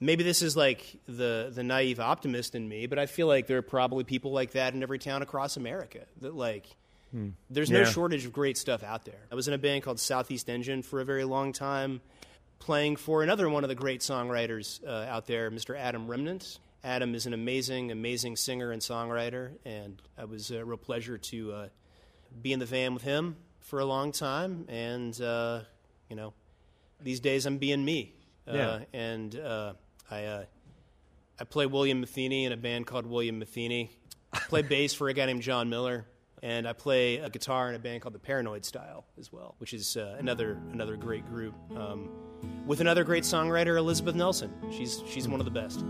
Maybe 0.00 0.22
this 0.24 0.42
is 0.42 0.54
like 0.54 0.98
the 1.06 1.50
the 1.54 1.62
naive 1.62 1.98
optimist 2.00 2.54
in 2.54 2.68
me, 2.68 2.86
but 2.86 2.98
I 2.98 3.06
feel 3.06 3.26
like 3.26 3.46
there 3.46 3.56
are 3.58 3.62
probably 3.62 4.04
people 4.04 4.32
like 4.32 4.50
that 4.50 4.74
in 4.74 4.82
every 4.82 4.98
town 4.98 5.22
across 5.22 5.56
America. 5.56 6.00
That 6.20 6.34
like, 6.34 6.66
hmm. 7.10 7.28
there's 7.48 7.70
no 7.70 7.78
Yeah. 7.78 7.84
shortage 7.90 8.26
of 8.26 8.32
great 8.32 8.58
stuff 8.58 8.82
out 8.82 9.04
there. 9.06 9.20
I 9.32 9.34
was 9.34 9.48
in 9.48 9.54
a 9.54 9.58
band 9.58 9.82
called 9.82 10.00
Southeast 10.00 10.50
Engine 10.50 10.82
for 10.82 11.00
a 11.00 11.04
very 11.04 11.24
long 11.24 11.52
time 11.52 12.02
playing 12.58 12.96
for 12.96 13.22
another 13.22 13.48
one 13.48 13.64
of 13.64 13.68
the 13.68 13.74
great 13.74 14.00
songwriters 14.00 14.82
uh, 14.86 15.06
out 15.08 15.26
there, 15.26 15.50
Mr. 15.50 15.76
Adam 15.78 16.08
Remnant. 16.08 16.58
Adam 16.82 17.14
is 17.14 17.26
an 17.26 17.32
amazing, 17.32 17.90
amazing 17.90 18.36
singer 18.36 18.70
and 18.70 18.82
songwriter, 18.82 19.52
and 19.64 20.00
it 20.18 20.28
was 20.28 20.50
a 20.50 20.64
real 20.64 20.76
pleasure 20.76 21.16
to 21.16 21.52
uh, 21.52 21.68
be 22.42 22.52
in 22.52 22.58
the 22.58 22.66
van 22.66 22.92
with 22.94 23.02
him 23.02 23.36
for 23.60 23.78
a 23.78 23.84
long 23.84 24.12
time. 24.12 24.66
And 24.68 25.18
uh, 25.20 25.60
you 26.10 26.16
know, 26.16 26.34
these 27.00 27.20
days 27.20 27.46
I'm 27.46 27.58
being 27.58 27.84
me, 27.84 28.14
uh, 28.46 28.52
Yeah. 28.54 28.78
and 28.92 29.38
uh, 29.38 29.72
I 30.10 30.24
uh, 30.24 30.44
I 31.40 31.44
play 31.44 31.66
William 31.66 32.00
Matheny 32.00 32.44
in 32.44 32.52
a 32.52 32.56
band 32.56 32.86
called 32.86 33.06
William 33.06 33.38
Matheny. 33.38 33.90
I 34.32 34.38
play 34.40 34.62
bass 34.62 34.92
for 34.92 35.08
a 35.08 35.14
guy 35.14 35.26
named 35.26 35.42
John 35.42 35.70
Miller, 35.70 36.06
and 36.44 36.68
I 36.68 36.74
play 36.74 37.16
a 37.16 37.30
guitar 37.30 37.70
in 37.70 37.74
a 37.74 37.78
band 37.78 38.02
called 38.02 38.14
the 38.14 38.18
Paranoid 38.18 38.66
Style 38.66 39.06
as 39.18 39.32
well, 39.32 39.54
which 39.58 39.72
is 39.72 39.96
uh, 39.96 40.16
another 40.18 40.60
another 40.72 40.94
great 40.94 41.26
group 41.26 41.54
um, 41.74 42.10
with 42.66 42.82
another 42.82 43.02
great 43.02 43.24
songwriter, 43.24 43.78
Elizabeth 43.78 44.14
Nelson. 44.14 44.52
She's 44.70 45.02
she's 45.08 45.26
one 45.26 45.40
of 45.40 45.46
the 45.46 45.50
best. 45.50 45.82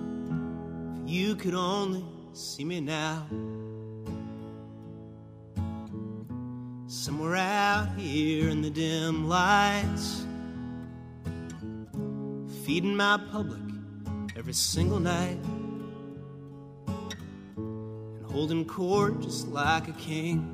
If 1.03 1.11
you 1.11 1.35
could 1.35 1.55
only 1.55 2.05
see 2.33 2.65
me 2.65 2.81
now. 2.81 3.27
Somewhere 6.87 7.35
out 7.35 7.89
here 7.99 8.49
in 8.49 8.63
the 8.63 8.71
dim 8.71 9.29
lights, 9.29 10.25
feeding 12.65 12.95
my 12.95 13.19
public 13.33 13.61
every 14.37 14.53
single 14.53 15.01
night, 15.01 15.39
holding 18.35 18.65
court 18.65 19.21
just 19.21 19.47
like 19.49 19.87
a 19.87 19.93
king. 19.93 20.51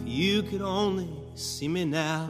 If 0.00 0.08
you 0.08 0.42
could 0.42 0.62
only 0.62 1.10
see 1.34 1.68
me 1.68 1.84
now. 1.84 2.28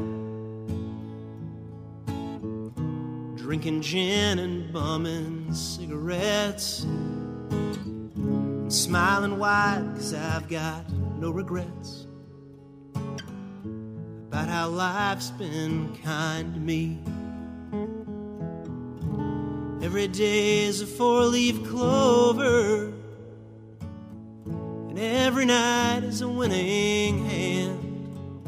drinking 3.44 3.82
gin 3.82 4.38
and 4.38 4.72
bumming 4.72 5.52
cigarettes 5.52 6.84
and 6.84 8.72
smiling 8.72 9.38
wide 9.38 9.84
cause 9.94 10.14
I've 10.14 10.48
got 10.48 10.90
no 11.20 11.30
regrets 11.30 12.06
about 12.94 14.48
how 14.48 14.68
life's 14.68 15.28
been 15.30 15.94
kind 16.02 16.54
to 16.54 16.60
me. 16.60 16.98
Every 19.84 20.08
day's 20.08 20.80
a 20.80 20.86
four 20.86 21.26
leaf 21.26 21.62
clover, 21.68 22.90
and 24.46 24.98
every 24.98 25.44
night 25.44 26.04
is 26.04 26.22
a 26.22 26.28
winning 26.28 27.22
hand. 27.26 28.46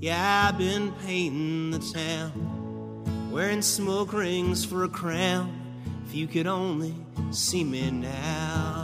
Yeah, 0.00 0.48
I've 0.48 0.56
been 0.56 0.92
painting 1.04 1.72
the 1.72 1.80
town 1.80 3.30
wearing 3.30 3.60
smoke 3.60 4.14
rings 4.14 4.64
for 4.64 4.84
a 4.84 4.88
crown. 4.88 5.52
If 6.06 6.14
you 6.14 6.26
could 6.26 6.46
only 6.46 6.94
see 7.30 7.62
me 7.62 7.90
now. 7.90 8.75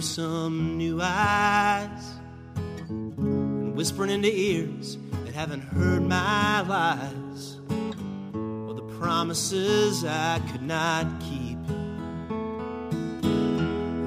Some 0.00 0.78
new 0.78 1.00
eyes 1.02 2.14
and 2.88 3.74
whispering 3.76 4.10
into 4.10 4.30
ears 4.34 4.96
that 5.24 5.34
haven't 5.34 5.60
heard 5.60 6.02
my 6.02 6.62
lies 6.62 7.58
or 8.34 8.72
the 8.74 8.82
promises 8.98 10.04
I 10.04 10.40
could 10.50 10.62
not 10.62 11.06
keep. 11.20 11.58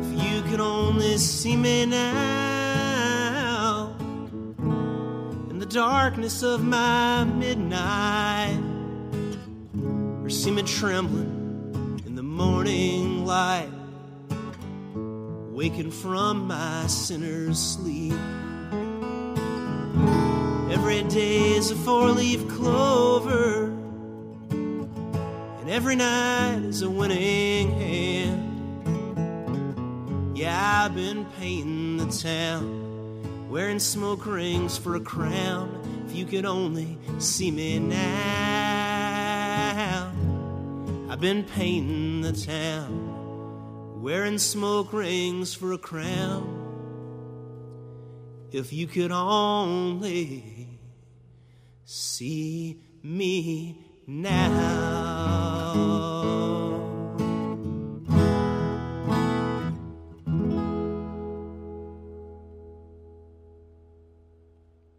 If 0.01 0.23
you 0.23 0.41
could 0.49 0.59
only 0.59 1.17
see 1.17 1.55
me 1.55 1.85
now 1.85 2.13
in 5.49 5.59
the 5.59 5.67
darkness 5.67 6.41
of 6.41 6.63
my 6.63 7.23
midnight, 7.23 8.59
or 10.23 10.29
see 10.29 10.51
me 10.51 10.63
trembling 10.63 12.01
in 12.05 12.15
the 12.15 12.23
morning 12.23 13.25
light, 13.25 13.69
waking 15.53 15.91
from 15.91 16.47
my 16.47 16.87
sinner's 16.87 17.59
sleep. 17.59 18.13
Every 20.71 21.03
day's 21.03 21.69
a 21.69 21.75
four 21.75 22.09
leaf 22.09 22.47
clover, 22.49 23.65
and 24.49 25.69
every 25.69 25.95
night 25.95 26.63
is 26.63 26.81
a 26.81 26.89
winning 26.89 27.71
hand. 27.79 28.49
Yeah, 30.35 30.85
I've 30.85 30.95
been 30.95 31.25
painting 31.39 31.97
the 31.97 32.07
town, 32.07 33.47
wearing 33.47 33.77
smoke 33.77 34.25
rings 34.25 34.75
for 34.79 34.95
a 34.95 34.99
crown. 34.99 35.79
If 36.07 36.15
you 36.15 36.25
could 36.25 36.45
only 36.45 36.97
see 37.19 37.51
me 37.51 37.77
now, 37.77 38.01
I've 41.09 41.21
been 41.21 41.43
painting 41.43 42.21
the 42.21 42.33
town, 42.33 43.22
wearing 44.03 44.37
smoke 44.37 44.91
rings 44.91 45.53
for 45.53 45.71
a 45.71 45.77
crown. 45.77 46.59
If 48.51 48.73
you 48.73 48.85
could 48.85 49.13
only 49.13 50.67
see 51.85 52.81
me 53.01 53.81
now. 54.05 55.73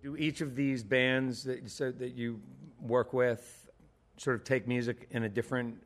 Do 0.02 0.16
each 0.16 0.40
of 0.40 0.56
these 0.56 0.82
bands 0.82 1.44
that 1.44 1.62
that 1.98 2.14
you 2.14 2.40
work 2.80 3.12
with 3.12 3.68
sort 4.16 4.36
of 4.36 4.44
take 4.44 4.66
music 4.66 5.08
in 5.10 5.24
a 5.24 5.28
different 5.28 5.84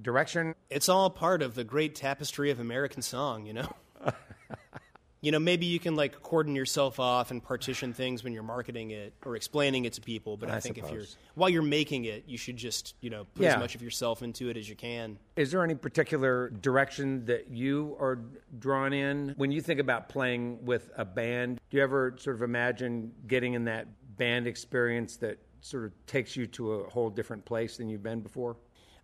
direction? 0.00 0.54
It's 0.70 0.88
all 0.88 1.10
part 1.10 1.42
of 1.42 1.54
the 1.54 1.64
great 1.64 1.94
tapestry 1.94 2.50
of 2.50 2.60
American 2.60 3.02
song, 3.02 3.46
you 3.46 3.52
know. 3.52 3.72
you 5.20 5.32
know, 5.32 5.38
maybe 5.38 5.64
you 5.64 5.78
can 5.78 5.96
like 5.96 6.22
cordon 6.22 6.54
yourself 6.54 7.00
off 7.00 7.30
and 7.30 7.42
partition 7.42 7.94
things 7.94 8.22
when 8.22 8.34
you're 8.34 8.42
marketing 8.42 8.90
it 8.90 9.14
or 9.24 9.36
explaining 9.36 9.86
it 9.86 9.94
to 9.94 10.02
people. 10.02 10.36
But 10.36 10.50
I, 10.50 10.56
I 10.56 10.60
think 10.60 10.76
if 10.76 10.90
you're 10.90 11.04
while 11.34 11.48
you're 11.48 11.62
making 11.62 12.04
it, 12.04 12.24
you 12.26 12.36
should 12.36 12.58
just 12.58 12.94
you 13.00 13.08
know 13.08 13.24
put 13.34 13.44
Yeah. 13.44 13.54
as 13.54 13.58
much 13.58 13.74
of 13.74 13.80
yourself 13.82 14.22
into 14.22 14.50
it 14.50 14.56
as 14.58 14.68
you 14.68 14.76
can. 14.76 15.18
Is 15.36 15.50
there 15.50 15.64
any 15.64 15.74
particular 15.74 16.50
direction 16.50 17.24
that 17.24 17.48
you 17.50 17.96
are 17.98 18.18
drawn 18.58 18.92
in 18.92 19.32
when 19.38 19.50
you 19.50 19.62
think 19.62 19.80
about 19.80 20.10
playing 20.10 20.64
with 20.66 20.90
a 20.96 21.04
band? 21.06 21.58
Do 21.70 21.78
you 21.78 21.82
ever 21.82 22.14
sort 22.18 22.36
of 22.36 22.42
imagine 22.42 23.12
getting 23.26 23.54
in 23.54 23.64
that 23.64 23.86
band 24.18 24.46
experience 24.46 25.16
that 25.16 25.38
sort 25.62 25.84
of 25.86 25.92
takes 26.06 26.36
you 26.36 26.46
to 26.46 26.72
a 26.74 26.90
whole 26.90 27.08
different 27.08 27.46
place 27.46 27.78
than 27.78 27.88
you've 27.88 28.02
been 28.02 28.20
before? 28.20 28.56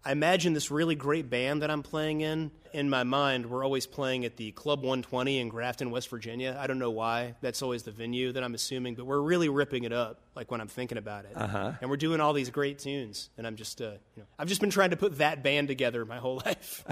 I 0.02 0.12
imagine 0.12 0.54
this 0.54 0.70
really 0.70 0.94
great 0.94 1.28
band 1.28 1.60
that 1.60 1.70
I'm 1.70 1.82
playing 1.82 2.22
in. 2.22 2.50
In 2.72 2.88
my 2.88 3.02
mind, 3.02 3.46
we're 3.46 3.62
always 3.62 3.86
playing 3.86 4.24
at 4.24 4.36
the 4.36 4.50
Club 4.52 4.80
120 4.80 5.38
in 5.38 5.48
Grafton, 5.50 5.90
West 5.90 6.08
Virginia. 6.08 6.56
I 6.58 6.66
don't 6.66 6.78
know 6.78 6.90
why. 6.90 7.34
That's 7.42 7.60
always 7.60 7.82
the 7.82 7.90
venue 7.90 8.32
that 8.32 8.42
I'm 8.42 8.54
assuming, 8.54 8.94
but 8.94 9.04
we're 9.04 9.20
really 9.20 9.50
ripping 9.50 9.84
it 9.84 9.92
up. 9.92 10.22
Like 10.34 10.50
when 10.50 10.60
I'm 10.62 10.68
thinking 10.68 10.96
about 10.96 11.26
it, 11.26 11.32
uh-huh. 11.34 11.72
and 11.82 11.90
we're 11.90 11.98
doing 11.98 12.20
all 12.20 12.32
these 12.32 12.48
great 12.48 12.78
tunes. 12.78 13.28
And 13.36 13.46
I'm 13.46 13.56
just, 13.56 13.82
uh, 13.82 13.90
you 14.16 14.22
know, 14.22 14.24
I've 14.38 14.48
just 14.48 14.62
been 14.62 14.70
trying 14.70 14.90
to 14.90 14.96
put 14.96 15.18
that 15.18 15.42
band 15.42 15.68
together 15.68 16.04
my 16.06 16.16
whole 16.16 16.36
life. 16.46 16.82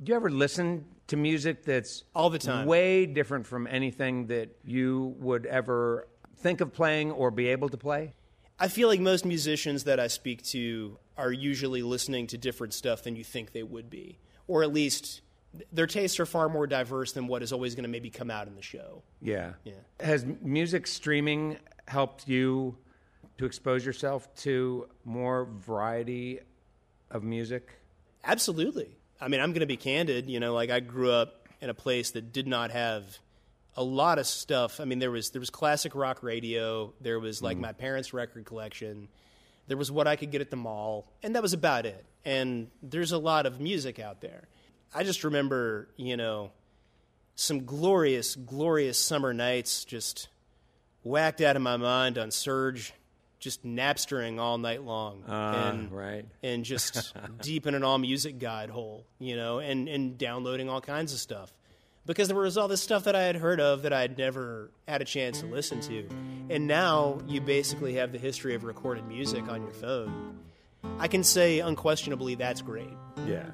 Do 0.00 0.10
you 0.10 0.14
ever 0.14 0.30
listen 0.30 0.84
to 1.08 1.16
music 1.16 1.64
that's 1.64 2.04
All 2.14 2.30
the 2.30 2.38
time. 2.38 2.66
way 2.66 3.04
different 3.04 3.46
from 3.46 3.66
anything 3.66 4.28
that 4.28 4.50
you 4.64 5.16
would 5.18 5.44
ever 5.44 6.06
think 6.36 6.60
of 6.60 6.72
playing 6.72 7.10
or 7.10 7.32
be 7.32 7.48
able 7.48 7.68
to 7.70 7.76
play? 7.76 8.14
I 8.60 8.68
feel 8.68 8.88
like 8.88 9.00
most 9.00 9.24
musicians 9.24 9.84
that 9.84 9.98
I 9.98 10.08
speak 10.08 10.42
to 10.46 10.98
are 11.18 11.32
usually 11.32 11.82
listening 11.82 12.28
to 12.28 12.38
different 12.38 12.72
stuff 12.72 13.02
than 13.02 13.16
you 13.16 13.24
think 13.24 13.52
they 13.52 13.62
would 13.62 13.90
be, 13.90 14.18
or 14.46 14.62
at 14.62 14.72
least 14.72 15.20
their 15.72 15.86
tastes 15.86 16.20
are 16.20 16.26
far 16.26 16.48
more 16.48 16.66
diverse 16.66 17.12
than 17.12 17.26
what 17.26 17.42
is 17.42 17.52
always 17.52 17.74
going 17.74 17.84
to 17.84 17.88
maybe 17.88 18.10
come 18.10 18.30
out 18.30 18.46
in 18.46 18.54
the 18.54 18.62
show. 18.62 19.02
Yeah. 19.20 19.54
Yeah. 19.64 19.74
Has 20.00 20.24
music 20.42 20.86
streaming 20.86 21.58
helped 21.86 22.28
you 22.28 22.76
to 23.38 23.46
expose 23.46 23.84
yourself 23.84 24.32
to 24.36 24.88
more 25.04 25.44
variety 25.44 26.40
of 27.10 27.22
music? 27.22 27.70
Absolutely. 28.24 28.96
I 29.20 29.28
mean, 29.28 29.40
I'm 29.40 29.50
going 29.50 29.60
to 29.60 29.66
be 29.66 29.76
candid. 29.76 30.28
You 30.28 30.40
know, 30.40 30.54
like 30.54 30.70
I 30.70 30.80
grew 30.80 31.10
up 31.10 31.48
in 31.60 31.70
a 31.70 31.74
place 31.74 32.12
that 32.12 32.32
did 32.32 32.46
not 32.46 32.70
have 32.70 33.18
a 33.76 33.82
lot 33.82 34.18
of 34.18 34.26
stuff. 34.26 34.80
I 34.80 34.84
mean, 34.84 34.98
there 34.98 35.10
was 35.10 35.30
there 35.30 35.40
was 35.40 35.50
classic 35.50 35.94
rock 35.94 36.22
radio. 36.22 36.92
There 37.00 37.18
was 37.18 37.42
like 37.42 37.56
mm. 37.56 37.62
my 37.62 37.72
parents' 37.72 38.12
record 38.12 38.44
collection. 38.44 39.08
There 39.68 39.76
was 39.76 39.92
what 39.92 40.06
I 40.08 40.16
could 40.16 40.30
get 40.30 40.40
at 40.40 40.50
the 40.50 40.56
mall, 40.56 41.06
and 41.22 41.34
that 41.36 41.42
was 41.42 41.52
about 41.52 41.86
it. 41.86 42.04
And 42.24 42.68
there's 42.82 43.12
a 43.12 43.18
lot 43.18 43.46
of 43.46 43.60
music 43.60 43.98
out 43.98 44.20
there. 44.20 44.48
I 44.94 45.04
just 45.04 45.24
remember, 45.24 45.88
you 45.96 46.16
know, 46.16 46.50
some 47.36 47.64
glorious, 47.64 48.34
glorious 48.34 48.98
summer 48.98 49.32
nights 49.32 49.84
just 49.84 50.28
whacked 51.04 51.40
out 51.40 51.56
of 51.56 51.62
my 51.62 51.76
mind 51.76 52.18
on 52.18 52.30
Surge, 52.30 52.92
just 53.38 53.64
napstering 53.64 54.40
all 54.40 54.58
night 54.58 54.82
long. 54.82 55.22
Ah, 55.28 55.68
and, 55.70 55.92
right. 55.92 56.24
And 56.42 56.64
just 56.64 57.14
deep 57.42 57.66
in 57.66 57.74
an 57.74 57.84
all 57.84 57.98
music 57.98 58.38
guide 58.38 58.70
hole, 58.70 59.06
you 59.18 59.36
know, 59.36 59.60
and, 59.60 59.88
and 59.88 60.18
downloading 60.18 60.68
all 60.68 60.80
kinds 60.80 61.12
of 61.12 61.20
stuff. 61.20 61.52
Because 62.08 62.28
there 62.28 62.36
was 62.38 62.56
all 62.56 62.68
this 62.68 62.80
stuff 62.80 63.04
that 63.04 63.14
I 63.14 63.24
had 63.24 63.36
heard 63.36 63.60
of 63.60 63.82
that 63.82 63.92
I 63.92 64.00
had 64.00 64.16
never 64.16 64.70
had 64.88 65.02
a 65.02 65.04
chance 65.04 65.40
to 65.40 65.46
listen 65.46 65.78
to. 65.82 66.08
And 66.48 66.66
now 66.66 67.18
you 67.28 67.42
basically 67.42 67.96
have 67.96 68.12
the 68.12 68.18
history 68.18 68.54
of 68.54 68.64
recorded 68.64 69.06
music 69.06 69.46
on 69.46 69.60
your 69.60 69.72
phone. 69.72 70.38
I 70.98 71.06
can 71.06 71.22
say 71.22 71.60
unquestionably 71.60 72.34
that's 72.34 72.62
great. 72.62 72.88
Yeah. 73.26 73.44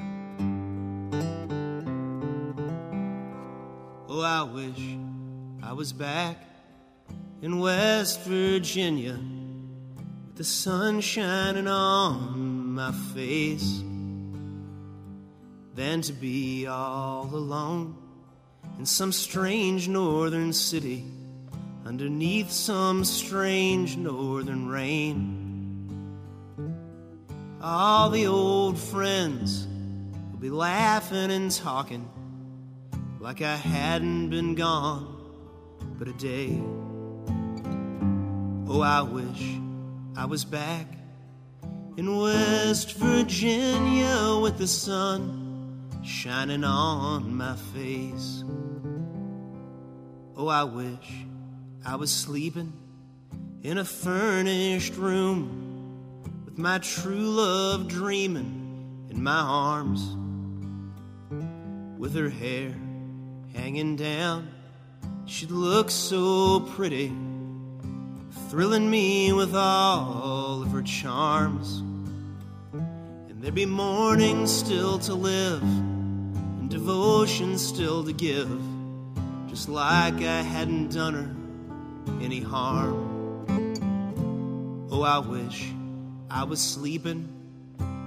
Oh, 4.08 4.22
I 4.22 4.44
wish 4.44 4.98
I 5.60 5.72
was 5.72 5.92
back 5.92 6.36
in 7.42 7.58
West 7.58 8.20
Virginia 8.22 9.18
with 10.26 10.36
the 10.36 10.44
sun 10.44 11.00
shining 11.00 11.66
on 11.66 12.74
my 12.74 12.92
face 12.92 13.82
than 15.74 16.02
to 16.02 16.12
be 16.12 16.68
all 16.68 17.28
alone 17.32 17.96
in 18.78 18.86
some 18.86 19.12
strange 19.12 19.88
northern 19.88 20.52
city 20.52 21.04
underneath 21.84 22.50
some 22.50 23.04
strange 23.04 23.96
northern 23.96 24.68
rain. 24.68 25.40
All 27.62 28.10
the 28.10 28.26
old 28.26 28.78
friends 28.78 29.66
will 30.32 30.38
be 30.38 30.50
laughing 30.50 31.30
and 31.30 31.50
talking 31.50 32.08
like 33.20 33.42
I 33.42 33.56
hadn't 33.56 34.30
been 34.30 34.54
gone 34.54 35.14
but 35.98 36.08
a 36.08 36.12
day. 36.12 36.60
Oh, 38.66 38.80
I 38.80 39.02
wish 39.02 39.58
I 40.16 40.24
was 40.24 40.44
back 40.44 40.86
in 41.96 42.18
West 42.18 42.94
Virginia 42.94 44.38
with 44.42 44.58
the 44.58 44.66
sun 44.66 45.90
shining 46.02 46.64
on 46.64 47.34
my 47.34 47.56
face. 47.72 48.44
Oh, 50.36 50.48
I 50.48 50.64
wish 50.64 51.26
I 51.86 51.94
was 51.94 52.10
sleeping 52.10 52.72
in 53.62 53.78
a 53.78 53.84
furnished 53.84 54.96
room 54.96 56.24
with 56.44 56.58
my 56.58 56.78
true 56.78 57.30
love 57.30 57.86
dreaming 57.86 59.06
in 59.10 59.22
my 59.22 59.38
arms 59.38 60.16
with 61.96 62.16
her 62.16 62.28
hair 62.28 62.74
hanging 63.54 63.94
down. 63.94 64.48
She'd 65.26 65.52
look 65.52 65.88
so 65.88 66.60
pretty, 66.60 67.12
thrilling 68.48 68.90
me 68.90 69.32
with 69.32 69.54
all 69.54 70.62
of 70.62 70.72
her 70.72 70.82
charms. 70.82 71.78
And 72.72 73.40
there'd 73.40 73.54
be 73.54 73.66
mornings 73.66 74.52
still 74.52 74.98
to 74.98 75.14
live, 75.14 75.62
and 75.62 76.68
devotion 76.68 77.56
still 77.56 78.02
to 78.02 78.12
give, 78.12 78.60
just 79.54 79.68
like 79.68 80.14
I 80.14 80.42
hadn't 80.42 80.92
done 80.92 81.14
her 81.14 82.20
any 82.20 82.40
harm. 82.40 82.98
Oh, 84.90 85.02
I 85.02 85.18
wish 85.18 85.72
I 86.28 86.42
was 86.42 86.60
sleeping 86.60 87.28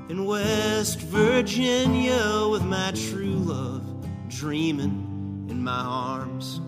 in 0.09 0.25
West 0.25 0.99
Virginia 0.99 2.49
with 2.51 2.63
my 2.63 2.91
true 2.91 3.37
love 3.37 3.81
dreaming 4.27 5.47
in 5.49 5.63
my 5.63 5.79
arms. 5.79 6.59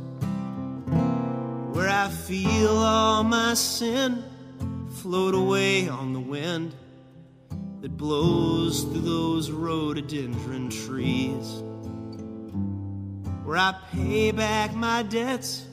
Where 1.75 1.89
I 1.89 2.07
feel 2.07 2.77
all 2.77 3.25
my 3.25 3.55
sin 3.55 4.23
float 4.91 5.35
away 5.35 5.89
on 5.89 6.13
the 6.13 6.21
wind 6.21 6.73
that 7.81 7.97
blows 7.97 8.83
through 8.83 9.01
those 9.01 9.51
rhododendron 9.51 10.69
trees. 10.69 11.63
Where 13.49 13.57
I 13.57 13.73
pay 13.91 14.29
back 14.29 14.75
my 14.75 15.01
debts 15.01 15.65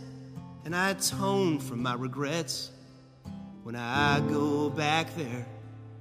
and 0.64 0.74
I 0.74 0.92
atone 0.92 1.58
for 1.58 1.76
my 1.76 1.92
regrets 1.92 2.70
when 3.64 3.76
I 3.76 4.20
go 4.30 4.70
back 4.70 5.14
there 5.14 5.46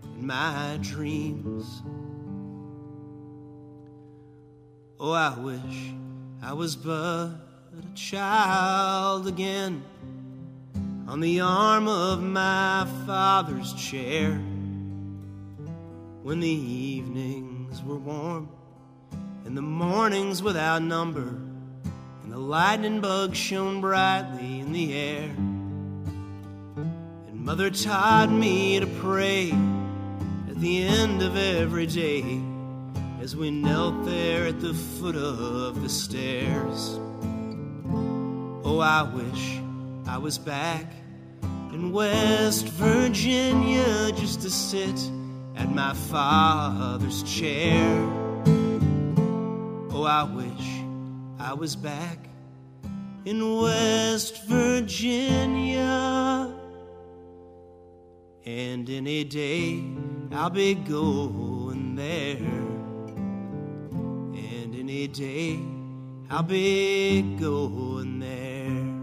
in 0.02 0.26
my 0.26 0.80
dreams. 0.82 1.82
Oh, 5.02 5.12
I 5.12 5.38
wish 5.38 5.92
I 6.42 6.54
was 6.54 6.78
but 6.78 6.94
a 6.94 7.94
child 7.94 9.28
again 9.28 9.84
on 11.10 11.20
the 11.20 11.42
arm 11.42 11.90
of 11.90 12.24
my 12.24 12.88
father's 13.06 13.74
chair 13.74 14.32
when 16.24 16.40
the 16.40 16.48
evenings 16.48 17.84
were 17.84 17.98
warm 17.98 18.48
and 19.44 19.58
the 19.58 19.62
mornings 19.62 20.42
without 20.42 20.82
number 20.82 21.38
the 22.36 22.42
lightning 22.42 23.00
bugs 23.00 23.38
shone 23.38 23.80
brightly 23.80 24.60
in 24.60 24.74
the 24.74 24.94
air. 24.94 25.30
And 27.30 27.46
mother 27.46 27.70
taught 27.70 28.30
me 28.30 28.78
to 28.78 28.86
pray 28.86 29.52
at 30.50 30.60
the 30.60 30.84
end 30.84 31.22
of 31.22 31.38
every 31.38 31.86
day 31.86 32.42
as 33.22 33.38
we 33.38 33.52
knelt 33.52 34.04
there 34.04 34.48
at 34.48 34.60
the 34.60 34.74
foot 34.74 35.16
of 35.16 35.82
the 35.82 35.88
stairs. 35.88 37.00
Oh, 38.66 38.80
I 38.80 39.04
wish 39.04 39.62
I 40.06 40.18
was 40.18 40.38
back 40.38 40.92
in 41.72 41.94
West 41.94 42.68
Virginia 42.68 44.12
just 44.12 44.42
to 44.42 44.50
sit 44.50 45.10
at 45.56 45.74
my 45.74 45.94
father's 45.94 47.24
chair. 47.24 47.96
Oh, 49.90 50.04
I 50.04 50.24
wish 50.24 50.85
I 51.46 51.54
was 51.54 51.76
back 51.76 52.18
in 53.24 53.62
West 53.62 54.46
Virginia. 54.46 55.84
And 58.44 58.90
in 58.90 59.06
a 59.06 59.24
day 59.26 59.84
I'll 60.32 60.50
be 60.50 60.74
going 60.74 61.94
there. 61.96 62.38
And 64.42 64.74
in 64.74 64.90
a 64.90 65.06
day 65.06 65.60
I'll 66.32 66.42
be 66.42 67.22
going 67.40 68.18
there. 68.18 68.96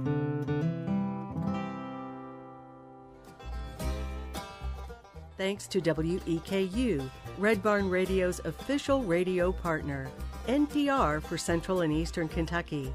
Thanks 5.38 5.68
to 5.68 5.80
WEKU, 5.80 7.08
Red 7.38 7.62
Barn 7.62 7.88
Radio's 7.88 8.40
official 8.44 9.04
radio 9.04 9.52
partner, 9.52 10.08
NPR 10.46 11.22
for 11.22 11.38
Central 11.38 11.82
and 11.82 11.92
Eastern 11.92 12.28
Kentucky. 12.28 12.92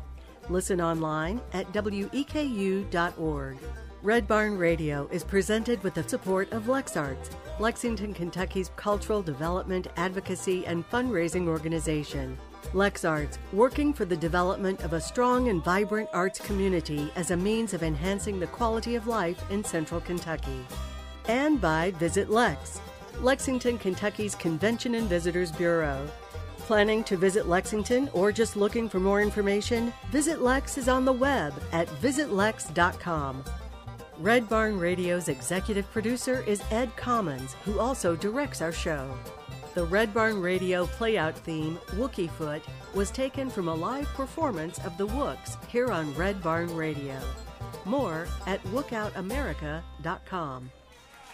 Listen 0.49 0.81
online 0.81 1.41
at 1.53 1.71
weku.org. 1.73 3.57
Red 4.03 4.27
Barn 4.27 4.57
Radio 4.57 5.07
is 5.11 5.23
presented 5.23 5.81
with 5.83 5.93
the 5.93 6.07
support 6.07 6.51
of 6.51 6.63
LexArts, 6.63 7.31
Lexington, 7.59 8.13
Kentucky's 8.13 8.71
cultural 8.75 9.21
development, 9.21 9.87
advocacy, 9.97 10.65
and 10.65 10.87
fundraising 10.89 11.47
organization. 11.47 12.37
LexArts, 12.73 13.37
working 13.53 13.93
for 13.93 14.05
the 14.05 14.15
development 14.15 14.83
of 14.83 14.93
a 14.93 15.01
strong 15.01 15.47
and 15.49 15.63
vibrant 15.63 16.09
arts 16.13 16.39
community 16.39 17.11
as 17.15 17.31
a 17.31 17.37
means 17.37 17.73
of 17.73 17.81
enhancing 17.81 18.39
the 18.39 18.47
quality 18.47 18.95
of 18.95 19.07
life 19.07 19.41
in 19.49 19.63
central 19.63 20.01
Kentucky. 20.01 20.65
And 21.27 21.59
by 21.59 21.91
Visit 21.91 22.29
Lex, 22.29 22.79
Lexington, 23.19 23.77
Kentucky's 23.77 24.35
Convention 24.35 24.95
and 24.95 25.09
Visitors 25.09 25.51
Bureau. 25.51 26.07
Planning 26.67 27.03
to 27.05 27.15
visit 27.15 27.47
Lexington 27.47 28.09
or 28.11 28.33
just 28.33 28.57
looking 28.57 28.89
for 28.89 28.99
more 28.99 29.21
information? 29.21 29.93
Visit 30.11 30.41
Lex 30.41 30.77
is 30.77 30.89
on 30.89 31.05
the 31.05 31.13
web 31.13 31.53
at 31.71 31.87
visitlex.com. 32.01 33.41
Red 34.17 34.49
Barn 34.49 34.77
Radio's 34.77 35.29
executive 35.29 35.89
producer 35.91 36.43
is 36.45 36.61
Ed 36.69 36.93
Commons, 36.97 37.53
who 37.63 37.79
also 37.79 38.17
directs 38.17 38.61
our 38.61 38.73
show. 38.73 39.17
The 39.75 39.85
Red 39.85 40.13
Barn 40.13 40.41
Radio 40.41 40.87
playout 40.87 41.35
theme, 41.35 41.79
Wookie 41.91 42.29
Foot, 42.31 42.63
was 42.93 43.11
taken 43.11 43.49
from 43.49 43.69
a 43.69 43.73
live 43.73 44.07
performance 44.07 44.77
of 44.79 44.97
the 44.97 45.07
Wooks 45.07 45.55
here 45.69 45.89
on 45.89 46.13
Red 46.15 46.43
Barn 46.43 46.75
Radio. 46.75 47.17
More 47.85 48.27
at 48.45 48.61
WookoutAmerica.com. 48.65 50.71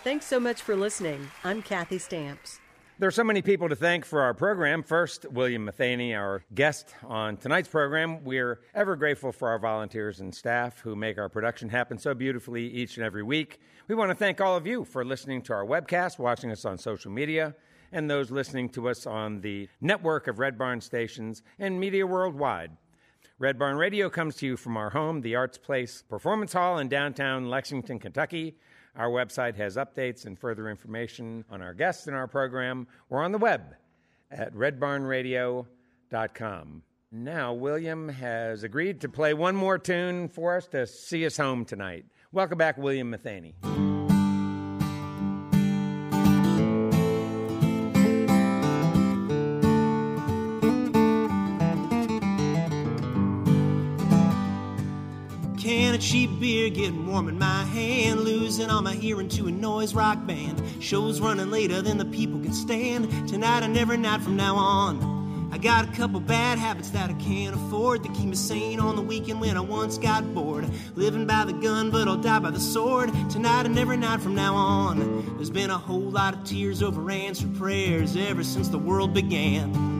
Thanks 0.03 0.27
so 0.27 0.39
much 0.39 0.61
for 0.61 0.75
listening. 0.75 1.31
I'm 1.43 1.63
Kathy 1.63 1.97
Stamps. 1.97 2.59
There 3.03 3.09
are 3.09 3.11
so 3.11 3.25
many 3.25 3.41
people 3.41 3.67
to 3.67 3.75
thank 3.75 4.05
for 4.05 4.21
our 4.21 4.33
program. 4.33 4.81
First, 4.81 5.29
William 5.29 5.65
Matheny, 5.65 6.15
our 6.15 6.41
guest 6.55 6.95
on 7.03 7.35
tonight's 7.35 7.67
program. 7.67 8.23
We're 8.23 8.61
ever 8.73 8.95
grateful 8.95 9.33
for 9.33 9.49
our 9.49 9.59
volunteers 9.59 10.21
and 10.21 10.33
staff 10.33 10.79
who 10.79 10.95
make 10.95 11.17
our 11.17 11.27
production 11.27 11.67
happen 11.67 11.97
so 11.97 12.13
beautifully 12.13 12.65
each 12.65 12.95
and 12.95 13.05
every 13.05 13.21
week. 13.21 13.59
We 13.89 13.95
want 13.95 14.11
to 14.11 14.15
thank 14.15 14.39
all 14.39 14.55
of 14.55 14.65
you 14.65 14.85
for 14.85 15.03
listening 15.03 15.41
to 15.41 15.53
our 15.53 15.65
webcast, 15.65 16.17
watching 16.17 16.49
us 16.49 16.63
on 16.63 16.77
social 16.77 17.11
media, 17.11 17.55
and 17.91 18.09
those 18.09 18.31
listening 18.31 18.69
to 18.69 18.87
us 18.87 19.05
on 19.05 19.41
the 19.41 19.67
network 19.81 20.27
of 20.27 20.39
Red 20.39 20.57
Barn 20.57 20.79
stations 20.79 21.43
and 21.59 21.77
media 21.77 22.07
worldwide. 22.07 22.71
Red 23.37 23.59
Barn 23.59 23.75
Radio 23.75 24.09
comes 24.09 24.37
to 24.37 24.45
you 24.45 24.55
from 24.55 24.77
our 24.77 24.91
home, 24.91 25.19
the 25.19 25.35
Arts 25.35 25.57
Place 25.57 26.05
Performance 26.07 26.53
Hall 26.53 26.77
in 26.77 26.87
downtown 26.87 27.49
Lexington, 27.49 27.99
Kentucky. 27.99 28.55
Our 28.95 29.09
website 29.09 29.55
has 29.55 29.75
updates 29.75 30.25
and 30.25 30.37
further 30.37 30.69
information 30.69 31.45
on 31.49 31.63
our 31.63 31.73
guests 31.73 32.05
and 32.07 32.15
our 32.15 32.27
program. 32.27 32.87
We're 33.09 33.23
on 33.23 33.31
the 33.31 33.39
web 33.39 33.75
at 34.29 34.53
redbarnradio.com. 34.53 36.83
Now, 37.11 37.53
William 37.53 38.09
has 38.09 38.63
agreed 38.63 39.01
to 39.01 39.09
play 39.09 39.33
one 39.33 39.55
more 39.55 39.77
tune 39.77 40.29
for 40.29 40.57
us 40.57 40.67
to 40.67 40.87
see 40.87 41.25
us 41.25 41.37
home 41.37 41.65
tonight. 41.65 42.05
Welcome 42.31 42.57
back, 42.57 42.77
William 42.77 43.11
Matheny. 43.11 43.53
Cheap 56.03 56.29
beer 56.37 56.69
getting 56.69 57.07
warm 57.07 57.29
in 57.29 57.39
my 57.39 57.63
hand. 57.63 58.19
Losing 58.19 58.69
all 58.69 58.81
my 58.81 58.93
hearing 58.93 59.29
to 59.29 59.47
a 59.47 59.51
noise 59.51 59.93
rock 59.93 60.25
band. 60.27 60.61
Shows 60.79 61.21
running 61.21 61.49
later 61.49 61.81
than 61.81 61.97
the 61.97 62.05
people 62.05 62.39
can 62.41 62.53
stand. 62.53 63.09
Tonight 63.27 63.63
and 63.63 63.77
every 63.77 63.97
night 63.97 64.21
from 64.21 64.35
now 64.35 64.55
on. 64.55 65.49
I 65.53 65.57
got 65.59 65.87
a 65.87 65.91
couple 65.93 66.19
bad 66.19 66.57
habits 66.57 66.89
that 66.89 67.09
I 67.09 67.13
can't 67.13 67.55
afford 67.55 68.03
to 68.03 68.09
keep 68.09 68.25
me 68.25 68.35
sane 68.35 68.79
on 68.79 68.95
the 68.95 69.01
weekend 69.01 69.39
when 69.39 69.55
I 69.55 69.61
once 69.61 69.97
got 69.97 70.33
bored. 70.33 70.69
Living 70.95 71.25
by 71.25 71.45
the 71.45 71.53
gun, 71.53 71.89
but 71.89 72.07
I'll 72.07 72.17
die 72.17 72.39
by 72.39 72.51
the 72.51 72.59
sword. 72.59 73.09
Tonight 73.29 73.65
and 73.65 73.79
every 73.79 73.97
night 73.97 74.19
from 74.19 74.35
now 74.35 74.55
on. 74.55 75.35
There's 75.37 75.51
been 75.51 75.69
a 75.69 75.77
whole 75.77 76.09
lot 76.09 76.33
of 76.33 76.43
tears 76.43 76.83
over 76.83 77.09
answered 77.09 77.55
prayers 77.55 78.17
ever 78.17 78.43
since 78.43 78.67
the 78.67 78.79
world 78.79 79.13
began. 79.13 79.92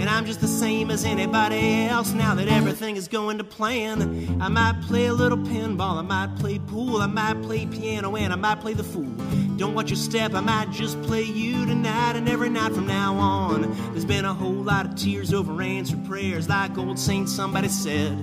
And 0.00 0.08
I'm 0.08 0.24
just 0.24 0.40
the 0.40 0.48
same 0.48 0.90
as 0.90 1.04
anybody 1.04 1.84
else 1.84 2.12
now 2.12 2.34
that 2.34 2.48
everything 2.48 2.96
is 2.96 3.06
going 3.06 3.36
to 3.36 3.44
plan. 3.44 4.40
I 4.40 4.48
might 4.48 4.80
play 4.86 5.06
a 5.06 5.12
little 5.12 5.36
pinball, 5.36 5.98
I 5.98 6.02
might 6.02 6.34
play 6.36 6.58
pool, 6.58 7.02
I 7.02 7.06
might 7.06 7.42
play 7.42 7.66
piano, 7.66 8.16
and 8.16 8.32
I 8.32 8.36
might 8.36 8.60
play 8.60 8.72
the 8.72 8.82
fool. 8.82 9.12
Don't 9.58 9.74
watch 9.74 9.90
your 9.90 9.98
step, 9.98 10.32
I 10.32 10.40
might 10.40 10.70
just 10.70 11.00
play 11.02 11.22
you 11.22 11.66
tonight 11.66 12.16
and 12.16 12.30
every 12.30 12.48
night 12.48 12.72
from 12.72 12.86
now 12.86 13.14
on. 13.16 13.76
There's 13.92 14.06
been 14.06 14.24
a 14.24 14.32
whole 14.32 14.52
lot 14.52 14.86
of 14.86 14.94
tears 14.94 15.34
over 15.34 15.60
answered 15.60 16.02
prayers, 16.06 16.48
like 16.48 16.78
old 16.78 16.98
Saint 16.98 17.28
somebody 17.28 17.68
said. 17.68 18.18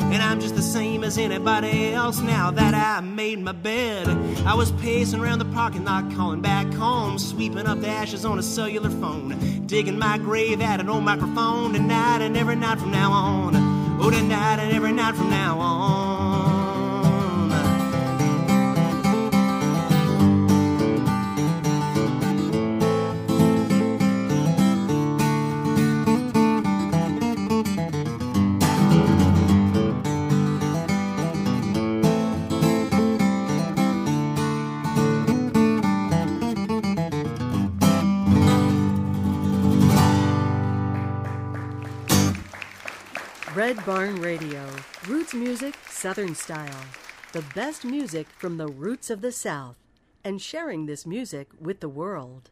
And 0.00 0.22
I'm 0.22 0.40
just 0.40 0.54
the 0.54 0.62
same 0.62 1.04
as 1.04 1.18
anybody 1.18 1.92
else 1.92 2.20
now 2.20 2.50
that 2.50 2.74
I 2.74 3.00
made 3.00 3.38
my 3.40 3.52
bed. 3.52 4.08
I 4.46 4.54
was 4.54 4.72
pacing 4.72 5.20
around 5.20 5.40
the 5.40 5.44
parking 5.46 5.84
lot, 5.84 6.10
calling 6.14 6.40
back 6.40 6.72
home, 6.74 7.18
sweeping 7.18 7.66
up 7.66 7.80
the 7.80 7.88
ashes 7.88 8.24
on 8.24 8.38
a 8.38 8.42
cellular 8.42 8.90
phone, 8.90 9.66
digging 9.66 9.98
my 9.98 10.18
grave 10.18 10.60
at 10.60 10.80
an 10.80 10.88
old 10.88 11.04
microphone 11.04 11.72
tonight 11.72 12.22
and 12.22 12.36
every 12.36 12.56
night 12.56 12.78
from 12.78 12.90
now 12.90 13.12
on. 13.12 13.56
Oh, 14.00 14.10
tonight 14.10 14.60
and 14.60 14.72
every 14.72 14.92
night 14.92 15.16
from 15.16 15.30
now 15.30 15.58
on. 15.58 16.05
Red 43.66 43.84
Barn 43.84 44.20
Radio, 44.20 44.64
roots 45.08 45.34
music, 45.34 45.74
Southern 45.88 46.36
style. 46.36 46.84
The 47.32 47.42
best 47.52 47.84
music 47.84 48.28
from 48.28 48.58
the 48.58 48.68
roots 48.68 49.10
of 49.10 49.22
the 49.22 49.32
South, 49.32 49.76
and 50.22 50.40
sharing 50.40 50.86
this 50.86 51.04
music 51.04 51.48
with 51.60 51.80
the 51.80 51.88
world. 51.88 52.50